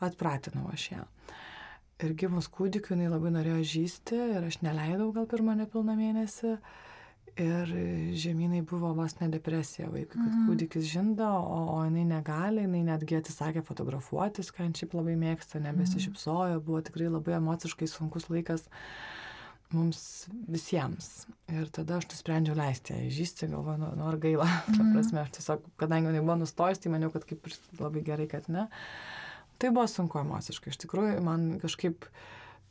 atpratinau 0.05 0.69
aš 0.73 0.89
ją. 0.93 1.05
Ir 2.05 2.17
gimus 2.19 2.51
kūdikiu 2.53 2.97
jinai 2.97 3.09
labai 3.13 3.33
norėjo 3.33 3.63
žysti 3.75 4.19
ir 4.37 4.49
aš 4.51 4.61
neleidau 4.67 5.13
gal 5.15 5.29
pirmą 5.31 5.57
nepilną 5.63 5.97
mėnesį. 5.99 6.57
Ir 7.41 7.71
žemynai 8.15 8.61
buvo 8.63 8.93
vos 8.95 9.17
ne 9.19 9.27
depresija 9.33 9.89
vaikui, 9.91 10.21
kad 10.21 10.29
mm. 10.29 10.45
kūdikis 10.47 10.85
žinda, 10.87 11.33
o, 11.35 11.57
o 11.73 11.81
jinai 11.83 12.05
negali, 12.07 12.63
jinai 12.63 12.85
netgi 12.93 13.17
atsisakė 13.19 13.65
fotografuotis, 13.67 14.53
ką 14.55 14.69
jin 14.69 14.77
šiaip 14.79 14.95
labai 14.95 15.17
mėgsta, 15.19 15.59
nebesišypsojo, 15.65 16.61
buvo 16.63 16.85
tikrai 16.87 17.09
labai 17.11 17.35
emociškai 17.41 17.89
sunkus 17.91 18.29
laikas. 18.31 18.69
Uh, 18.69 19.24
mums 19.77 20.01
visiems. 20.51 21.27
Ir 21.53 21.69
tada 21.75 21.99
aš 22.01 22.09
nusprendžiau 22.13 22.57
leisti 22.59 22.95
ją 22.95 23.09
įžysti, 23.09 23.51
galvoju, 23.53 23.81
nu, 23.83 23.91
nu 23.99 24.07
ar 24.09 24.21
gaila. 24.23 24.47
Mm. 24.47 24.75
Ta 24.79 24.87
prasme, 24.95 25.25
aš 25.25 25.35
tiesiog, 25.39 25.67
kadangi 25.81 26.13
jinai 26.13 26.23
buvo 26.25 26.39
nustojus, 26.45 26.81
tai 26.83 26.95
maniau, 26.95 27.13
kad 27.15 27.27
kaip 27.29 27.51
ir 27.51 27.59
labai 27.81 28.05
gerai, 28.07 28.29
kad 28.31 28.49
ne. 28.53 28.69
Tai 29.61 29.75
buvo 29.75 29.87
sunku 29.91 30.19
emociškai. 30.23 30.73
Iš 30.73 30.81
tikrųjų, 30.85 31.19
man 31.25 31.53
kažkaip 31.63 32.09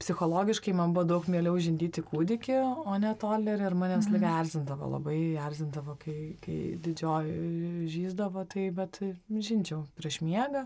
psichologiškai 0.01 0.74
man 0.76 0.93
buvo 0.93 1.06
daug 1.08 1.28
mieliau 1.32 1.56
žindyti 1.62 2.04
kūdikį, 2.06 2.58
o 2.89 2.95
ne 2.99 3.14
tolerį 3.20 3.70
ir 3.70 3.76
mane 3.78 3.99
visą 3.99 4.12
laiką 4.12 4.26
mhm. 4.26 4.39
erzindavo, 4.41 4.89
labai 4.97 5.20
erzindavo, 5.45 5.95
kai, 6.01 6.18
kai 6.43 6.58
didžioji 6.84 7.88
žyzdavo, 7.93 8.43
tai 8.51 8.68
bet 8.76 8.99
žindžiau 9.30 9.84
prieš 9.99 10.20
miegą. 10.26 10.66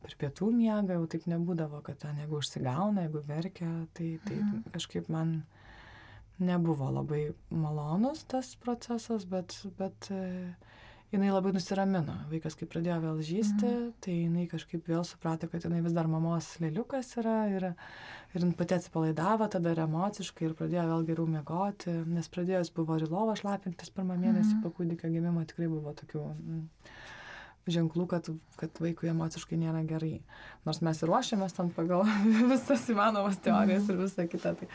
Per 0.00 0.14
pietų 0.16 0.48
miegą 0.56 0.96
jau 0.96 1.08
taip 1.12 1.26
nebūdavo, 1.28 1.82
kad 1.84 1.98
ten 2.00 2.20
jeigu 2.22 2.38
užsigauna, 2.38 3.04
jeigu 3.04 3.20
verkia, 3.26 3.68
tai, 3.96 4.14
tai 4.24 4.38
mhm. 4.38 4.70
kažkaip 4.72 5.10
man 5.12 5.40
nebuvo 6.40 6.90
labai 6.90 7.30
malonus 7.52 8.24
tas 8.30 8.54
procesas, 8.60 9.26
bet, 9.28 9.54
bet 9.78 10.08
e, 10.14 10.20
jinai 11.12 11.30
labai 11.32 11.52
nusiramino. 11.54 12.16
Vaikas, 12.30 12.56
kai 12.58 12.68
pradėjo 12.70 12.98
vėl 13.04 13.20
žysti, 13.26 13.66
mhm. 13.66 13.92
tai 14.04 14.16
jinai 14.16 14.46
kažkaip 14.50 14.88
vėl 14.90 15.04
suprato, 15.06 15.50
kad 15.50 15.66
jinai 15.66 15.82
vis 15.84 15.96
dar 15.96 16.10
mamos 16.10 16.48
lėliukas 16.62 17.12
yra 17.22 17.36
ir, 17.52 17.68
ir 18.34 18.48
pati 18.58 18.78
atsipalaidavo 18.78 19.50
tada 19.52 19.74
ir 19.74 19.84
emociškai 19.86 20.48
ir 20.48 20.56
pradėjo 20.58 20.88
vėl 20.94 21.06
geriau 21.12 21.30
miegoti, 21.30 21.94
nes 22.10 22.32
pradėjus 22.32 22.72
buvo 22.76 22.98
ir 22.98 23.08
lovą 23.10 23.36
šlapintis 23.40 23.92
pirmą 23.94 24.18
mėnesį 24.18 24.56
mhm. 24.56 24.66
po 24.66 24.74
kūdikio 24.78 25.12
gimimo, 25.12 25.46
tikrai 25.48 25.70
buvo 25.72 25.94
tokių... 26.02 26.26
Mm, 26.40 26.68
ženklų, 27.70 28.06
kad, 28.10 28.28
kad 28.58 28.80
vaikui 28.82 29.10
emociškai 29.12 29.58
nėra 29.60 29.82
gerai. 29.88 30.20
Nors 30.66 30.80
mes 30.84 31.00
ir 31.02 31.10
ruošiamės 31.10 31.56
tam 31.56 31.70
pagal 31.74 32.06
visas 32.52 32.86
įmanomas 32.92 33.40
teorijas 33.44 33.88
ir 33.90 34.00
visą 34.00 34.26
kitą. 34.30 34.54
Tai, 34.58 34.68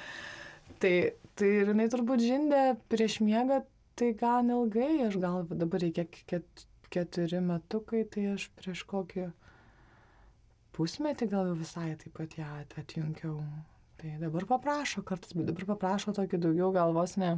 tai, 0.83 0.93
tai 1.39 1.51
ir 1.61 1.71
jinai 1.73 1.87
turbūt 1.91 2.23
žindė 2.23 2.63
prieš 2.91 3.19
miegą, 3.25 3.61
tai 3.99 4.11
gan 4.19 4.51
ilgai, 4.53 5.05
aš 5.07 5.19
gal 5.23 5.45
dabar 5.51 5.83
reikia 5.83 6.07
ket, 6.07 6.65
keturi 6.93 7.41
metukai, 7.43 8.03
tai 8.11 8.29
aš 8.33 8.49
prieš 8.59 8.83
kokį 8.89 9.29
pusmetį 10.75 11.29
gal 11.31 11.53
visai 11.55 11.93
taip 11.99 12.15
pat 12.17 12.35
ją 12.39 12.49
atjungiau. 12.65 13.39
Tai 13.95 14.17
dabar 14.19 14.43
paprašo 14.49 15.05
kartais, 15.07 15.31
bet 15.37 15.47
dabar 15.47 15.69
paprašo 15.75 16.11
tokį 16.17 16.41
daugiau 16.43 16.73
galvos 16.75 17.15
ne 17.21 17.37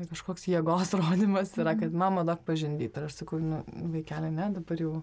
kažkoks 0.00 0.48
jėgos 0.50 0.94
rodimas 1.00 1.52
yra, 1.60 1.74
kad 1.78 1.94
mama 1.94 2.24
daug 2.26 2.42
pažindyti. 2.46 2.98
Ir 2.98 3.08
aš 3.08 3.20
sakau, 3.22 3.40
nu, 3.42 3.62
vaikelė, 3.92 4.30
ne, 4.34 4.48
dabar 4.56 4.80
jau, 4.80 4.94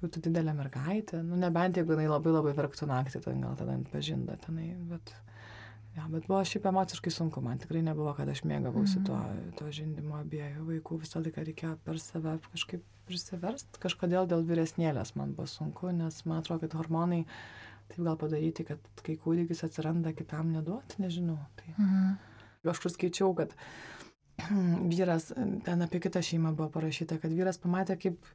jau 0.00 0.10
tu 0.10 0.22
didelė 0.24 0.54
mergaitė. 0.56 1.20
Nu, 1.26 1.38
nebent 1.40 1.78
jeigu 1.78 1.94
jinai 1.96 2.08
labai 2.10 2.34
labai 2.34 2.54
verktų 2.56 2.88
naktį, 2.90 3.22
tai 3.24 3.36
gal 3.40 3.58
tada 3.60 3.76
pažinda 3.92 4.38
tenai. 4.46 4.72
Bet, 4.90 5.14
ja, 5.96 6.06
bet 6.10 6.26
buvo 6.26 6.40
šiaip 6.44 6.66
emociškai 6.70 7.12
sunku, 7.12 7.42
man 7.44 7.60
tikrai 7.62 7.82
nebuvo, 7.86 8.14
kad 8.16 8.28
aš 8.28 8.44
mėgavausi 8.44 8.98
mm 8.98 9.04
-hmm. 9.04 9.52
to, 9.54 9.58
to 9.58 9.70
žindimo 9.72 10.16
abiejų 10.20 10.66
vaikų. 10.70 11.00
Visą 11.04 11.22
laiką 11.22 11.44
reikėjo 11.48 11.76
per 11.84 12.00
save 12.00 12.38
kažkaip 12.52 12.82
prisiverst. 13.06 13.78
Kažkodėl 13.82 14.26
dėl 14.26 14.44
vyresnėlės 14.48 15.14
man 15.16 15.34
buvo 15.34 15.46
sunku, 15.46 15.90
nes 15.92 16.24
man 16.24 16.38
atrodo, 16.38 16.60
kad 16.60 16.74
hormonai 16.78 17.24
taip 17.88 18.04
gal 18.04 18.16
padaryti, 18.16 18.64
kad 18.64 18.78
kai 19.02 19.16
kūdikis 19.16 19.64
atsiranda, 19.64 20.12
kitam 20.12 20.52
neduoti, 20.52 21.02
nežinau. 21.02 21.38
Tai... 21.56 21.74
-hmm. 21.78 22.16
Aš 22.70 22.78
kur 22.80 22.90
skaičiau, 22.90 23.34
kad 23.34 23.54
vyras, 24.92 25.32
ten 25.64 25.82
apie 25.82 26.00
kitą 26.00 26.22
šeimą 26.22 26.54
buvo 26.56 26.68
parašyta, 26.68 27.18
kad 27.18 27.32
vyras 27.32 27.58
pamatė, 27.58 27.96
kaip 27.96 28.26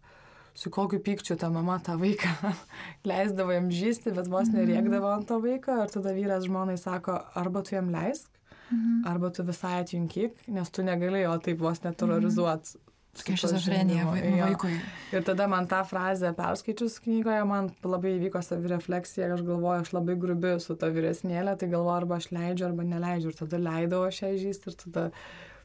su 0.54 0.72
kokiu 0.74 1.00
pykčiu 1.04 1.38
ta 1.40 1.50
mama 1.50 1.80
tą 1.84 1.98
vaiką 2.00 2.54
leisdavo 3.12 3.56
jam 3.56 3.70
žysti, 3.72 4.14
bet 4.16 4.28
vos 4.32 4.52
nerėkdavo 4.54 5.14
ant 5.14 5.30
to 5.30 5.40
vaiko 5.44 5.80
ir 5.84 5.94
tada 5.94 6.14
vyras 6.18 6.46
žmonai 6.48 6.78
sako, 6.82 7.20
arba 7.40 7.64
tu 7.64 7.76
jam 7.76 7.90
leisk, 7.94 8.30
mhm. 8.72 9.02
arba 9.10 9.32
tu 9.32 9.46
visai 9.48 9.80
atjunkyk, 9.84 10.46
nes 10.48 10.70
tu 10.70 10.86
negalėjai 10.86 11.28
jo 11.28 11.40
taip 11.50 11.66
vos 11.66 11.84
neterrorizuot. 11.86 12.76
Mhm. 12.76 12.86
Šizofrenija 13.18 14.06
vaikui. 14.08 14.76
Ir 15.12 15.24
tada 15.26 15.48
man 15.50 15.68
tą 15.68 15.82
frazę 15.88 16.30
perskaičius 16.38 17.00
knygoje, 17.04 17.42
man 17.50 17.72
labai 17.84 18.14
įvyko 18.16 18.42
savirefleksija, 18.46 19.32
aš 19.34 19.42
galvoju, 19.48 19.84
aš 19.84 19.92
labai 19.98 20.16
grubi 20.20 20.54
su 20.64 20.78
ta 20.80 20.92
vyresnėlė, 20.94 21.58
tai 21.60 21.72
galvoju, 21.74 21.96
arba 21.98 22.20
aš 22.22 22.30
leidžiu, 22.36 22.70
arba 22.70 22.86
neleidžiu. 22.88 23.34
Ir 23.34 23.40
tada 23.42 23.60
leidau 23.66 24.06
aš 24.08 24.22
ją 24.24 24.32
žysti 24.46 24.72
ir 24.72 24.78
tada 24.86 25.06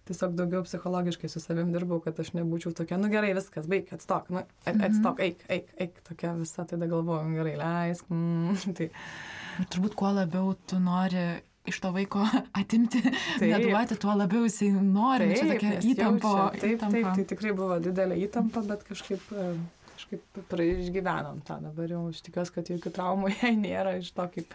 tiesiog 0.09 0.35
daugiau 0.37 0.65
psichologiškai 0.67 1.31
su 1.33 1.41
savim 1.41 1.73
dirbau, 1.73 2.01
kad 2.05 2.19
aš 2.21 2.35
nebūčiau 2.37 2.75
tokia, 2.77 2.99
nu 3.01 3.09
gerai, 3.13 3.33
viskas, 3.37 3.69
baig, 3.71 3.89
atstok, 3.95 4.29
nu, 4.35 4.45
atstok, 4.69 5.23
eik, 5.25 5.45
eik, 5.53 5.73
eik, 5.81 6.03
tokia 6.09 6.35
visa, 6.37 6.67
tada 6.69 6.89
galvoju, 6.91 7.33
gerai, 7.39 7.57
leisk. 7.61 8.11
Mm, 8.13 8.61
tai. 8.79 8.91
Ir 9.63 9.69
turbūt 9.73 9.97
kuo 9.99 10.11
labiau 10.13 10.53
tu 10.69 10.81
nori 10.83 11.25
iš 11.65 11.81
to 11.81 11.93
vaiko 11.95 12.27
atimti, 12.61 13.01
taip. 13.05 13.47
neduoti, 13.49 13.97
tuo 14.01 14.17
labiau 14.19 14.45
jisai 14.49 14.71
nori. 14.75 15.31
Taip, 15.33 15.39
čia 15.41 15.49
tokia 15.53 15.73
įtampa. 15.93 16.35
Taip, 16.59 16.69
įtampa. 16.75 16.99
taip, 16.99 17.09
tai 17.17 17.27
tikrai 17.33 17.55
buvo 17.57 17.79
didelė 17.87 18.21
įtampa, 18.27 18.65
bet 18.69 18.85
kažkaip, 18.89 19.33
kažkaip 19.95 20.55
išgyvenom 20.67 21.41
tą 21.49 21.61
dabar 21.65 21.97
jau. 21.97 22.05
Aš 22.13 22.21
tikiuosi, 22.29 22.57
kad 22.59 22.75
jokių 22.75 22.95
traumų 22.99 23.33
jai 23.39 23.55
nėra 23.57 23.97
iš 24.03 24.13
to, 24.17 24.29
kaip 24.37 24.53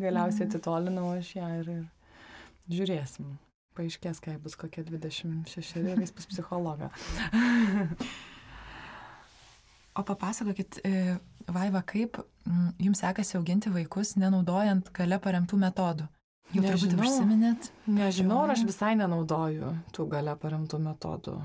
galiausiai 0.00 0.46
mhm. 0.46 0.50
atitolinau 0.54 1.12
aš 1.18 1.36
ją 1.36 1.52
ir, 1.60 1.70
ir 1.76 2.80
žiūrėsim. 2.80 3.36
Paaiškės, 3.80 4.20
kai 4.20 4.36
bus 4.36 4.58
kokie 4.60 4.84
26 4.84 5.80
ir 5.80 6.02
jis 6.04 6.12
bus 6.12 6.28
psichologą. 6.28 6.90
o 9.98 10.04
papasakokit, 10.04 10.82
e, 10.84 11.16
Vaiva, 11.48 11.80
kaip 11.88 12.20
jums 12.76 13.00
sekasi 13.00 13.38
auginti 13.38 13.72
vaikus, 13.72 14.18
nenaudojant 14.20 14.92
gale 14.96 15.16
paremtų 15.22 15.58
metodų? 15.64 16.10
Jau 16.50 16.64
turbūt 16.66 16.98
užsiminėt? 16.98 17.70
Nežinau, 17.88 18.42
ar 18.44 18.52
aš 18.56 18.66
visai 18.68 18.92
nenaudoju 18.98 19.72
tų 19.94 20.06
gale 20.10 20.34
paremtų 20.38 20.80
metodų. 20.82 21.36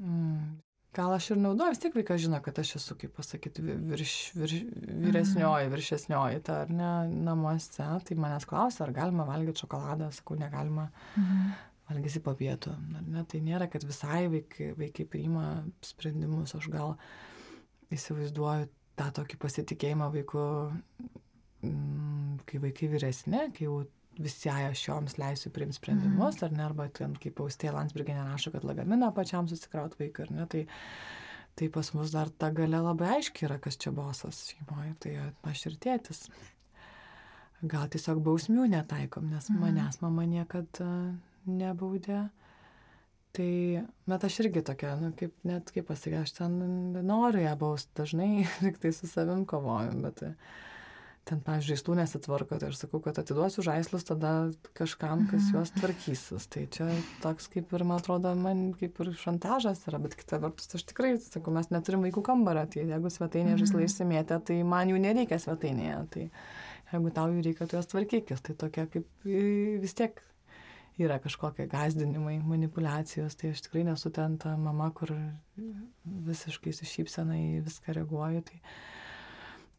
Mm. 0.00 0.56
Gal 0.94 1.10
aš 1.10 1.32
ir 1.34 1.40
naudoju, 1.42 1.74
vis 1.74 1.82
tiek 1.82 1.94
vaikas 1.98 2.22
žino, 2.22 2.38
kad 2.42 2.58
aš 2.62 2.76
esu, 2.78 2.94
kaip 2.98 3.16
pasakyti, 3.16 3.62
virš, 3.90 4.14
virš, 4.38 4.56
vyresnioji, 5.04 5.70
viršesnioji, 5.72 6.42
ta 6.46 6.60
ar 6.64 6.74
ne, 6.74 6.90
namuose. 7.26 7.86
Tai 8.06 8.18
manęs 8.22 8.46
klausia, 8.50 8.84
ar 8.86 8.94
galima 8.94 9.26
valgyti 9.26 9.64
šokoladą, 9.64 10.12
sakau, 10.14 10.38
negalima. 10.38 10.88
Mhm. 11.18 11.54
Valgysi 11.90 12.22
po 12.24 12.32
pietų. 12.38 12.72
Ar 12.96 13.04
ne, 13.04 13.24
tai 13.28 13.42
nėra, 13.44 13.68
kad 13.72 13.84
visai 13.84 14.24
vaikai, 14.32 14.70
vaikai 14.78 15.04
priima 15.10 15.48
sprendimus. 15.84 16.54
Aš 16.56 16.70
gal 16.72 16.94
įsivaizduoju 17.92 18.70
tą 18.98 19.10
tokį 19.18 19.40
pasitikėjimą 19.42 20.08
vaiku, 20.14 20.44
mm, 21.66 22.38
kai 22.48 22.62
vaikai 22.62 22.88
vyresni, 22.94 23.42
kai 23.56 23.66
jau 23.66 23.82
visi 24.18 24.50
aš 24.50 24.86
joms 24.86 25.18
leisiu 25.18 25.50
priimti 25.54 25.76
sprendimus, 25.76 26.38
mm. 26.38 26.46
ar 26.46 26.56
ne, 26.56 26.64
arba 26.64 26.88
ten 26.94 27.16
kaip 27.20 27.40
Austė 27.42 27.72
Landsbergė 27.74 28.14
nerašo, 28.16 28.52
kad 28.54 28.66
lagaminą 28.66 29.10
pačiam 29.14 29.48
susikraut 29.50 29.96
vaiką, 29.98 30.28
ar 30.28 30.34
ne, 30.34 30.46
tai, 30.50 30.64
tai 31.58 31.68
pas 31.74 31.90
mus 31.96 32.14
dar 32.14 32.30
ta 32.30 32.52
gale 32.54 32.80
labai 32.80 33.16
aiškiai 33.18 33.48
yra, 33.48 33.58
kas 33.62 33.78
čia 33.80 33.92
bosas 33.94 34.44
šeimoje, 34.52 34.94
tai 35.02 35.16
aš 35.50 35.66
ir 35.70 35.78
tėtis. 35.82 36.24
Gal 37.64 37.88
tiesiog 37.90 38.20
bausmių 38.24 38.68
netaikom, 38.70 39.30
nes 39.32 39.50
mm. 39.50 39.62
manęs 39.62 40.00
mama 40.04 40.26
niekada 40.28 40.88
nebaudė. 41.46 42.24
Tai, 43.34 43.50
bet 44.06 44.24
aš 44.28 44.36
irgi 44.44 44.62
tokia, 44.62 44.92
nu, 45.00 45.10
kaip, 45.18 45.32
net 45.48 45.72
kaip 45.74 45.88
pasakė, 45.88 46.20
aš 46.22 46.36
ten 46.36 46.52
noriu 47.02 47.42
ją 47.42 47.56
bausti, 47.58 47.90
dažnai 47.98 48.44
tik 48.62 48.78
tai 48.82 48.94
su 48.94 49.10
savim 49.10 49.42
kovoju, 49.48 49.98
bet... 50.06 50.28
Ten, 51.24 51.38
pavyzdžiui, 51.40 51.72
žaislų 51.72 51.94
nesitvarko, 51.96 52.56
tai 52.60 52.68
aš 52.68 52.82
sakau, 52.82 52.98
kad 53.00 53.16
atiduosiu 53.16 53.62
žaislus 53.64 54.02
tada 54.04 54.32
kažkam, 54.76 55.22
kas 55.30 55.46
mhm. 55.46 55.54
juos 55.54 55.70
tvarkysis. 55.72 56.48
Tai 56.52 56.64
čia 56.68 56.88
toks 57.22 57.48
kaip 57.48 57.72
ir, 57.72 57.84
man 57.88 58.02
atrodo, 58.02 58.34
man 58.36 58.60
kaip 58.76 59.00
ir 59.00 59.08
šantažas 59.22 59.86
yra, 59.88 60.02
bet 60.04 60.18
kita 60.20 60.36
vertus, 60.42 60.68
aš 60.76 60.84
tikrai, 60.90 61.14
sakau, 61.24 61.54
mes 61.56 61.72
neturim 61.72 62.04
vaikų 62.04 62.26
kambario, 62.28 62.66
tai 62.68 62.84
jeigu 62.84 63.08
žaislai 63.08 63.40
mhm. 63.40 63.86
išsimėtė, 63.88 64.40
tai 64.50 64.58
man 64.68 64.92
jų 64.92 65.00
nereikia 65.00 65.40
svetainėje. 65.40 65.96
Tai 66.12 66.26
jeigu 66.92 67.16
tau 67.16 67.32
jų 67.32 67.48
reikia, 67.48 67.70
tu 67.70 67.80
juos 67.80 67.88
tvarkykis. 67.88 68.44
Tai 68.44 68.60
tokia 68.66 68.84
kaip 68.92 69.08
vis 69.24 69.96
tiek 69.96 70.20
yra 71.00 71.18
kažkokie 71.22 71.66
gazdinimai, 71.70 72.38
manipulacijos, 72.46 73.34
tai 73.38 73.52
aš 73.54 73.64
tikrai 73.66 73.84
nesu 73.88 74.12
ten 74.14 74.36
ta 74.38 74.56
mama, 74.56 74.90
kur 74.94 75.14
visiškai 76.04 76.74
su 76.74 76.86
šypsena 76.86 77.38
į 77.40 77.64
viską 77.66 77.96
reaguoju. 77.98 78.44
Tai 78.50 78.60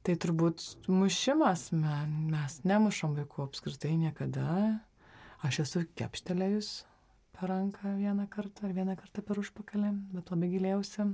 Tai 0.05 0.13
turbūt 0.22 0.61
mušimas, 0.86 1.72
mes 1.74 2.55
nemušom 2.61 3.16
vaikų 3.18 3.47
apskritai 3.47 3.95
niekada. 3.97 4.43
Aš 5.41 5.63
esu 5.63 5.82
kepštelėjus 5.97 6.70
per 7.34 7.49
ranką 7.49 7.95
vieną 7.97 8.28
kartą 8.30 8.68
ar 8.68 8.76
vieną 8.78 8.93
kartą 8.99 9.24
per 9.26 9.41
užpakalį, 9.41 9.89
bet 10.13 10.30
labai 10.30 10.51
gilėjausi. 10.51 11.07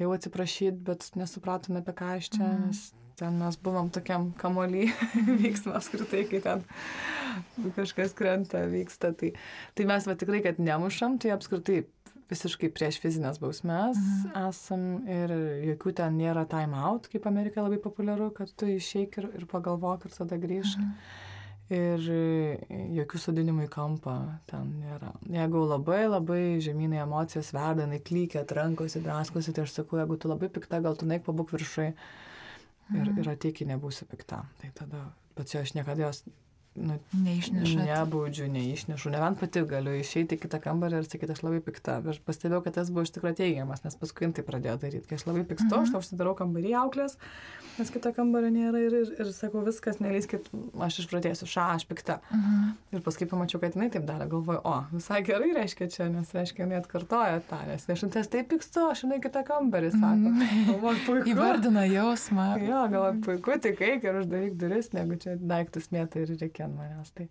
Jau 0.00 0.08
atsiprašyti, 0.16 0.80
bet 0.88 1.10
nesupratome 1.20 1.82
apie 1.82 1.92
ką 2.00 2.08
aš 2.16 2.30
čia, 2.32 2.46
mm. 2.46 2.64
nes 2.64 2.80
ten 3.20 3.36
mes 3.40 3.56
buvom 3.60 3.90
tokiam 3.92 4.30
kamuolį 4.40 4.88
vyksmą 5.44 5.76
apskritai, 5.78 6.24
kai 6.30 6.40
ten 6.44 6.64
kažkas 7.76 8.14
krenta, 8.16 8.64
vyksta. 8.70 9.12
Tai, 9.16 9.32
tai 9.76 9.88
mes 9.88 10.08
va 10.08 10.16
tikrai, 10.18 10.42
kad 10.44 10.60
nemušam, 10.62 11.18
tai 11.20 11.34
apskritai 11.36 11.82
visiškai 12.30 12.70
prieš 12.74 13.00
fizinės 13.02 13.40
bausmes 13.42 13.98
mhm. 13.98 14.36
esam 14.48 14.84
ir 15.10 15.34
jokių 15.72 15.96
ten 16.02 16.20
nėra 16.20 16.46
time 16.50 16.78
out, 16.78 17.10
kaip 17.10 17.26
Amerika 17.30 17.64
labai 17.64 17.80
populiaru, 17.82 18.30
kad 18.36 18.52
tu 18.54 18.70
išeik 18.70 19.18
ir, 19.20 19.28
ir 19.40 19.50
pagalvok 19.50 20.06
ir 20.06 20.16
tada 20.16 20.38
grįžk. 20.40 20.78
Mhm. 20.78 21.18
Ir 21.70 22.06
jokių 22.96 23.18
sudinimų 23.22 23.68
į 23.68 23.70
kampą 23.70 24.14
ten 24.50 24.72
nėra. 24.80 25.12
Jeigu 25.30 25.60
labai 25.70 26.00
labai 26.08 26.40
žemynai 26.58 26.98
emocijos 27.04 27.52
verda, 27.54 27.84
jinai 27.84 28.00
klykia, 28.02 28.42
atrankosi, 28.42 28.98
draskosi, 29.04 29.54
tai 29.54 29.68
aš 29.68 29.76
sakau, 29.76 30.00
jeigu 30.00 30.18
tu 30.18 30.32
labai 30.32 30.48
pikta, 30.50 30.80
gal 30.82 30.98
tu 30.98 31.06
neik 31.06 31.22
pabūk 31.28 31.54
viršai 31.54 31.86
ir, 31.92 31.94
mhm. 31.94 32.29
Ir 32.98 33.30
ateik, 33.32 33.62
nebūsi 33.68 34.06
pikta. 34.10 34.42
Tai 34.60 34.70
tada, 34.76 35.04
bet 35.36 35.52
čia 35.52 35.62
aš 35.64 35.74
niekada 35.76 36.08
jos 36.08 36.24
nu, 36.74 36.98
neišnešu. 37.12 37.78
Nebaudžiu, 37.82 38.46
neišnešu. 38.52 39.10
Nebent 39.10 39.40
pati 39.40 39.62
galiu 39.66 39.96
išeiti 39.98 40.36
į 40.36 40.44
kitą 40.44 40.60
kambarį 40.62 41.00
ir 41.00 41.08
sakyti, 41.08 41.34
aš 41.34 41.42
labai 41.42 41.58
pikta. 41.64 41.98
Aš 42.12 42.20
pastebėjau, 42.22 42.62
kad 42.62 42.76
tas 42.78 42.92
buvo 42.94 43.02
iš 43.06 43.10
tikrųjų 43.16 43.38
teigiamas, 43.40 43.82
nes 43.82 43.98
paskui 43.98 44.30
tai 44.36 44.44
pradėjo 44.46 44.76
daryti. 44.84 45.08
Kai 45.10 45.18
aš 45.18 45.26
labai 45.26 45.42
pikstu, 45.48 45.66
mhm. 45.72 45.82
aš 45.82 45.94
tau 45.94 46.02
užsidarau 46.04 46.36
kambarį 46.38 46.74
auklės, 46.78 47.16
nes 47.76 47.90
kito 47.90 48.12
kambario 48.14 48.52
nėra 48.54 48.82
ir, 48.86 48.96
ir, 49.02 49.10
ir 49.18 49.32
sakau, 49.34 49.64
viskas, 49.66 49.98
neleiskit, 50.02 50.46
aš 50.86 51.00
išpratėsiu, 51.02 51.48
ša, 51.50 51.66
aš 51.74 51.86
pikta. 51.90 52.20
Mhm. 52.30 52.70
Ir 52.94 53.04
paskui 53.06 53.26
pamačiau, 53.30 53.62
kad 53.62 53.74
jinai 53.74 53.90
taip 53.90 54.06
daro, 54.06 54.28
galvoju, 54.30 54.62
o, 54.62 54.76
visai 54.94 55.24
gerai 55.26 55.50
reiškia 55.58 55.90
čia, 55.90 56.08
nes 56.12 56.30
reiškia, 56.36 56.64
jinai 56.68 56.78
atkartoja 56.78 57.42
tą, 57.50 57.60
nes 57.66 57.88
aš 57.90 58.06
ties 58.14 58.30
taip 58.30 58.50
pikstu, 58.54 58.86
aš 58.94 59.04
jinai 59.08 59.18
kitą 59.24 59.42
kambarį, 59.48 59.90
sako. 59.96 60.30
Mhm. 60.30 60.64
Galvoju, 60.70 61.02
puiku. 61.08 61.34
Įvardina 61.34 61.84
jausmą. 61.90 62.48
Jo, 62.62 62.86
galvoju, 62.92 63.22
puiku, 63.26 63.58
tik 63.66 63.82
eik 63.86 64.06
ir 64.06 64.22
uždaryk 64.22 64.56
duris, 64.60 64.92
negu 64.94 65.18
čia 65.20 65.34
daiktus 65.40 65.90
mėtai 65.94 66.26
ir 66.26 66.34
reikia 66.36 66.59
ant 66.66 66.76
manęs. 66.78 67.12
Tai... 67.16 67.28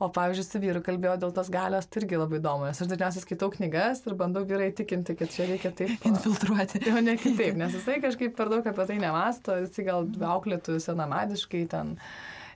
O 0.00 0.06
pavyzdžiui, 0.08 0.44
su 0.46 0.58
vyru 0.62 0.80
kalbėjau 0.80 1.18
dėl 1.20 1.32
tos 1.36 1.50
galios, 1.52 1.84
tai 1.92 2.00
irgi 2.00 2.16
labai 2.16 2.38
įdomu, 2.38 2.64
nes 2.70 2.78
aš 2.80 2.88
dažniausiai 2.88 3.20
skaitau 3.20 3.50
knygas 3.52 4.00
ir 4.08 4.14
bandau 4.16 4.46
vyrai 4.48 4.70
tikinti, 4.72 5.12
kad 5.18 5.28
čia 5.34 5.44
reikia 5.50 5.74
taip. 5.76 5.92
Infiltruoti. 6.08 6.80
O 6.88 7.02
ne 7.04 7.18
kitaip, 7.20 7.58
nes 7.60 7.76
jisai 7.76 7.98
kažkaip 8.00 8.32
per 8.38 8.48
daug 8.48 8.64
apie 8.64 8.86
tai 8.88 8.96
nemasto, 9.02 9.58
jisai 9.60 9.84
gal 9.90 10.08
auklėtų 10.30 10.78
senamadiškai 10.80 11.66
ten, 11.74 11.92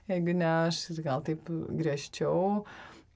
jeigu 0.09 0.33
ne, 0.41 0.49
aš 0.71 0.81
gal 1.05 1.21
taip 1.27 1.45
griežčiau. 1.53 2.65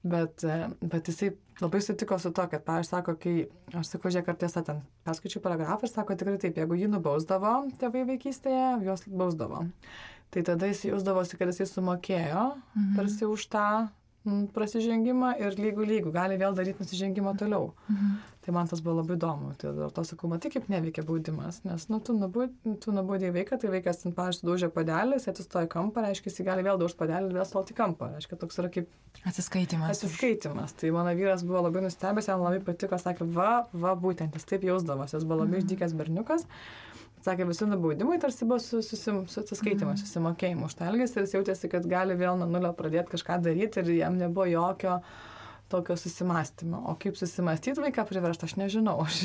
Bet, 0.00 0.46
bet 0.80 1.10
jisai 1.10 1.34
labai 1.60 1.82
sutiko 1.84 2.16
su 2.22 2.30
to, 2.32 2.46
kad, 2.54 2.62
pavyzdžiui, 2.64 2.92
sako, 2.94 3.16
kai, 3.20 3.34
aš 3.82 3.90
sakau, 3.96 4.14
žiūrėk, 4.14 4.30
ar 4.30 4.38
tiesa, 4.40 4.62
ten 4.64 4.80
perskaičiu 5.04 5.42
paragrafą 5.44 5.84
ir 5.84 5.92
sako 5.92 6.16
tikrai 6.16 6.38
taip, 6.40 6.62
jeigu 6.62 6.78
jį 6.78 6.88
nubausdavo 6.94 7.56
tėvai 7.82 8.06
vaikystėje, 8.14 8.70
juos 8.86 9.04
bausdavo. 9.10 9.66
Tai 10.30 10.44
tada 10.46 10.68
jis 10.70 10.84
jausdavosi, 10.92 11.38
kad 11.38 11.50
jisai 11.50 11.66
sumokėjo 11.66 12.44
mhm. 12.54 12.92
tarsi 12.98 13.26
už 13.26 13.48
tą 13.50 13.70
prasižengimą 14.54 15.32
ir 15.40 15.54
lygų 15.56 15.86
lygų 15.88 16.10
gali 16.12 16.36
vėl 16.40 16.52
daryti 16.56 16.82
nusižengimą 16.82 17.32
toliau. 17.40 17.70
Mhm. 17.88 18.18
Tai 18.40 18.52
man 18.56 18.68
tas 18.68 18.80
buvo 18.80 18.98
labai 18.98 19.16
įdomu. 19.16 19.50
Tai 19.60 19.72
dėl 19.76 19.90
to 19.92 20.04
sakau, 20.08 20.28
matai, 20.32 20.50
kaip 20.52 20.68
neveikia 20.72 21.04
baudimas. 21.04 21.60
Nes, 21.64 21.86
nu, 21.92 21.98
tu, 22.04 22.14
nubūdė, 22.16 22.74
tu 22.80 22.92
nubūdėjai 22.96 23.34
vaiką, 23.34 23.58
tai 23.60 23.72
vaikas, 23.72 24.00
pavyzdžiui, 24.16 24.46
daužė 24.48 24.70
padelį, 24.72 25.18
jis 25.18 25.28
atsistoja 25.32 25.68
kampą, 25.72 26.04
reiškia, 26.06 26.32
jis 26.32 26.46
gali 26.48 26.64
vėl 26.64 26.80
daužti 26.80 27.00
padelį 27.00 27.28
ir 27.28 27.36
vėl 27.36 27.48
stoti 27.48 27.76
į 27.76 27.78
kampą. 27.80 28.10
Reiškia, 28.16 28.40
toks 28.40 28.60
yra 28.62 28.72
kaip... 28.72 28.88
Atsiskaitimas. 29.28 29.92
Atsiskaitimas. 29.92 30.76
Tai 30.80 30.92
mano 30.96 31.12
vyras 31.16 31.44
buvo 31.44 31.66
labai 31.66 31.84
nustebęs, 31.84 32.30
jam 32.32 32.44
labai 32.44 32.62
patiko, 32.64 33.00
sakė, 33.00 33.28
va, 33.36 33.50
va, 33.72 33.92
būtent 34.08 34.36
jis 34.36 34.48
taip 34.48 34.64
jausdavosi, 34.68 35.18
jis 35.18 35.28
buvo 35.28 35.42
labai 35.42 35.58
mhm. 35.58 35.66
išdykęs 35.66 35.96
berniukas. 36.00 36.48
Sakė, 37.20 37.44
visi 37.44 37.66
nubaudimai 37.68 38.16
tarsi 38.20 38.46
buvo 38.48 38.56
su, 38.64 38.78
susim, 38.84 39.26
su 39.28 39.42
atsiskaitimu, 39.42 39.92
mm. 39.92 40.00
susimokėjimu 40.00 40.64
už 40.70 40.78
tą 40.78 40.86
elgesį 40.88 41.18
ir 41.18 41.26
jis 41.26 41.34
jautėsi, 41.36 41.68
kad 41.72 41.88
gali 41.88 42.16
vėl 42.16 42.38
nuo 42.40 42.48
nulio 42.48 42.70
pradėti 42.76 43.12
kažką 43.12 43.36
daryti 43.44 43.82
ir 43.82 43.90
jam 43.98 44.16
nebuvo 44.16 44.46
jokio 44.48 45.00
tokio 45.70 45.96
susimastymo. 46.00 46.80
O 46.90 46.96
kaip 46.98 47.18
susimastyti 47.20 47.82
vaiką 47.84 48.06
priversti, 48.08 48.48
aš 48.48 48.56
nežinau. 48.58 48.96
Aš, 49.06 49.20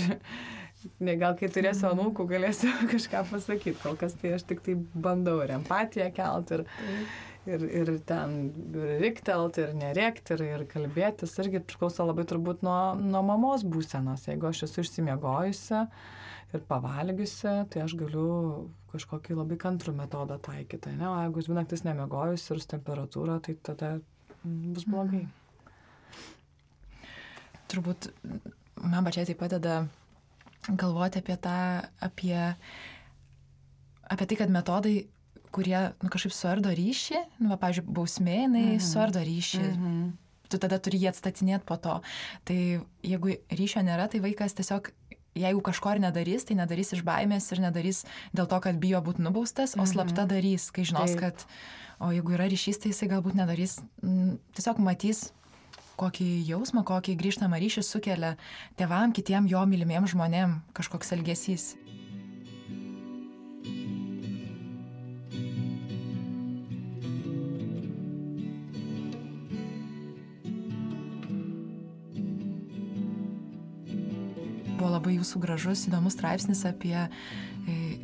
ne, 1.01 1.15
gal 1.17 1.33
kai 1.39 1.47
turėsiu 1.49 1.87
mhm. 1.87 1.95
anūkų, 1.95 2.27
galėsiu 2.29 2.73
kažką 2.93 3.23
pasakyti. 3.31 3.79
Kol 3.81 3.95
kas 4.01 4.13
tai 4.19 4.35
aš 4.37 4.43
tik 4.51 4.61
tai 4.65 4.75
bandau 4.75 5.39
ir 5.41 5.55
empatiją 5.55 6.11
kelti. 6.13 6.59
Ir, 6.59 6.67
ir, 7.55 7.65
ir 7.79 7.93
ten 8.05 8.35
riktelt, 9.01 9.57
ir 9.61 9.73
nerėkti, 9.79 10.35
ir, 10.35 10.45
ir 10.51 10.67
kalbėtis. 10.69 11.33
Irgi 11.41 11.63
priklauso 11.63 12.05
labai 12.05 12.27
turbūt 12.29 12.61
nuo, 12.67 12.93
nuo 12.99 13.23
mamos 13.25 13.65
būsenos. 13.65 14.27
Jeigu 14.29 14.51
aš 14.51 14.67
esu 14.67 14.83
išsimiegojusi, 14.85 15.85
ir 16.57 16.65
pavalgiusi, 16.69 17.53
tai 17.71 17.83
aš 17.85 17.95
galiu 17.99 18.27
kažkokį 18.93 19.37
labai 19.39 19.57
kantrų 19.61 19.93
metodą 19.97 20.37
taikyti. 20.41 20.95
Ne? 20.99 21.07
O 21.09 21.15
jeigu 21.19 21.43
dvi 21.45 21.57
naktis 21.57 21.83
nemiegojus 21.87 22.45
ir 22.51 22.61
su 22.63 22.69
temperatūra, 22.71 23.39
tai 23.43 23.57
tada 23.63 23.97
bus 24.43 24.85
blogai. 24.87 25.25
Mhm. 25.25 25.41
turbūt 27.71 28.11
man 28.85 29.05
pačiai 29.07 29.25
tai 29.27 29.35
padeda 29.39 29.75
galvoti 30.69 31.21
apie 31.21 31.37
tą, 31.41 31.57
apie, 32.07 32.37
apie 34.09 34.27
tai, 34.29 34.37
kad 34.39 34.53
metodai, 34.53 34.95
kurie 35.55 35.77
nu, 36.03 36.11
kažkaip 36.11 36.33
suardo 36.35 36.73
ryšį, 36.75 37.21
nu, 37.39 37.49
va, 37.53 37.57
pavyzdžiui, 37.61 37.87
bausmė, 37.95 38.37
jinai 38.45 38.67
mhm. 38.75 38.85
suardo 38.85 39.23
ryšį. 39.23 39.65
Mhm. 39.71 40.05
Tu 40.45 40.59
tada 40.61 40.77
turi 40.77 40.99
jį 41.01 41.09
atstatinėti 41.09 41.65
po 41.65 41.73
to. 41.81 41.95
Tai 42.45 42.57
jeigu 43.01 43.31
ryšio 43.49 43.81
nėra, 43.85 44.05
tai 44.11 44.21
vaikas 44.21 44.53
tiesiog 44.53 44.91
jeigu 45.35 45.61
kažko 45.63 45.95
ir 45.95 46.03
nedarys, 46.03 46.47
tai 46.47 46.57
nedarys 46.59 46.93
iš 46.95 47.05
baimės 47.05 47.51
ir 47.53 47.63
nedarys 47.63 48.03
dėl 48.35 48.49
to, 48.51 48.59
kad 48.63 48.79
bijo 48.81 49.01
būti 49.05 49.23
nubaustas, 49.25 49.75
o 49.77 49.85
slapta 49.87 50.23
mhm. 50.23 50.31
darys, 50.31 50.69
kai 50.75 50.87
žinos, 50.87 51.15
Taip. 51.15 51.23
kad, 51.23 51.47
o 51.99 52.11
jeigu 52.15 52.35
yra 52.37 52.47
ryšys, 52.51 52.81
tai 52.81 52.93
jisai 52.93 53.11
galbūt 53.11 53.37
nedarys, 53.39 53.79
tiesiog 54.55 54.81
matys 54.83 55.29
kokį 55.99 56.27
jausmą, 56.49 56.83
kokį 56.87 57.15
grįžtamą 57.19 57.59
ryšį 57.61 57.83
sukelia 57.87 58.33
tėvam, 58.79 59.15
kitiem 59.15 59.47
jo 59.51 59.61
mylimiem 59.69 60.07
žmonėm 60.11 60.59
kažkoks 60.75 61.13
elgesys. 61.15 61.73
Jūsų 75.25 75.41
gražus, 75.41 75.87
įdomus 75.89 76.13
straipsnis 76.13 76.61
apie 76.69 76.95
e, 77.01 77.09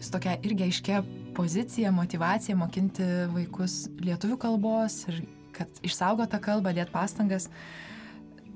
tokia 0.10 0.40
irgi 0.42 0.66
aiškia 0.66 1.04
pozicija, 1.38 1.94
motivacija 1.94 2.58
mokinti 2.58 3.06
vaikus 3.36 3.86
lietuvių 4.02 4.40
kalbos 4.42 5.06
ir 5.12 5.22
kad 5.54 5.70
išsaugo 5.86 6.26
tą 6.26 6.42
kalbą, 6.42 6.74
dėt 6.74 6.90
pastangas. 6.92 7.50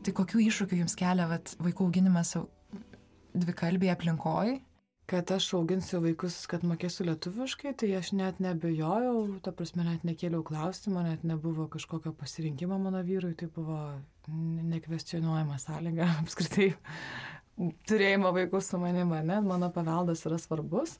Tai 0.06 0.14
kokių 0.18 0.42
iššūkių 0.48 0.82
jums 0.82 0.96
kelia 0.98 1.28
vat, 1.30 1.54
vaikų 1.62 1.86
auginimas 1.86 2.34
dvikalbėje 3.36 3.94
aplinkoje? 3.94 4.58
Kad 5.06 5.30
aš 5.36 5.52
auginsiu 5.54 6.00
vaikus, 6.02 6.40
kad 6.50 6.64
mokėsiu 6.66 7.06
lietuviškai, 7.06 7.76
tai 7.78 7.92
aš 8.00 8.10
net 8.18 8.40
nebejojau, 8.42 9.38
ta 9.46 9.54
prasme, 9.54 9.86
net 9.86 10.02
nekėliau 10.08 10.42
klausimo, 10.46 11.04
net 11.06 11.22
nebuvo 11.22 11.68
kažkokio 11.70 12.16
pasirinkimo 12.18 12.80
mano 12.82 13.04
vyrui, 13.06 13.36
tai 13.38 13.52
buvo 13.54 13.78
nekvestionuojama 14.72 15.60
sąlyga 15.62 16.10
apskritai 16.24 16.72
turėjimo 17.58 18.34
vaikų 18.36 18.62
su 18.64 18.80
manimi, 18.82 19.22
ne, 19.26 19.40
mano 19.46 19.72
paveldas 19.74 20.26
yra 20.28 20.40
svarbus. 20.42 20.98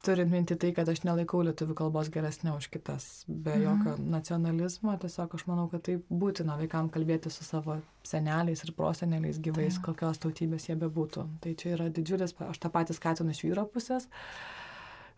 Turint 0.00 0.32
minti 0.32 0.56
tai, 0.56 0.70
kad 0.72 0.88
aš 0.88 1.02
nelaikau 1.04 1.42
lietuvių 1.44 1.74
kalbos 1.76 2.08
geresnė 2.12 2.54
už 2.56 2.70
kitas, 2.72 3.06
be 3.28 3.52
mhm. 3.52 3.64
jokio 3.66 4.12
nacionalizmo, 4.14 4.94
tiesiog 5.02 5.34
aš 5.36 5.44
manau, 5.50 5.66
kad 5.72 5.84
tai 5.84 5.98
būtina 6.08 6.56
vaikam 6.56 6.88
kalbėti 6.92 7.32
su 7.32 7.44
savo 7.44 7.76
seneliais 8.08 8.64
ir 8.64 8.72
proseneliais 8.78 9.42
gyvais, 9.44 9.76
tai. 9.76 9.84
kokios 9.90 10.22
tautybės 10.22 10.70
jie 10.70 10.78
bebūtų. 10.80 11.26
Tai 11.44 11.52
čia 11.60 11.74
yra 11.76 11.90
didžiulis, 11.92 12.32
aš 12.48 12.62
tą 12.62 12.72
patį 12.72 12.96
skatinu 12.96 13.36
iš 13.36 13.44
vyro 13.44 13.66
pusės. 13.68 14.08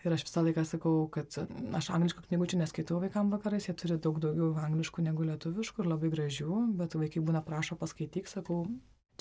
Ir 0.03 0.17
aš 0.17 0.25
visą 0.27 0.43
laiką 0.43 0.65
sakau, 0.67 0.97
kad 1.15 1.31
aš 1.79 1.93
angliškų 1.95 2.25
knygų 2.27 2.49
čia 2.51 2.59
neskaitau 2.65 2.99
vaikam 3.05 3.31
vakarais, 3.31 3.69
jie 3.69 3.77
turi 3.79 4.01
daug 4.03 4.19
daugiau 4.19 4.51
angliškų 4.65 5.05
negu 5.07 5.29
lietuviškų 5.29 5.85
ir 5.85 5.93
labai 5.93 6.11
gražių, 6.11 6.57
bet 6.81 6.99
vaikai 6.99 7.23
būna 7.23 7.45
prašo 7.47 7.79
paskaityk, 7.79 8.27
sakau, 8.27 8.65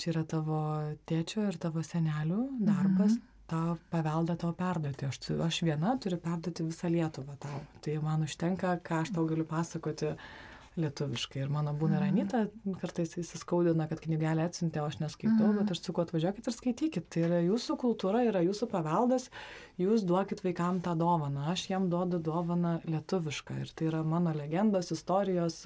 čia 0.02 0.16
yra 0.16 0.24
tavo 0.28 0.62
tėčio 1.08 1.46
ir 1.48 1.60
tavo 1.62 1.84
senelių 1.86 2.46
darbas, 2.58 3.14
mhm 3.14 3.28
tą 3.52 3.76
paveldą 3.92 4.36
tau 4.40 4.54
perduoti. 4.56 5.08
Aš, 5.08 5.18
aš 5.44 5.60
viena 5.66 5.96
turiu 6.00 6.18
perduoti 6.22 6.64
visą 6.64 6.88
Lietuvą 6.92 7.36
tau. 7.42 7.60
Tai 7.84 7.98
man 8.04 8.24
užtenka, 8.26 8.78
ką 8.86 9.02
aš 9.02 9.12
tau 9.16 9.26
galiu 9.28 9.44
pasakoti 9.48 10.14
lietuviškai. 10.80 11.42
Ir 11.44 11.50
mano 11.52 11.74
būna 11.76 11.98
mhm. 11.98 12.04
Ranita, 12.06 12.38
kartais 12.80 13.12
įsiskaudina, 13.20 13.84
kad 13.90 14.00
knygelę 14.00 14.46
atsintė, 14.48 14.80
o 14.80 14.88
aš 14.88 15.02
neskaitau, 15.02 15.50
mm. 15.50 15.58
bet 15.60 15.72
aš 15.74 15.82
sakau, 15.84 16.06
atvažiuokit 16.06 16.48
ir 16.48 16.56
skaitykit. 16.56 17.08
Tai 17.12 17.24
yra 17.26 17.40
jūsų 17.44 17.76
kultūra, 17.82 18.22
yra 18.24 18.40
jūsų 18.46 18.70
paveldas, 18.72 19.28
jūs 19.82 20.06
duokit 20.08 20.40
vaikam 20.46 20.80
tą 20.84 20.94
dovaną. 20.96 21.50
Aš 21.52 21.66
jam 21.74 21.90
duodu 21.92 22.22
dovaną 22.24 22.78
lietuvišką. 22.88 23.58
Ir 23.66 23.74
tai 23.76 23.90
yra 23.90 24.00
mano 24.00 24.32
legendos, 24.38 24.88
istorijos, 24.96 25.60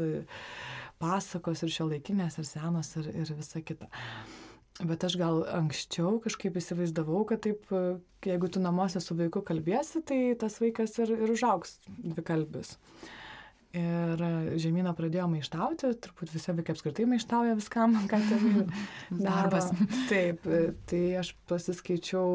pasakos 1.02 1.62
ir 1.64 1.72
šio 1.72 1.88
laikinės, 1.90 2.38
ir 2.40 2.48
senos, 2.48 2.92
ir, 3.00 3.10
ir 3.12 3.32
visa 3.36 3.62
kita. 3.64 3.90
Bet 4.84 5.06
aš 5.08 5.14
gal 5.16 5.40
anksčiau 5.56 6.18
kažkaip 6.24 6.58
įsivaizdavau, 6.60 7.22
kad 7.28 7.40
taip, 7.46 7.70
jeigu 8.26 8.50
tu 8.52 8.60
namuose 8.60 9.00
su 9.00 9.16
vaiku 9.16 9.40
kalbėsi, 9.46 10.02
tai 10.04 10.18
tas 10.40 10.58
vaikas 10.60 10.98
ir, 11.00 11.14
ir 11.16 11.32
užauks 11.32 11.78
dvikalbis. 11.88 12.74
Ir 13.76 14.20
žemyną 14.60 14.92
pradėjo 14.96 15.26
maištauti, 15.32 15.94
turbūt 16.04 16.32
visi 16.32 16.52
vaikai 16.52 16.76
apskritai 16.76 17.06
maištauja 17.08 17.56
viskam, 17.56 17.96
ką 18.10 18.20
tėvai 18.28 18.66
darbas. 19.16 19.70
Taip, 20.10 20.44
tai 20.88 21.02
aš 21.22 21.32
pasiskaičiau 21.48 22.28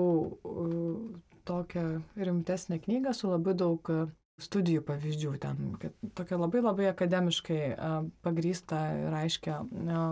tokią 1.45 1.85
rimtesnę 2.17 2.81
knygą 2.81 3.13
su 3.17 3.29
labai 3.29 3.53
daug 3.57 3.93
studijų 4.43 4.85
pavyzdžių 4.87 5.33
ten, 5.41 5.75
kad 5.81 5.95
tokia 6.17 6.39
labai 6.41 6.63
labai 6.63 6.87
akademiškai 6.91 7.59
pagrįsta 8.25 8.81
ir 9.05 9.19
aiškia 9.21 9.59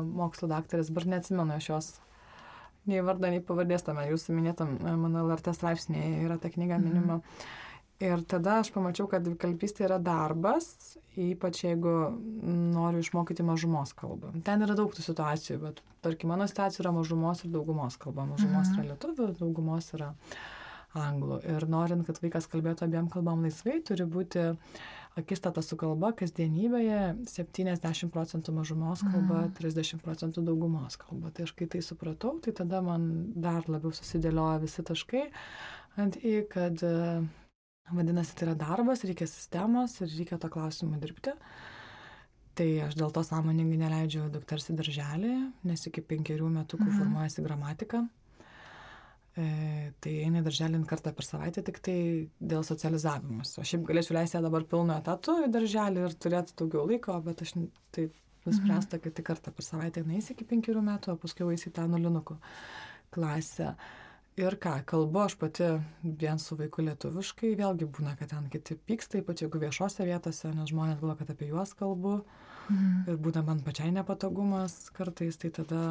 mokslo 0.05 0.51
daktarės, 0.51 0.91
bar 0.93 1.07
neatsimenu 1.09 1.57
aš 1.57 1.71
jos 1.71 1.89
nei 2.89 3.01
vardą, 3.05 3.31
nei 3.33 3.41
pavardės 3.45 3.85
tame 3.85 4.05
jūsų 4.09 4.35
minėtam 4.37 4.77
mano 4.81 5.25
LRT 5.27 5.53
straipsnėje 5.57 6.23
yra 6.25 6.39
ta 6.41 6.51
knyga 6.53 6.79
mhm. 6.79 6.85
minima. 6.87 7.19
Mhm. 7.19 7.57
Ir 7.99 8.21
tada 8.31 8.61
aš 8.61 8.69
pamačiau, 8.71 9.09
kad 9.11 9.25
dvikalbystė 9.25 9.83
yra 9.89 9.97
darbas, 9.99 10.95
ypač 11.19 11.65
jeigu 11.65 11.91
noriu 12.47 13.01
išmokyti 13.03 13.43
mažumos 13.43 13.91
kalbą. 13.97 14.31
Ten 14.47 14.63
yra 14.63 14.77
daug 14.79 14.93
tų 14.95 15.03
situacijų, 15.03 15.57
bet 15.65 15.81
tarkim, 16.05 16.31
mano 16.31 16.47
situacija 16.47 16.85
yra 16.85 16.93
mažumos 16.95 17.43
ir 17.43 17.51
daugumos 17.51 17.99
kalba. 17.99 18.23
Mažumos 18.29 18.71
mhm. 18.71 18.77
yra 18.77 18.93
lietuvių, 18.93 19.27
daugumos 19.41 19.91
yra 19.97 20.13
anglų. 20.97 21.41
Ir 21.45 21.65
norint, 21.69 22.05
kad 22.07 22.21
vaikas 22.23 22.47
kalbėtų 22.49 22.87
abiem 22.87 23.09
kalbam 23.13 23.43
laisvai, 23.45 23.79
turi 23.85 24.07
būti 24.09 24.45
akistata 25.19 25.61
su 25.65 25.77
kalba 25.79 26.11
kasdienybėje 26.17 26.99
70 27.29 28.11
procentų 28.13 28.53
mažumos 28.55 29.03
kalba, 29.03 29.43
mm. 29.47 29.55
30 29.59 30.03
procentų 30.05 30.43
daugumos 30.47 30.97
kalba. 31.01 31.33
Tai 31.35 31.47
aš 31.47 31.53
kai 31.57 31.67
tai 31.71 31.81
supratau, 31.85 32.37
tai 32.43 32.53
tada 32.57 32.81
man 32.85 33.09
dar 33.35 33.67
labiau 33.69 33.93
susidėlioja 33.95 34.61
visi 34.63 34.85
taškai 34.85 35.25
ant 35.99 36.15
į, 36.21 36.35
kad 36.51 36.83
e, 36.85 36.93
vadinasi, 37.91 38.37
tai 38.37 38.47
yra 38.49 38.55
darbas, 38.59 39.03
reikia 39.07 39.27
sistemos 39.29 39.97
ir 39.99 40.13
reikia 40.13 40.39
to 40.41 40.51
klausimu 40.53 40.99
dirbti. 41.01 41.35
Tai 42.59 42.67
aš 42.85 42.95
dėl 42.99 43.11
to 43.15 43.23
sąmoningai 43.23 43.79
neleidžiu 43.79 44.27
dukters 44.33 44.67
į 44.71 44.77
darželį, 44.79 45.35
nes 45.67 45.85
iki 45.87 46.03
penkerių 46.03 46.49
metų 46.59 46.79
mm. 46.79 46.95
formuojasi 46.99 47.45
gramatika. 47.45 48.03
E, 49.37 49.91
tai 50.01 50.15
eina 50.25 50.41
į 50.41 50.45
darželį 50.47 50.79
kartą 50.89 51.11
per 51.15 51.25
savaitę 51.27 51.61
tik 51.65 51.77
tai 51.85 51.99
dėl 52.41 52.63
socializavimus. 52.65 53.53
O 53.61 53.65
šiaip 53.67 53.85
galėčiau 53.87 54.17
leisti 54.17 54.37
ją 54.39 54.41
dabar 54.45 54.65
pilnu 54.67 54.95
etatu 54.95 55.37
į 55.45 55.51
darželį 55.53 56.07
ir 56.07 56.15
turėti 56.17 56.55
daugiau 56.59 56.87
laiko, 56.89 57.15
bet 57.23 57.43
aš 57.45 57.53
taip 57.95 58.15
nuspręsta, 58.47 58.97
mhm. 58.97 59.03
kad 59.05 59.15
tik 59.15 59.27
kartą 59.29 59.53
per 59.53 59.67
savaitę 59.67 60.03
eina 60.03 60.19
iki 60.19 60.47
penkerių 60.49 60.83
metų, 60.89 61.13
o 61.13 61.21
paskui 61.21 61.47
eisi 61.53 61.69
į 61.69 61.75
tą 61.77 61.85
nulinukų 61.91 62.39
klasę. 63.13 63.75
Ir 64.39 64.55
ką, 64.61 64.77
kalbu 64.87 65.19
aš 65.25 65.35
pati 65.39 65.67
vien 66.03 66.39
su 66.39 66.55
vaiku 66.55 66.85
lietuviškai, 66.87 67.57
vėlgi 67.59 67.89
būna, 67.91 68.13
kad 68.19 68.31
ten 68.31 68.45
kiti 68.51 68.77
pyksta, 68.87 69.19
ypač 69.19 69.43
jeigu 69.43 69.59
viešose 69.59 70.05
vietose, 70.07 70.53
nes 70.55 70.71
žmonės 70.71 71.01
galvo, 71.01 71.17
kad 71.19 71.33
apie 71.33 71.49
juos 71.51 71.75
kalbu. 71.75 72.21
Mhm. 72.69 73.03
Ir 73.09 73.19
būna 73.19 73.43
man 73.45 73.63
pačiai 73.65 73.91
nepatogumas 73.91 74.77
kartais, 74.95 75.39
tai 75.41 75.51
tada 75.53 75.81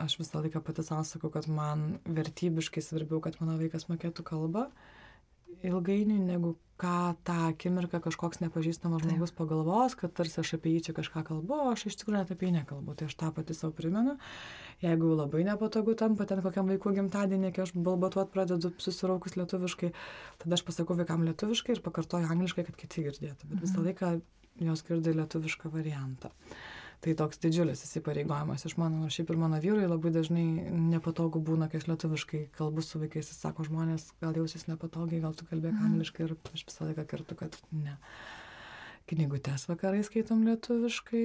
aš 0.00 0.16
visą 0.20 0.40
laiką 0.40 0.62
pati 0.64 0.84
savo 0.86 1.04
sakau, 1.08 1.30
kad 1.34 1.48
man 1.50 2.00
vertybiškai 2.06 2.82
svarbiau, 2.84 3.20
kad 3.24 3.38
mano 3.40 3.58
vaikas 3.60 3.88
mokėtų 3.90 4.26
kalbą 4.26 4.68
ilgainiui, 5.66 6.20
negu 6.24 6.54
ką 6.80 7.14
tą 7.26 7.36
akimirką 7.50 8.00
kažkoks 8.00 8.40
nepažįstamas 8.40 9.02
žmogus 9.04 9.34
pagalvos, 9.36 9.96
kad 10.00 10.14
tarsi 10.16 10.38
aš 10.40 10.54
apie 10.56 10.72
jį 10.72 10.84
čia 10.86 10.94
kažką 10.96 11.22
kalbu, 11.28 11.58
o 11.66 11.72
aš 11.74 11.90
iš 11.90 11.98
tikrųjų 12.00 12.16
net 12.16 12.32
apie 12.32 12.48
jį 12.48 12.54
nekalbu. 12.54 12.94
Tai 12.96 13.08
aš 13.10 13.16
tą 13.20 13.28
patį 13.36 13.56
savo 13.58 13.74
primenu. 13.76 14.16
Jeigu 14.80 15.12
labai 15.12 15.44
nepatogu 15.44 15.92
tampa 16.00 16.24
ten 16.30 16.40
kokiam 16.44 16.70
vaikų 16.72 16.94
gimtadienį, 16.96 17.52
kai 17.52 17.66
aš 17.66 17.74
balbatuot 17.76 18.32
pradedu 18.32 18.72
susiraukus 18.80 19.36
lietuviškai, 19.36 19.92
tada 20.40 20.56
aš 20.56 20.64
pasakau 20.64 20.96
vaikam 20.96 21.26
lietuviškai 21.28 21.76
ir 21.76 21.84
pakartoju 21.84 22.32
angliškai, 22.32 22.64
kad 22.70 22.80
kiti 22.80 23.04
girdėtų. 23.10 23.52
Bet 23.52 23.66
visą 23.66 23.82
mhm. 23.82 23.90
laiką 23.90 24.14
jos 24.70 24.86
girdi 24.88 25.16
lietuvišką 25.20 25.72
variantą. 25.76 26.32
Tai 27.00 27.14
toks 27.16 27.40
didžiulis 27.40 27.80
įsipareigojimas 27.86 28.66
iš 28.68 28.74
mano, 28.76 28.98
nors 29.00 29.14
šiaip 29.16 29.30
ir 29.32 29.38
mano 29.40 29.56
vyrui 29.62 29.86
labai 29.88 30.10
dažnai 30.12 30.44
nepatogu 30.68 31.40
būna, 31.40 31.70
kai 31.72 31.80
aš 31.80 31.86
lietuviškai 31.88 32.42
kalbu 32.58 32.84
su 32.84 33.00
vaikais, 33.00 33.30
jis 33.32 33.40
sako, 33.40 33.64
žmonės 33.70 34.10
gal 34.20 34.36
jausis 34.36 34.66
nepatogiai, 34.68 35.22
gal 35.24 35.32
tu 35.32 35.48
kalbėk 35.48 35.72
mm. 35.72 35.86
angliškai 35.88 36.26
ir 36.26 36.34
aš 36.52 36.66
visą 36.68 36.90
laiką 36.90 37.06
kartu, 37.08 37.38
kad 37.40 37.56
ne. 37.72 37.96
Knygutes 39.10 39.64
vakarai 39.66 40.02
skaitom 40.06 40.44
lietuviškai 40.46 41.22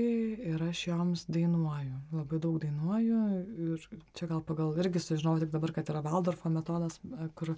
ir 0.53 0.63
aš 0.63 0.85
joms 0.87 1.25
dainuoju, 1.27 1.99
labai 2.15 2.39
daug 2.41 2.55
dainuoju 2.63 3.19
ir 3.67 3.83
čia 4.15 4.29
gal 4.31 4.39
pagal 4.47 4.71
irgi 4.79 5.03
sužinojau 5.03 5.43
tik 5.43 5.51
dabar, 5.53 5.75
kad 5.75 5.91
yra 5.91 6.01
Valdorfo 6.07 6.49
metodas, 6.49 7.01
kur 7.35 7.51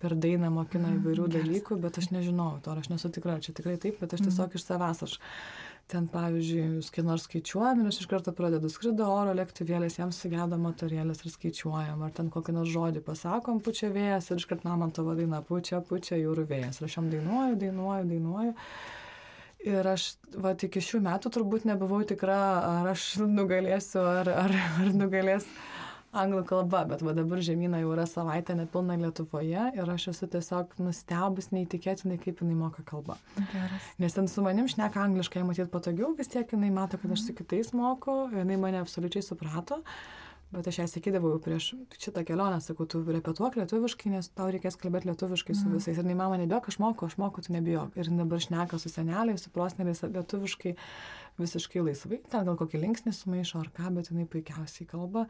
per 0.00 0.14
dainą 0.16 0.52
mokina 0.54 0.94
įvairių 0.94 1.26
dalykų, 1.34 1.80
bet 1.82 1.98
aš 2.00 2.10
nežinau, 2.14 2.60
to 2.64 2.72
aš 2.72 2.90
nesu 2.92 3.10
tikra, 3.12 3.40
čia 3.42 3.52
tikrai 3.56 3.74
taip, 3.80 3.98
bet 4.00 4.14
aš 4.14 4.26
tiesiog 4.28 4.56
iš 4.56 4.64
savęs 4.68 5.02
aš 5.06 5.18
ten, 5.90 6.08
pavyzdžiui, 6.10 6.80
kai 6.94 7.04
nors 7.06 7.26
skaičiuojam 7.28 7.82
ir 7.82 7.90
aš 7.92 8.00
iš 8.02 8.08
karto 8.10 8.32
pradedu 8.34 8.70
skrido 8.72 9.06
oro 9.12 9.34
lėktuvėlės, 9.38 9.98
jiems 10.00 10.18
sugeda 10.22 10.58
motorėlės 10.58 11.22
ir 11.22 11.32
skaičiuojam, 11.34 12.02
ar 12.02 12.14
ten 12.16 12.30
kokį 12.34 12.56
nors 12.56 12.72
žodį 12.72 13.02
pasakom, 13.06 13.60
pučia 13.62 13.92
vėjas 13.94 14.32
ir 14.32 14.42
iš 14.42 14.48
karto 14.50 14.74
man 14.74 14.94
tavo 14.96 15.14
daina 15.18 15.42
pučia, 15.46 15.80
pučia 15.86 16.18
jūrų 16.18 16.46
vėjas. 16.50 16.80
Ir 16.80 16.88
aš 16.88 16.98
jam 16.98 17.10
dainuoju, 17.12 17.60
dainuoju, 17.62 18.08
dainuoju. 18.10 18.56
Ir 19.66 19.88
aš, 19.90 20.10
va, 20.38 20.52
iki 20.68 20.82
šių 20.82 21.00
metų 21.06 21.32
turbūt 21.34 21.64
nebuvau 21.66 22.02
tikra, 22.06 22.40
ar 22.82 22.90
aš 22.92 23.16
nugalėsiu, 23.22 24.02
ar, 24.02 24.30
ar, 24.44 24.54
ar 24.82 24.92
nugalės 24.94 25.46
anglų 26.18 26.42
kalba, 26.48 26.82
bet 26.90 27.04
va 27.06 27.14
dabar 27.16 27.40
žemyna 27.44 27.80
jau 27.82 27.92
yra 27.94 28.06
savaitę 28.08 28.56
nepilna 28.58 28.96
Lietuvoje 29.00 29.70
ir 29.76 29.94
aš 29.94 30.08
esu 30.14 30.28
tiesiog 30.32 30.76
nustebus 30.82 31.50
neįtikėtinai, 31.54 32.18
kaip 32.22 32.42
jinai 32.42 32.58
moka 32.58 32.84
kalbą. 32.86 33.18
Geras. 33.52 33.88
Nes 34.02 34.16
ten 34.16 34.30
su 34.32 34.44
manim 34.44 34.68
šneka 34.70 35.02
angliškai, 35.06 35.44
matyt 35.46 35.72
patogiau, 35.72 36.14
vis 36.18 36.32
tiek 36.32 36.52
jinai 36.52 36.72
mato, 36.74 37.00
kad 37.02 37.16
aš 37.16 37.26
su 37.28 37.36
kitais 37.36 37.74
moku, 37.76 38.26
jinai 38.34 38.60
mane 38.60 38.84
absoliučiai 38.84 39.24
suprato. 39.26 39.82
Bet 40.54 40.68
aš 40.70 40.76
ją 40.78 40.84
sakydavau 40.86 41.40
prieš 41.42 41.72
šitą 41.98 42.22
kelionę, 42.26 42.60
sakau, 42.62 42.84
tu 42.86 43.00
repetuok 43.02 43.56
lietuviškai, 43.58 44.12
nes 44.14 44.28
tau 44.30 44.46
reikės 44.54 44.78
kalbėti 44.78 45.10
lietuviškai 45.10 45.56
su 45.56 45.64
mhm. 45.66 45.80
visais. 45.80 45.98
Ir 45.98 46.06
nei 46.06 46.14
mama 46.14 46.38
nebijok, 46.38 46.68
aš 46.70 46.78
moku, 46.78 47.08
aš 47.10 47.16
moku, 47.18 47.42
tu 47.42 47.54
nebijok. 47.56 47.98
Ir 47.98 48.12
dabar 48.14 48.42
šneka 48.44 48.78
su 48.78 48.92
seneliais, 48.92 49.42
su 49.42 49.50
prosneliais 49.50 50.04
lietuviškai 50.06 50.76
visiškai 51.42 51.82
laisvai. 51.88 52.20
Ten 52.30 52.46
gal 52.46 52.58
kokį 52.60 52.84
linksnį 52.84 53.14
sumaišo 53.16 53.64
ar 53.64 53.72
ką, 53.74 53.90
bet 53.98 54.12
jinai 54.12 54.28
puikiausiai 54.30 54.86
kalba. 54.92 55.26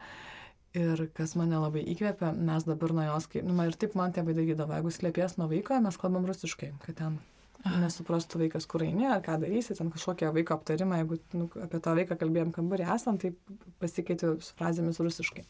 Ir 0.77 1.07
kas 1.17 1.33
mane 1.39 1.57
labai 1.57 1.81
įkvėpia, 1.93 2.33
mes 2.35 2.67
dabar 2.67 2.93
nuo 2.93 3.07
jos, 3.07 3.25
kaip, 3.31 3.47
nu, 3.47 3.55
ir 3.65 3.77
taip 3.79 3.95
man 3.97 4.13
tėvai 4.13 4.35
darydavo, 4.37 4.75
jeigu 4.77 4.93
slėpės 4.93 5.37
nuo 5.39 5.47
vaiko, 5.49 5.79
mes 5.81 5.97
kalbam 5.97 6.27
rusiškai, 6.27 6.73
kad 6.83 6.99
ten 6.99 7.17
nesuprastų 7.65 8.43
vaikas, 8.43 8.67
kur 8.69 8.83
eini, 8.85 9.07
ar 9.09 9.21
ką 9.25 9.39
darysi, 9.41 9.75
ten 9.77 9.89
kažkokią 9.93 10.31
vaiko 10.35 10.57
aptarimą, 10.57 11.01
jeigu 11.01 11.19
nu, 11.33 11.49
apie 11.63 11.81
tą 11.83 11.95
vaiką 11.97 12.17
kalbėjom 12.19 12.53
kambarį 12.55 12.87
esam, 12.95 13.17
tai 13.21 13.33
pasikeitė 13.81 14.35
su 14.43 14.57
frazėmis 14.59 15.01
rusiškai. 15.03 15.45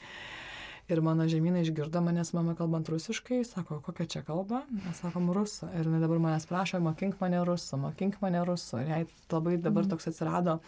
Ir 0.88 1.02
mano 1.04 1.26
žemynai 1.28 1.66
išgirdo 1.66 2.00
manęs 2.00 2.32
mama 2.32 2.54
kalbant 2.56 2.88
rusiškai, 2.88 3.42
sako, 3.44 3.82
kokia 3.84 4.06
čia 4.14 4.22
kalba, 4.24 4.62
mes 4.72 5.02
sakom 5.04 5.28
rusų. 5.36 5.68
Ir 5.76 5.90
jinai 5.90 6.00
dabar 6.00 6.22
manęs 6.24 6.48
prašo, 6.48 6.80
mokink 6.80 7.20
mane 7.20 7.42
rusų, 7.44 7.82
mokink 7.84 8.16
mane 8.24 8.46
rusų. 8.48 8.86
Ir 8.86 8.94
jai 8.94 9.02
labai 9.34 9.58
dabar 9.60 9.84
mhm. 9.84 9.92
toks 9.92 10.08
atsirado 10.14 10.62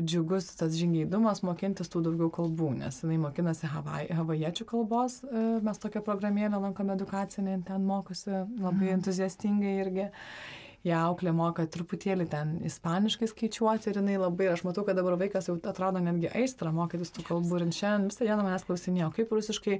džiugus 0.00 0.48
tas 0.56 0.72
žingeidumas 0.78 1.42
mokintis 1.44 1.90
tų 1.92 2.00
daugiau 2.06 2.30
kalbų, 2.32 2.70
nes 2.78 3.02
jinai 3.02 3.18
mokinasi 3.20 3.68
havaj, 3.68 4.08
havajiečių 4.16 4.66
kalbos, 4.70 5.18
e, 5.28 5.44
mes 5.64 5.82
tokią 5.82 6.00
programėlę 6.06 6.60
lankome 6.62 6.96
edukacinę, 6.96 7.58
ten 7.68 7.84
mokosi 7.84 8.30
labai 8.32 8.88
mhm. 8.88 8.94
entuziastingai 8.98 9.74
irgi 9.84 10.08
ją 10.86 10.98
auklė 11.08 11.32
moka 11.36 11.64
truputėlį 11.70 12.26
ten 12.32 12.54
ispaniškai 12.66 13.28
skaičiuoti 13.30 13.90
ir 13.90 14.00
jinai 14.00 14.16
labai, 14.18 14.48
aš 14.52 14.64
matau, 14.66 14.82
kad 14.86 14.98
dabar 14.98 15.14
vaikas 15.20 15.46
jau 15.48 15.54
atrado 15.70 16.02
netgi 16.02 16.30
aistrą 16.34 16.72
mokytis 16.74 17.12
tų 17.14 17.26
kalbų 17.28 17.60
ir 17.60 17.66
šiandien 17.76 18.08
visą 18.10 18.26
dieną 18.26 18.46
manęs 18.46 18.66
klausinėjo, 18.66 19.10
kaip 19.14 19.34
rusiškai 19.36 19.78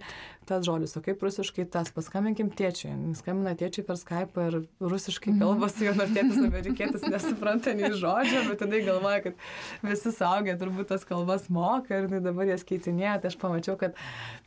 tas 0.48 0.62
žodis, 0.66 0.94
o 0.98 1.02
kaip 1.04 1.22
rusiškai 1.26 1.66
tas, 1.74 1.90
paskambinkim 1.94 2.52
tėčiui, 2.54 2.92
skambina 3.18 3.56
tėčiui 3.58 3.84
per 3.88 3.98
Skype 3.98 4.46
ir 4.46 4.58
rusiškai 4.80 5.32
mhm. 5.32 5.42
kalbasi, 5.42 5.86
jo 5.88 5.96
nors 5.98 6.14
tėtis 6.14 6.38
amerikietis 6.42 7.06
nesupranta 7.10 7.74
nei 7.78 7.90
žodžio, 7.90 8.44
bet 8.50 8.62
tada 8.62 8.82
galvoja, 8.86 9.24
kad 9.26 9.42
visi 9.86 10.14
saugė 10.14 10.56
turbūt 10.60 10.92
tas 10.92 11.06
kalbas 11.08 11.48
moka 11.52 11.98
ir 11.98 12.08
dabar 12.22 12.50
jas 12.50 12.62
keitinėja, 12.68 13.18
tai 13.22 13.32
aš 13.32 13.38
pamačiau, 13.42 13.76
kad 13.80 13.98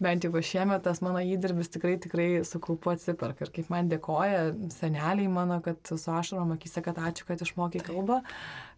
bent 0.03 0.23
jau 0.23 0.31
šiemet 0.35 0.83
tas 0.85 1.01
mano 1.03 1.19
įdirbis 1.23 1.71
tikrai, 1.73 1.95
tikrai 2.01 2.29
su 2.47 2.61
kaupu 2.63 2.93
atsiperka. 2.93 3.45
Ir 3.45 3.53
kaip 3.55 3.71
man 3.73 3.89
dėkoja 3.91 4.41
seneliai 4.75 5.27
mano, 5.31 5.59
kad 5.65 5.79
su 5.87 5.97
ašarom 6.11 6.44
ašarom 6.45 6.51
akise, 6.51 6.81
kad 6.81 6.97
ačiū, 6.97 7.25
kad 7.25 7.41
išmokai 7.41 7.81
kalbą, 7.83 8.21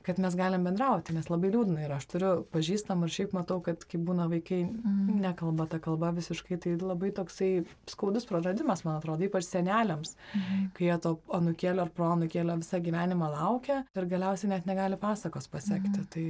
kad 0.04 0.20
mes 0.20 0.36
galim 0.36 0.64
bendrauti, 0.64 1.14
nes 1.14 1.28
labai 1.30 1.52
liūdna 1.52 1.84
ir 1.84 1.92
aš 1.92 2.08
turiu 2.08 2.46
pažįstam 2.52 3.04
ir 3.04 3.12
šiaip 3.12 3.34
matau, 3.34 3.60
kad 3.62 3.84
kai 3.84 4.00
būna 4.00 4.30
vaikai 4.30 4.64
mm. 4.64 5.20
nekalba 5.22 5.68
tą 5.68 5.80
kalbą 5.80 6.14
visiškai, 6.16 6.58
tai 6.58 6.78
labai 6.78 7.12
toksai 7.12 7.66
skaudus 7.88 8.26
praradimas, 8.26 8.86
man 8.86 8.98
atrodo, 9.00 9.26
ypač 9.28 9.46
seneliams, 9.48 10.16
mm. 10.34 10.72
kai 10.78 10.88
jie 10.88 10.98
to 11.04 11.18
anukėlio 11.34 11.84
ar 11.84 11.92
proanukėlio 11.92 12.58
visą 12.62 12.80
gyvenimą 12.80 13.32
laukia 13.36 13.84
ir 13.96 14.08
galiausiai 14.08 14.54
net 14.56 14.66
negali 14.66 14.98
pasakos 14.98 15.52
pasiekti. 15.52 16.00
Mm. 16.00 16.10
Tai, 16.14 16.26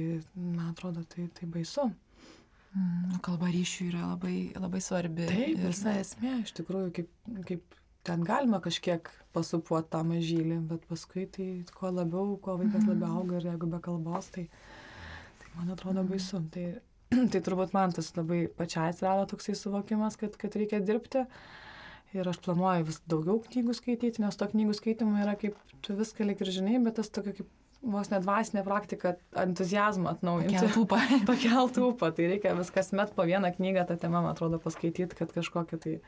man 0.58 0.74
atrodo, 0.74 1.06
tai, 1.06 1.30
tai 1.38 1.46
baisu. 1.46 1.88
Mm, 2.76 3.18
kalba 3.24 3.48
ryšių 3.48 3.86
yra 3.88 4.10
labai, 4.10 4.38
labai 4.58 4.80
svarbi. 4.84 5.24
Taip, 5.30 5.54
ir... 5.54 5.68
visa 5.70 5.94
esmė, 6.02 6.40
iš 6.42 6.52
tikrųjų, 6.58 6.90
kaip, 6.98 7.14
kaip 7.48 7.78
ten 8.08 8.24
galima 8.26 8.60
kažkiek 8.64 9.10
pasupuot 9.36 9.88
tą 9.92 10.02
mažylį, 10.08 10.58
bet 10.70 10.84
paskui 10.90 11.26
tai 11.34 11.48
kuo 11.76 11.92
labiau, 11.92 12.36
kuo 12.42 12.56
vaikas 12.60 12.82
mhm. 12.82 12.94
labiau 12.94 13.22
auga 13.22 13.38
ir 13.38 13.48
jeigu 13.52 13.70
be 13.70 13.80
kalbos, 13.84 14.30
tai, 14.34 14.48
tai 15.42 15.54
man 15.56 15.74
atrodo 15.76 16.04
baisu. 16.08 16.42
Tai, 16.54 16.66
tai 17.32 17.42
turbūt 17.44 17.76
man 17.76 17.94
tas 17.96 18.10
labai 18.16 18.46
pačiai 18.58 18.92
atsirado 18.92 19.28
toksai 19.32 19.56
suvokimas, 19.58 20.18
kad, 20.20 20.36
kad 20.40 20.56
reikia 20.60 20.80
dirbti. 20.84 21.26
Ir 22.16 22.24
aš 22.24 22.38
planuoju 22.40 22.86
vis 22.88 23.02
daugiau 23.04 23.36
knygų 23.44 23.74
skaityti, 23.76 24.22
nes 24.24 24.38
to 24.40 24.46
knygų 24.48 24.78
skaitimo 24.78 25.18
yra 25.20 25.34
kaip 25.36 25.58
tu 25.84 25.92
viską 25.96 26.24
lik 26.24 26.40
ir 26.40 26.48
žinai, 26.54 26.78
bet 26.80 26.96
tas 26.96 27.12
tokia 27.12 27.34
kaip 27.36 27.50
vos 27.82 28.10
nedvasinė 28.10 28.64
praktika 28.66 29.14
entuzijazmą 29.38 30.14
atnaujinti. 30.16 30.56
Pakeltūpą. 30.56 31.00
Pakeltūpą. 31.30 32.10
Tai 32.16 32.30
reikia 32.32 32.54
viskas 32.58 32.90
met 32.96 33.12
po 33.14 33.26
vieną 33.28 33.52
knygą 33.54 33.84
tą 33.88 33.98
temą, 34.00 34.22
man 34.24 34.32
atrodo, 34.32 34.58
paskaityti, 34.62 35.18
kad 35.18 35.32
kažkokia 35.34 35.78
tai 35.84 35.98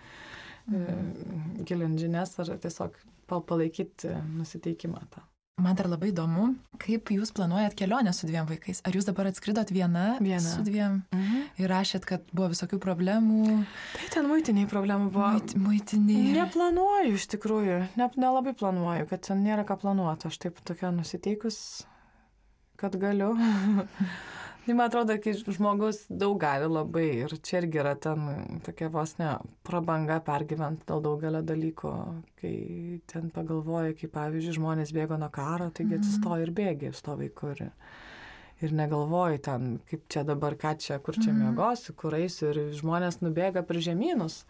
mhm. 0.70 1.64
gilinti 1.68 2.06
žinias 2.06 2.38
ar 2.40 2.54
tiesiog 2.62 2.96
palaikyti 3.30 4.14
nusiteikimą 4.38 5.04
tą. 5.10 5.26
Man 5.60 5.76
dar 5.76 5.90
labai 5.90 6.08
įdomu, 6.08 6.54
kaip 6.80 7.10
jūs 7.12 7.34
planuojat 7.36 7.74
kelionę 7.76 8.14
su 8.16 8.28
dviem 8.28 8.46
vaikais. 8.48 8.80
Ar 8.88 8.96
jūs 8.96 9.04
dabar 9.04 9.28
atskridot 9.28 9.68
viena, 9.74 10.14
viena. 10.22 10.40
su 10.40 10.64
dviem 10.64 11.02
mhm. 11.12 11.42
ir 11.60 11.68
rašėt, 11.68 12.06
kad 12.08 12.24
buvo 12.32 12.48
visokių 12.54 12.80
problemų? 12.80 13.58
Tai 13.96 14.08
ten 14.14 14.28
muitiniai 14.30 14.70
problemų 14.70 15.10
buvo. 15.12 15.28
Muit, 15.36 15.54
muitiniai. 15.60 16.32
Neplanuoju 16.38 17.18
iš 17.18 17.28
tikrųjų, 17.34 17.78
ne, 18.00 18.08
nelabai 18.16 18.56
planuoju, 18.56 19.10
kad 19.12 19.26
ten 19.28 19.44
nėra 19.44 19.66
ką 19.68 19.76
planuoti. 19.84 20.30
Aš 20.30 20.40
taip 20.46 20.64
tokia 20.64 20.94
nusiteikus, 20.96 21.60
kad 22.80 22.96
galiu. 23.00 23.34
Tai 24.70 24.76
man 24.78 24.86
atrodo, 24.86 25.16
kai 25.18 25.32
žmogus 25.34 26.04
daug 26.14 26.36
gali 26.38 26.68
labai 26.70 27.08
ir 27.24 27.32
čia 27.42 27.56
irgi 27.58 27.80
yra 27.82 27.96
ten 27.98 28.60
tokia 28.62 28.86
vos 28.94 29.16
ne 29.18 29.32
prabanga 29.66 30.20
pergyventi 30.22 30.86
dėl 30.86 31.00
daugelio 31.02 31.40
dalykų, 31.42 31.94
kai 32.38 32.52
ten 33.10 33.32
pagalvoja, 33.34 33.96
kaip 33.98 34.12
pavyzdžiui 34.14 34.54
žmonės 34.60 34.92
bėgo 34.94 35.18
nuo 35.18 35.26
karo, 35.34 35.66
taigi 35.74 35.96
mhm. 35.96 36.04
atsistoja 36.04 36.46
ir 36.46 36.52
bėgi 36.54 36.92
su 36.94 37.02
to 37.08 37.16
vaiku. 37.18 37.50
Ir, 37.56 37.72
ir 38.62 38.76
negalvoji 38.78 39.40
ten, 39.48 39.64
kaip 39.90 40.04
čia 40.14 40.22
dabar, 40.28 40.54
ką 40.62 40.76
čia, 40.84 41.00
kur 41.02 41.18
čia 41.18 41.32
mm. 41.32 41.40
miegosiu, 41.48 41.96
kur 41.98 42.14
eisiu 42.20 42.52
ir 42.52 42.62
žmonės 42.78 43.18
nubėga 43.24 43.64
per 43.66 43.82
žemynus 43.82 44.44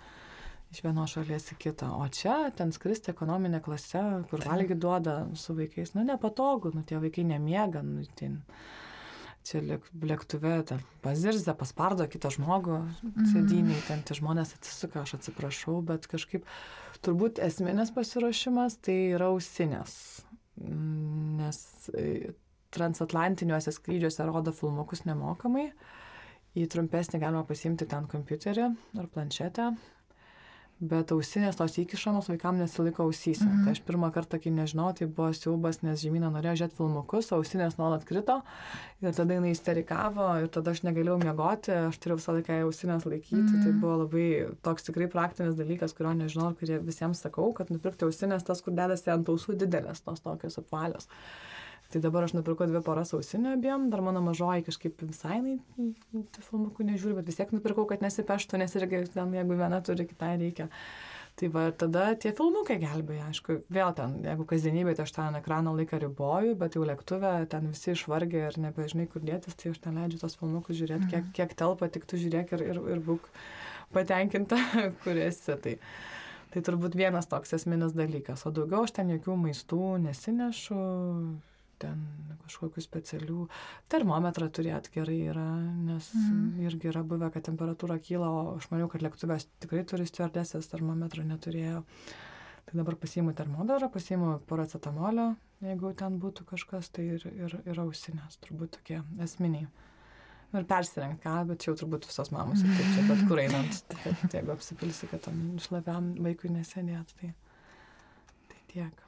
iš 0.69 0.83
vienos 0.85 1.17
šalies 1.17 1.49
į 1.57 1.59
kitą. 1.65 1.95
O 1.97 2.05
čia 2.13 2.37
ten 2.61 2.77
skristi 2.77 3.15
ekonominė 3.15 3.63
klase, 3.65 4.05
kur 4.29 4.45
valgy 4.45 4.77
duoda 4.77 5.17
su 5.33 5.57
vaikais, 5.57 5.97
nu 5.97 6.05
nepatogu, 6.05 6.77
nu 6.77 6.85
tie 6.85 7.01
vaikai 7.01 7.25
nemiega, 7.33 7.81
nu 7.81 8.05
ten 8.21 8.43
čia 9.47 9.61
lėktuve, 9.63 10.53
ten 10.69 10.83
pazirza, 11.05 11.55
paspardo 11.59 12.07
kitą 12.11 12.33
žmogų, 12.35 12.81
mm. 13.05 13.29
sėdiniai, 13.33 13.81
ten 13.89 14.05
tie 14.07 14.17
žmonės 14.19 14.55
atsisuka, 14.59 15.05
aš 15.05 15.17
atsiprašau, 15.21 15.79
bet 15.87 16.09
kažkaip 16.11 16.47
turbūt 17.05 17.41
esminės 17.43 17.93
pasiruošimas 17.97 18.81
tai 18.85 18.99
yra 19.15 19.31
ausinės, 19.33 19.95
nes 20.61 21.63
e, 21.97 22.35
transatlantiniuose 22.75 23.73
skrydžiuose 23.75 24.27
rodo 24.29 24.55
filmukus 24.55 25.07
nemokamai, 25.09 25.71
į 26.59 26.67
trumpesnį 26.71 27.23
galima 27.23 27.47
pasimti 27.47 27.89
ten 27.89 28.07
kompiuterį 28.11 28.69
ar 29.01 29.09
planšetę, 29.15 29.71
bet 30.81 31.13
ausinės 31.13 31.59
tos 31.59 31.75
įkišamos 31.83 32.31
vaikams 32.31 32.63
nesilaiko 32.63 33.05
ausyse. 33.05 33.45
Mm 33.45 33.51
-hmm. 33.51 33.65
Tai 33.65 33.73
aš 33.77 33.81
pirmą 33.85 34.11
kartą, 34.13 34.39
kai 34.41 34.51
nežinau, 34.51 34.93
tai 34.97 35.07
buvo 35.07 35.33
siaubas, 35.33 35.83
nes 35.83 36.01
žemyną 36.01 36.31
norėjo 36.33 36.55
žiūrėti 36.61 36.77
filmukus, 36.77 37.33
ausinės 37.37 37.77
nuolat 37.79 38.05
krito 38.05 38.41
ir 39.03 39.13
tada 39.15 39.35
jinai 39.35 39.51
isterikavo 39.51 40.29
ir 40.43 40.49
tada 40.49 40.71
aš 40.71 40.83
negalėjau 40.83 41.19
miegoti, 41.25 41.71
aš 41.73 41.99
turėjau 41.99 42.17
visą 42.17 42.33
laiką 42.33 42.63
ausinės 42.65 43.05
laikyti. 43.07 43.37
Mm 43.37 43.47
-hmm. 43.47 43.65
Tai 43.65 43.73
buvo 43.73 43.97
labai 43.97 44.49
toks 44.63 44.83
tikrai 44.83 45.09
praktinis 45.09 45.55
dalykas, 45.55 45.93
kurio 45.93 46.13
nežinau, 46.15 46.55
kurie 46.55 46.79
visiems 46.79 47.21
sakau, 47.21 47.53
kad 47.53 47.71
nupirkti 47.71 48.05
ausinės 48.05 48.45
tas, 48.45 48.63
kur 48.63 48.73
dedasi 48.73 49.11
ant 49.11 49.29
ausų 49.29 49.57
didelės, 49.57 50.01
tos 50.01 50.21
tokios 50.21 50.59
apvalios. 50.59 51.09
Tai 51.91 51.99
dabar 52.05 52.23
aš 52.23 52.37
nupirkau 52.37 52.69
dvi 52.71 52.81
poras 52.87 53.11
ausinių 53.17 53.57
abiem, 53.57 53.89
dar 53.91 54.03
mano 54.07 54.21
mažoji 54.23 54.63
kažkaip 54.69 55.01
visai 55.03 55.41
tų 55.75 56.45
filmukų 56.47 56.87
nežiūri, 56.87 57.17
bet 57.19 57.27
vis 57.27 57.41
tiek 57.41 57.51
nupirkau, 57.51 57.83
kad 57.91 58.05
nesipeštų, 58.05 58.61
nes 58.63 58.77
irgi 58.79 59.01
ten, 59.11 59.33
jeigu 59.35 59.57
viena 59.59 59.81
turi, 59.83 60.07
kitai 60.07 60.37
reikia. 60.39 60.69
Tai 61.41 61.49
va, 61.55 61.65
tada 61.75 62.05
tie 62.21 62.31
filmukai 62.37 62.77
gelbėja, 62.83 63.31
aišku, 63.31 63.57
vėl 63.73 63.91
ten, 63.97 64.19
jeigu 64.27 64.47
kasdienybėje 64.51 64.99
tai 64.99 65.05
aš 65.07 65.13
ten 65.17 65.39
ekrano 65.39 65.73
laiką 65.79 65.99
riboju, 66.03 66.55
bet 66.61 66.77
jau 66.77 66.87
lėktuvė, 66.87 67.33
ten 67.51 67.71
visi 67.71 67.95
išvargę 67.95 68.47
ir 68.49 68.59
nebežinai, 68.61 69.07
kur 69.11 69.25
dėtis, 69.25 69.57
tai 69.59 69.73
aš 69.73 69.83
ten 69.83 69.99
leidžiu 69.99 70.21
tos 70.21 70.37
filmukus 70.39 70.79
žiūrėti, 70.79 71.09
kiek, 71.11 71.23
mhm. 71.25 71.35
kiek 71.39 71.55
telpa, 71.59 71.91
tik 71.91 72.07
tu 72.11 72.21
žiūrėk 72.21 72.55
ir, 72.59 72.67
ir, 72.71 72.83
ir 72.95 73.05
būk 73.07 73.31
patenkinta, 73.97 74.59
kur 75.03 75.19
esi. 75.27 75.57
Tai, 75.65 75.77
tai 76.55 76.65
turbūt 76.67 76.99
vienas 76.99 77.31
toks 77.31 77.57
esminis 77.57 77.97
dalykas, 77.97 78.45
o 78.47 78.55
daugiau 78.55 78.85
aš 78.85 78.99
ten 78.99 79.15
jokių 79.15 79.39
maistų 79.47 79.95
nesinešu, 80.05 80.83
ten 81.81 82.03
kažkokių 82.51 82.83
specialių. 82.85 83.45
Termometrą 83.93 84.49
turėti 84.53 84.95
gerai 84.97 85.19
yra, 85.33 85.47
nes 85.87 86.11
mm. 86.17 86.65
irgi 86.67 86.91
yra 86.91 87.05
buvę, 87.07 87.31
kad 87.35 87.47
temperatūra 87.47 88.01
kyla, 88.03 88.31
o 88.31 88.41
aš 88.57 88.71
maniau, 88.73 88.91
kad 88.91 89.05
lėktuvės 89.05 89.47
tikrai 89.63 89.85
turi 89.89 90.09
stewardesės, 90.09 90.71
termometrą 90.73 91.27
neturėjo. 91.29 91.85
Tai 92.71 92.79
dabar 92.79 92.97
pasiimu 93.01 93.35
termometrą, 93.35 93.89
pasiimu 93.91 94.33
paracetamolio, 94.51 95.33
jeigu 95.65 95.95
ten 95.99 96.19
būtų 96.23 96.47
kažkas, 96.53 96.91
tai 96.95 97.07
ir, 97.17 97.25
ir, 97.33 97.57
ir 97.67 97.81
ausinės, 97.83 98.39
turbūt 98.45 98.77
tokie 98.79 99.01
esminiai. 99.25 99.69
Ir 100.51 100.65
persirengti 100.67 101.23
ką, 101.23 101.35
bet 101.47 101.63
čia 101.63 101.71
jau 101.71 101.77
turbūt 101.85 102.09
visos 102.11 102.33
mamos, 102.35 102.65
taip 102.67 102.89
čia 102.97 103.05
bet 103.07 103.21
kur 103.31 103.39
einant, 103.39 103.95
kad 104.03 104.35
jeigu 104.35 104.51
apsipilsi, 104.57 105.07
kad 105.13 105.23
tam 105.29 105.45
šlapiam 105.63 106.11
vaikui 106.27 106.51
nesėdėt, 106.51 107.15
tai, 107.21 107.31
tai 108.51 108.65
tiek 108.75 109.07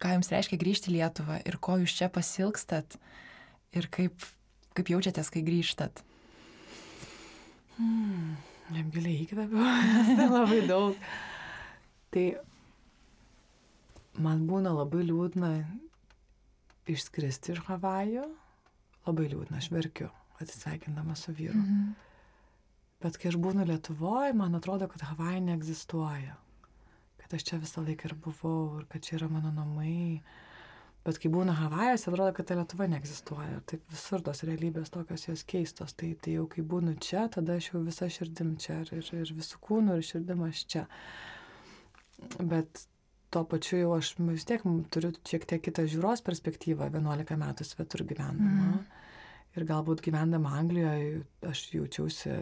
ką 0.00 0.14
jums 0.16 0.30
reiškia 0.32 0.60
grįžti 0.60 0.90
į 0.90 0.96
Lietuvą 0.98 1.40
ir 1.48 1.58
ko 1.62 1.78
jūs 1.80 1.96
čia 1.98 2.08
pasilgstat 2.12 2.96
ir 3.76 3.88
kaip, 3.92 4.24
kaip 4.76 4.92
jaučiatės, 4.92 5.30
kai 5.32 5.42
grįžtat? 5.46 6.02
Hmm, 7.76 8.36
giliai 8.92 9.22
įkvepiu, 9.24 9.62
labai 10.36 10.60
daug. 10.68 10.98
Tai 12.12 12.26
man 14.20 14.44
būna 14.48 14.74
labai 14.76 15.06
liūdna 15.08 15.52
išskristi 16.92 17.54
iš 17.54 17.62
Havajų, 17.68 18.26
labai 19.06 19.28
liūdna, 19.32 19.58
aš 19.62 19.70
verkiu, 19.72 20.10
atsisveikindama 20.42 21.16
su 21.16 21.32
vyru. 21.32 21.56
Mm 21.56 21.66
-hmm. 21.66 21.92
Bet 23.02 23.16
kai 23.18 23.32
aš 23.32 23.36
būnu 23.36 23.66
Lietuvoje, 23.66 24.32
man 24.32 24.54
atrodo, 24.54 24.88
kad 24.88 25.00
Havajai 25.00 25.40
neegzistuoja 25.40 26.36
kad 27.32 27.40
aš 27.40 27.48
čia 27.48 27.56
visą 27.62 27.80
laiką 27.80 28.10
ir 28.10 28.12
buvau 28.20 28.80
ir 28.80 28.88
kad 28.92 29.00
čia 29.00 29.16
yra 29.16 29.28
mano 29.32 29.48
namai. 29.56 30.20
Bet 31.02 31.16
kai 31.18 31.30
būna 31.32 31.54
Havajuose, 31.56 32.10
atrodo, 32.10 32.30
kad 32.36 32.46
ta 32.46 32.54
Lietuva 32.58 32.86
neegzistuoja. 32.92 33.62
Taip 33.66 33.82
visur 33.90 34.20
tos 34.22 34.44
realybės 34.46 34.92
tokios 34.92 35.24
jos 35.26 35.42
keistos. 35.48 35.96
Tai, 35.96 36.12
tai 36.22 36.36
jau 36.36 36.44
kai 36.52 36.62
būnu 36.62 36.92
čia, 37.02 37.24
tada 37.32 37.56
aš 37.56 37.72
jau 37.72 37.80
visą 37.82 38.06
širdim 38.12 38.52
čia 38.60 38.82
ir, 38.84 38.92
ir, 39.00 39.08
ir 39.24 39.32
visų 39.34 39.58
kūnų 39.64 39.96
ir 39.98 40.06
širdim 40.06 40.44
aš 40.46 40.62
čia. 40.74 40.84
Bet 42.38 42.84
tuo 43.32 43.42
pačiu 43.48 43.80
jau 43.80 43.96
aš 43.96 44.12
vis 44.28 44.46
tiek 44.46 44.62
turiu 44.94 45.10
šiek 45.26 45.48
tiek 45.48 45.64
kitą 45.64 45.88
žiūros 45.88 46.22
perspektyvą, 46.28 46.92
11 46.92 47.40
metų 47.40 47.66
svetur 47.66 48.04
gyvendama. 48.12 48.76
Mm. 48.76 48.86
Ir 49.56 49.68
galbūt 49.72 50.04
gyvendama 50.04 50.54
Anglijoje 50.60 51.24
aš 51.48 51.66
jaučiausi, 51.72 52.38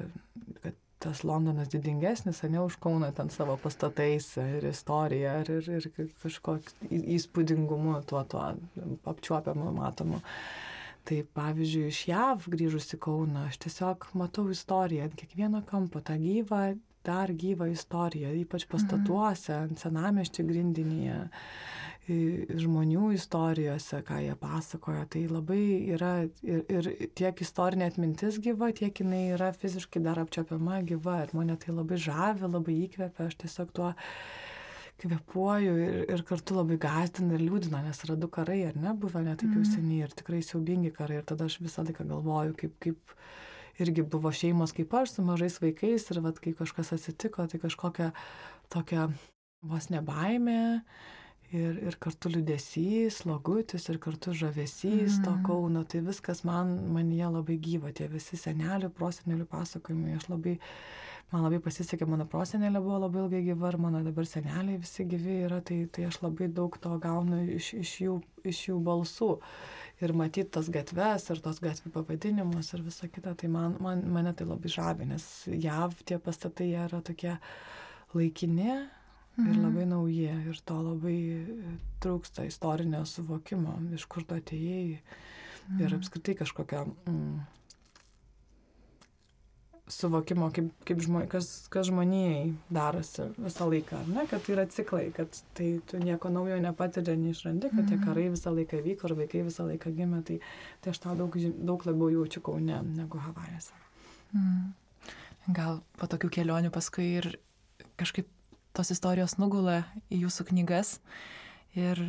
kad 0.66 0.76
tas 1.01 1.22
Londonas 1.24 1.70
didingesnis, 1.72 2.42
ne 2.42 2.61
už 2.61 2.76
Kauną 2.82 3.12
ten 3.16 3.30
savo 3.32 3.57
pastatais 3.57 4.34
ir 4.40 4.66
istorija 4.68 5.38
ir, 5.40 5.51
ir, 5.57 5.70
ir 5.78 6.11
kažkokiu 6.22 7.01
įspūdingumu 7.16 8.03
tuo, 8.09 8.24
tuo 8.28 8.44
apčiuopiamu, 9.09 9.72
matomu. 9.78 10.20
Tai 11.09 11.22
pavyzdžiui, 11.34 11.86
iš 11.88 12.03
JAV 12.11 12.44
grįžus 12.53 12.92
į 12.94 13.01
Kauną, 13.01 13.46
aš 13.48 13.62
tiesiog 13.64 14.11
matau 14.20 14.44
istoriją 14.53 15.09
ant 15.09 15.16
kiekvieno 15.16 15.62
kampo, 15.66 16.03
tą 16.05 16.18
gyvą, 16.20 16.64
dar 17.07 17.32
gyvą 17.32 17.70
istoriją, 17.72 18.34
ypač 18.42 18.66
pastatuose, 18.68 19.55
ant 19.57 19.80
senameščio 19.80 20.44
grindinėje 20.44 21.22
žmonių 22.09 23.12
istorijose, 23.14 24.01
ką 24.07 24.20
jie 24.24 24.36
pasakoja. 24.40 25.05
Tai 25.11 25.24
labai 25.30 25.62
yra 25.94 26.12
ir, 26.42 26.62
ir 26.70 26.88
tiek 27.18 27.42
istorinė 27.44 27.90
atmintis 27.90 28.40
gyva, 28.42 28.70
tiek 28.76 29.03
jinai 29.03 29.30
yra 29.36 29.51
fiziškai 29.55 30.03
dar 30.03 30.18
apčiopiama 30.22 30.80
gyva. 30.88 31.20
Ir 31.26 31.34
mane 31.36 31.59
tai 31.61 31.74
labai 31.76 32.01
žavi, 32.01 32.48
labai 32.48 32.78
įkvepia. 32.86 33.28
Aš 33.28 33.36
tiesiog 33.44 33.74
tuo 33.76 33.92
kvepuoju 35.01 35.76
ir, 35.80 36.01
ir 36.12 36.24
kartu 36.28 36.59
labai 36.59 36.76
gazdina 36.80 37.36
ir 37.36 37.44
liūdina, 37.44 37.80
nes 37.84 38.03
yra 38.05 38.18
du 38.20 38.28
karai, 38.32 38.62
ar 38.68 38.76
ne, 38.76 38.92
buvę 39.01 39.22
netaip 39.24 39.48
jau 39.48 39.62
mhm. 39.62 39.70
seniai 39.76 40.09
ir 40.09 40.16
tikrai 40.16 40.42
siaubingi 40.44 40.92
karai. 40.96 41.20
Ir 41.20 41.28
tada 41.28 41.46
aš 41.48 41.61
visą 41.62 41.86
laiką 41.86 42.09
galvoju, 42.11 42.57
kaip, 42.64 42.74
kaip 42.82 43.14
irgi 43.80 44.05
buvo 44.05 44.32
šeimos 44.34 44.74
kaip 44.76 44.92
aš 44.98 45.14
su 45.16 45.24
mažais 45.24 45.57
vaikais 45.62 46.11
ir 46.11 46.20
vat, 46.24 46.40
kai 46.42 46.53
kažkas 46.59 46.92
atsitiko, 46.96 47.46
tai 47.48 47.61
kažkokia 47.62 48.11
tokia 48.72 49.09
vos 49.62 49.88
nebaimė 49.92 50.61
ir, 51.57 51.78
ir 51.82 51.96
kartu 52.03 52.30
liudesys, 52.30 53.20
slogutis 53.24 53.88
ir 53.90 53.98
kartu 54.03 54.34
žavesys 54.36 55.18
mm. 55.18 55.24
to 55.24 55.34
Kauno, 55.46 55.82
tai 55.88 56.03
viskas 56.07 56.44
man, 56.46 56.76
manyje 56.94 57.30
labai 57.34 57.59
gyva, 57.62 57.92
tie 57.96 58.09
visi 58.12 58.38
senelių, 58.38 58.92
prosenelių 58.96 59.46
pasakojimai, 59.51 60.14
aš 60.18 60.28
labai, 60.30 60.57
man 61.32 61.44
labai 61.46 61.61
pasisekė, 61.64 62.07
mano 62.11 62.26
prosenelė 62.30 62.82
buvo 62.84 63.01
labai 63.07 63.24
ilgai 63.24 63.42
gyva 63.48 63.72
ir 63.72 63.80
mano 63.82 64.05
dabar 64.07 64.28
seneliai 64.28 64.78
visi 64.82 65.07
gyvi 65.11 65.40
yra, 65.48 65.61
tai, 65.66 65.82
tai 65.90 66.07
aš 66.11 66.20
labai 66.22 66.51
daug 66.55 66.78
to 66.82 66.94
gaunu 67.03 67.42
iš, 67.59 67.72
iš, 67.82 67.96
jų, 68.07 68.16
iš 68.46 68.64
jų 68.70 68.78
balsų. 68.86 69.34
Ir 70.01 70.14
matyti 70.16 70.48
tas 70.55 70.70
gatves 70.72 71.26
ir 71.28 71.42
tos 71.44 71.59
gatvių 71.61 71.90
pavadinimus 71.92 72.70
ir 72.72 72.86
visa 72.86 73.11
kita, 73.11 73.34
tai 73.36 73.51
man, 73.53 73.74
man, 73.84 74.07
mane 74.09 74.32
tai 74.32 74.46
labai 74.48 74.70
žavi, 74.72 75.11
nes 75.11 75.26
JAV 75.51 75.98
tie 76.09 76.16
pastatai 76.22 76.70
yra 76.86 77.03
tokie 77.05 77.34
laikini, 78.16 78.78
ir 79.47 79.55
mhm. 79.55 79.62
labai 79.66 79.86
nauji 79.88 80.26
ir 80.51 80.61
to 80.66 80.80
labai 80.82 81.18
e, 81.36 81.76
trūksta 82.03 82.47
istorinio 82.49 83.05
suvokimo, 83.09 83.78
iš 83.97 84.07
kur 84.11 84.24
tu 84.26 84.36
atėjai 84.36 84.84
mm. 84.97 85.80
ir 85.84 85.97
apskritai 85.97 86.36
kažkokio 86.38 86.86
mm, 86.88 87.41
suvokimo, 89.91 90.49
kaip, 90.55 90.70
kaip 90.86 91.03
žmo, 91.05 91.22
kas, 91.30 91.49
kas 91.72 91.88
žmonijai 91.91 92.55
darosi 92.72 93.26
visą 93.38 93.68
laiką, 93.70 94.01
ne, 94.14 94.24
kad 94.30 94.45
tai 94.47 94.55
yra 94.55 94.66
ciklai, 94.70 95.05
kad 95.14 95.41
tai 95.59 95.70
tu 95.91 96.01
nieko 96.03 96.30
naujo 96.32 96.59
nepatiri, 96.62 97.16
neišrandi, 97.20 97.72
kad 97.74 97.84
tie 97.84 97.99
mhm. 97.99 98.07
karai 98.07 98.28
visą 98.32 98.55
laiką 98.55 98.82
vyko 98.86 99.11
ir 99.11 99.16
vaikai 99.24 99.45
visą 99.51 99.66
laiką 99.68 99.95
gimė, 99.97 100.22
tai, 100.26 100.41
tai 100.80 100.95
aš 100.95 101.03
tą 101.05 101.16
daug, 101.18 101.38
daug 101.59 101.86
labiau 101.91 102.11
jaučiu 102.20 102.45
kaune 102.47 102.82
negu 102.95 103.22
Havajose. 103.26 103.76
Mm. 104.36 104.74
Gal 105.57 105.80
po 105.99 106.07
tokių 106.11 106.30
kelionių 106.36 106.70
paskui 106.74 107.09
ir 107.18 107.32
kažkaip 107.99 108.28
tos 108.76 108.92
istorijos 108.94 109.36
nugula 109.40 109.82
į 110.10 110.24
jūsų 110.24 110.48
knygas 110.50 110.98
ir 111.78 112.00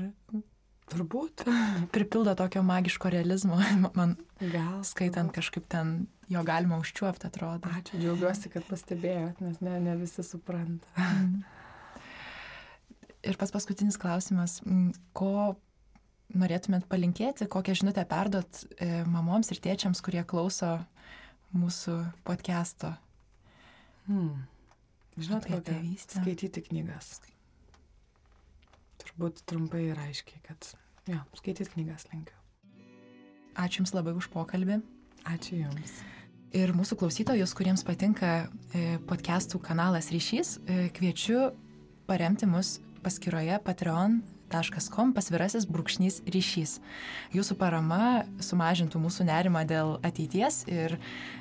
turbūt 0.92 1.46
pripildo 1.96 2.36
tokio 2.38 2.64
magiško 2.66 3.12
realizmo. 3.14 3.60
Man 3.98 4.18
Gal, 4.42 4.82
skaitant 4.88 5.34
kažkaip 5.36 5.68
ten 5.72 6.06
jo 6.32 6.44
galima 6.48 6.80
užčiuopti, 6.82 7.28
atrodo. 7.30 7.72
Ačiū, 7.78 8.00
džiaugiuosi, 8.02 8.52
kad 8.54 8.68
pastebėjot, 8.70 9.42
nes 9.44 9.60
ne, 9.64 9.80
ne 9.84 9.98
visi 10.00 10.26
supranta. 10.26 10.88
Mhm. 10.98 11.42
Ir 13.22 13.38
pas 13.38 13.52
paskutinis 13.54 14.00
klausimas, 14.02 14.56
ko 15.14 15.54
norėtumėt 16.34 16.88
palinkėti, 16.90 17.46
kokią 17.52 17.76
žinutę 17.84 18.02
perdot 18.10 18.64
e, 18.82 19.04
mamoms 19.06 19.52
ir 19.54 19.60
tėčiams, 19.62 20.02
kurie 20.02 20.24
klauso 20.26 20.80
mūsų 21.54 22.00
podcast'o? 22.26 22.96
Hmm. 24.08 24.48
Žinot, 25.22 25.48
kokią 25.50 25.80
skaityti 26.02 26.64
knygas. 26.70 27.20
Turbūt 29.02 29.44
trumpai 29.50 29.88
ir 29.90 30.00
aiškiai, 30.02 30.42
kad 30.46 30.72
jo, 31.10 31.20
skaityti 31.40 31.74
knygas 31.76 32.08
linkiu. 32.14 32.38
Ačiū 33.60 33.82
Jums 33.82 33.94
labai 33.94 34.16
už 34.18 34.30
pokalbį. 34.32 34.80
Ačiū 35.28 35.60
Jums. 35.60 36.00
Ir 36.56 36.74
mūsų 36.76 36.98
klausytojus, 37.00 37.54
kuriems 37.56 37.84
patinka 37.88 38.32
e, 38.76 38.98
podcastų 39.08 39.62
kanalas 39.64 40.10
ryšys, 40.12 40.58
e, 40.68 40.80
kviečiu 40.96 41.52
paremti 42.10 42.48
mus 42.50 42.80
paskyroje 43.06 43.56
patreon.com 43.64 45.14
pasvirasis 45.16 45.68
brūkšnys 45.72 46.22
ryšys. 46.28 46.80
Jūsų 47.32 47.56
parama 47.62 48.26
sumažintų 48.44 49.00
mūsų 49.00 49.30
nerimą 49.32 49.64
dėl 49.70 49.96
ateities 50.04 50.66
ir 50.68 50.98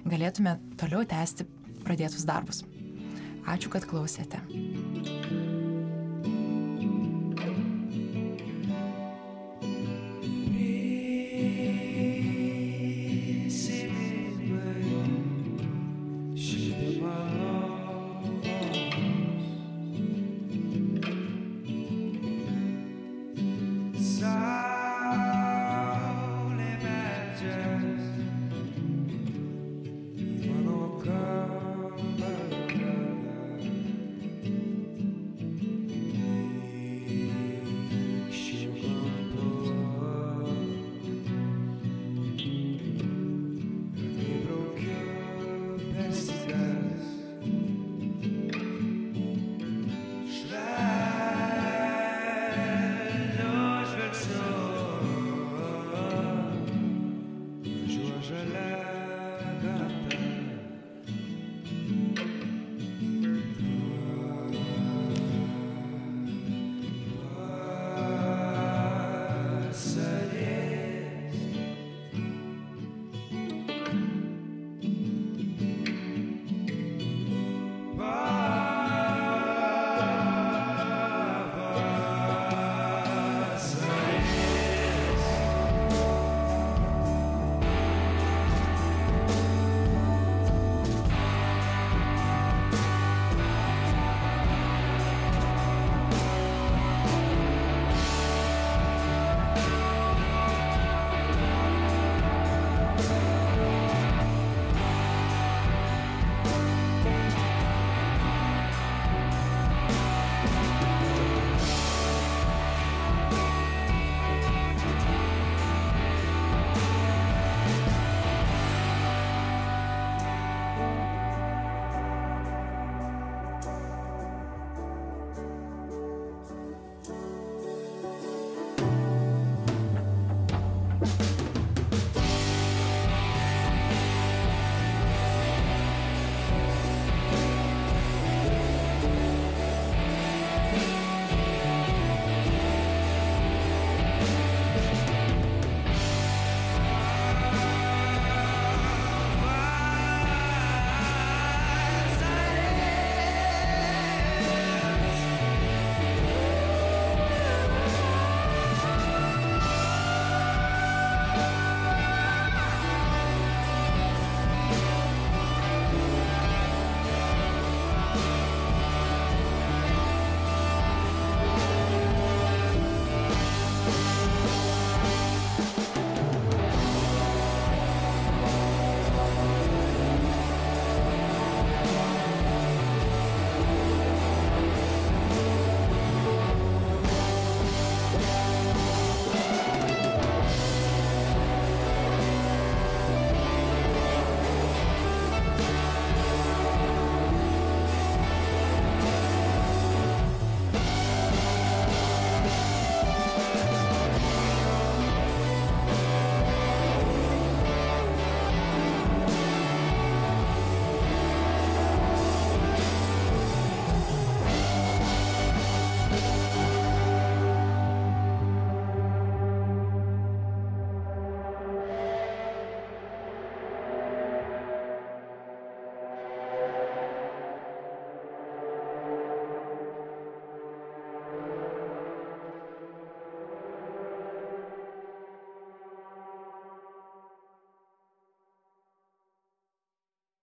galėtume 0.07 0.61
toliau 0.79 1.03
tęsti 1.03 1.49
pradėtus 1.83 2.23
darbus. 2.29 2.63
Ačiū, 3.49 3.73
kad 3.73 3.87
klausėte. 3.89 4.41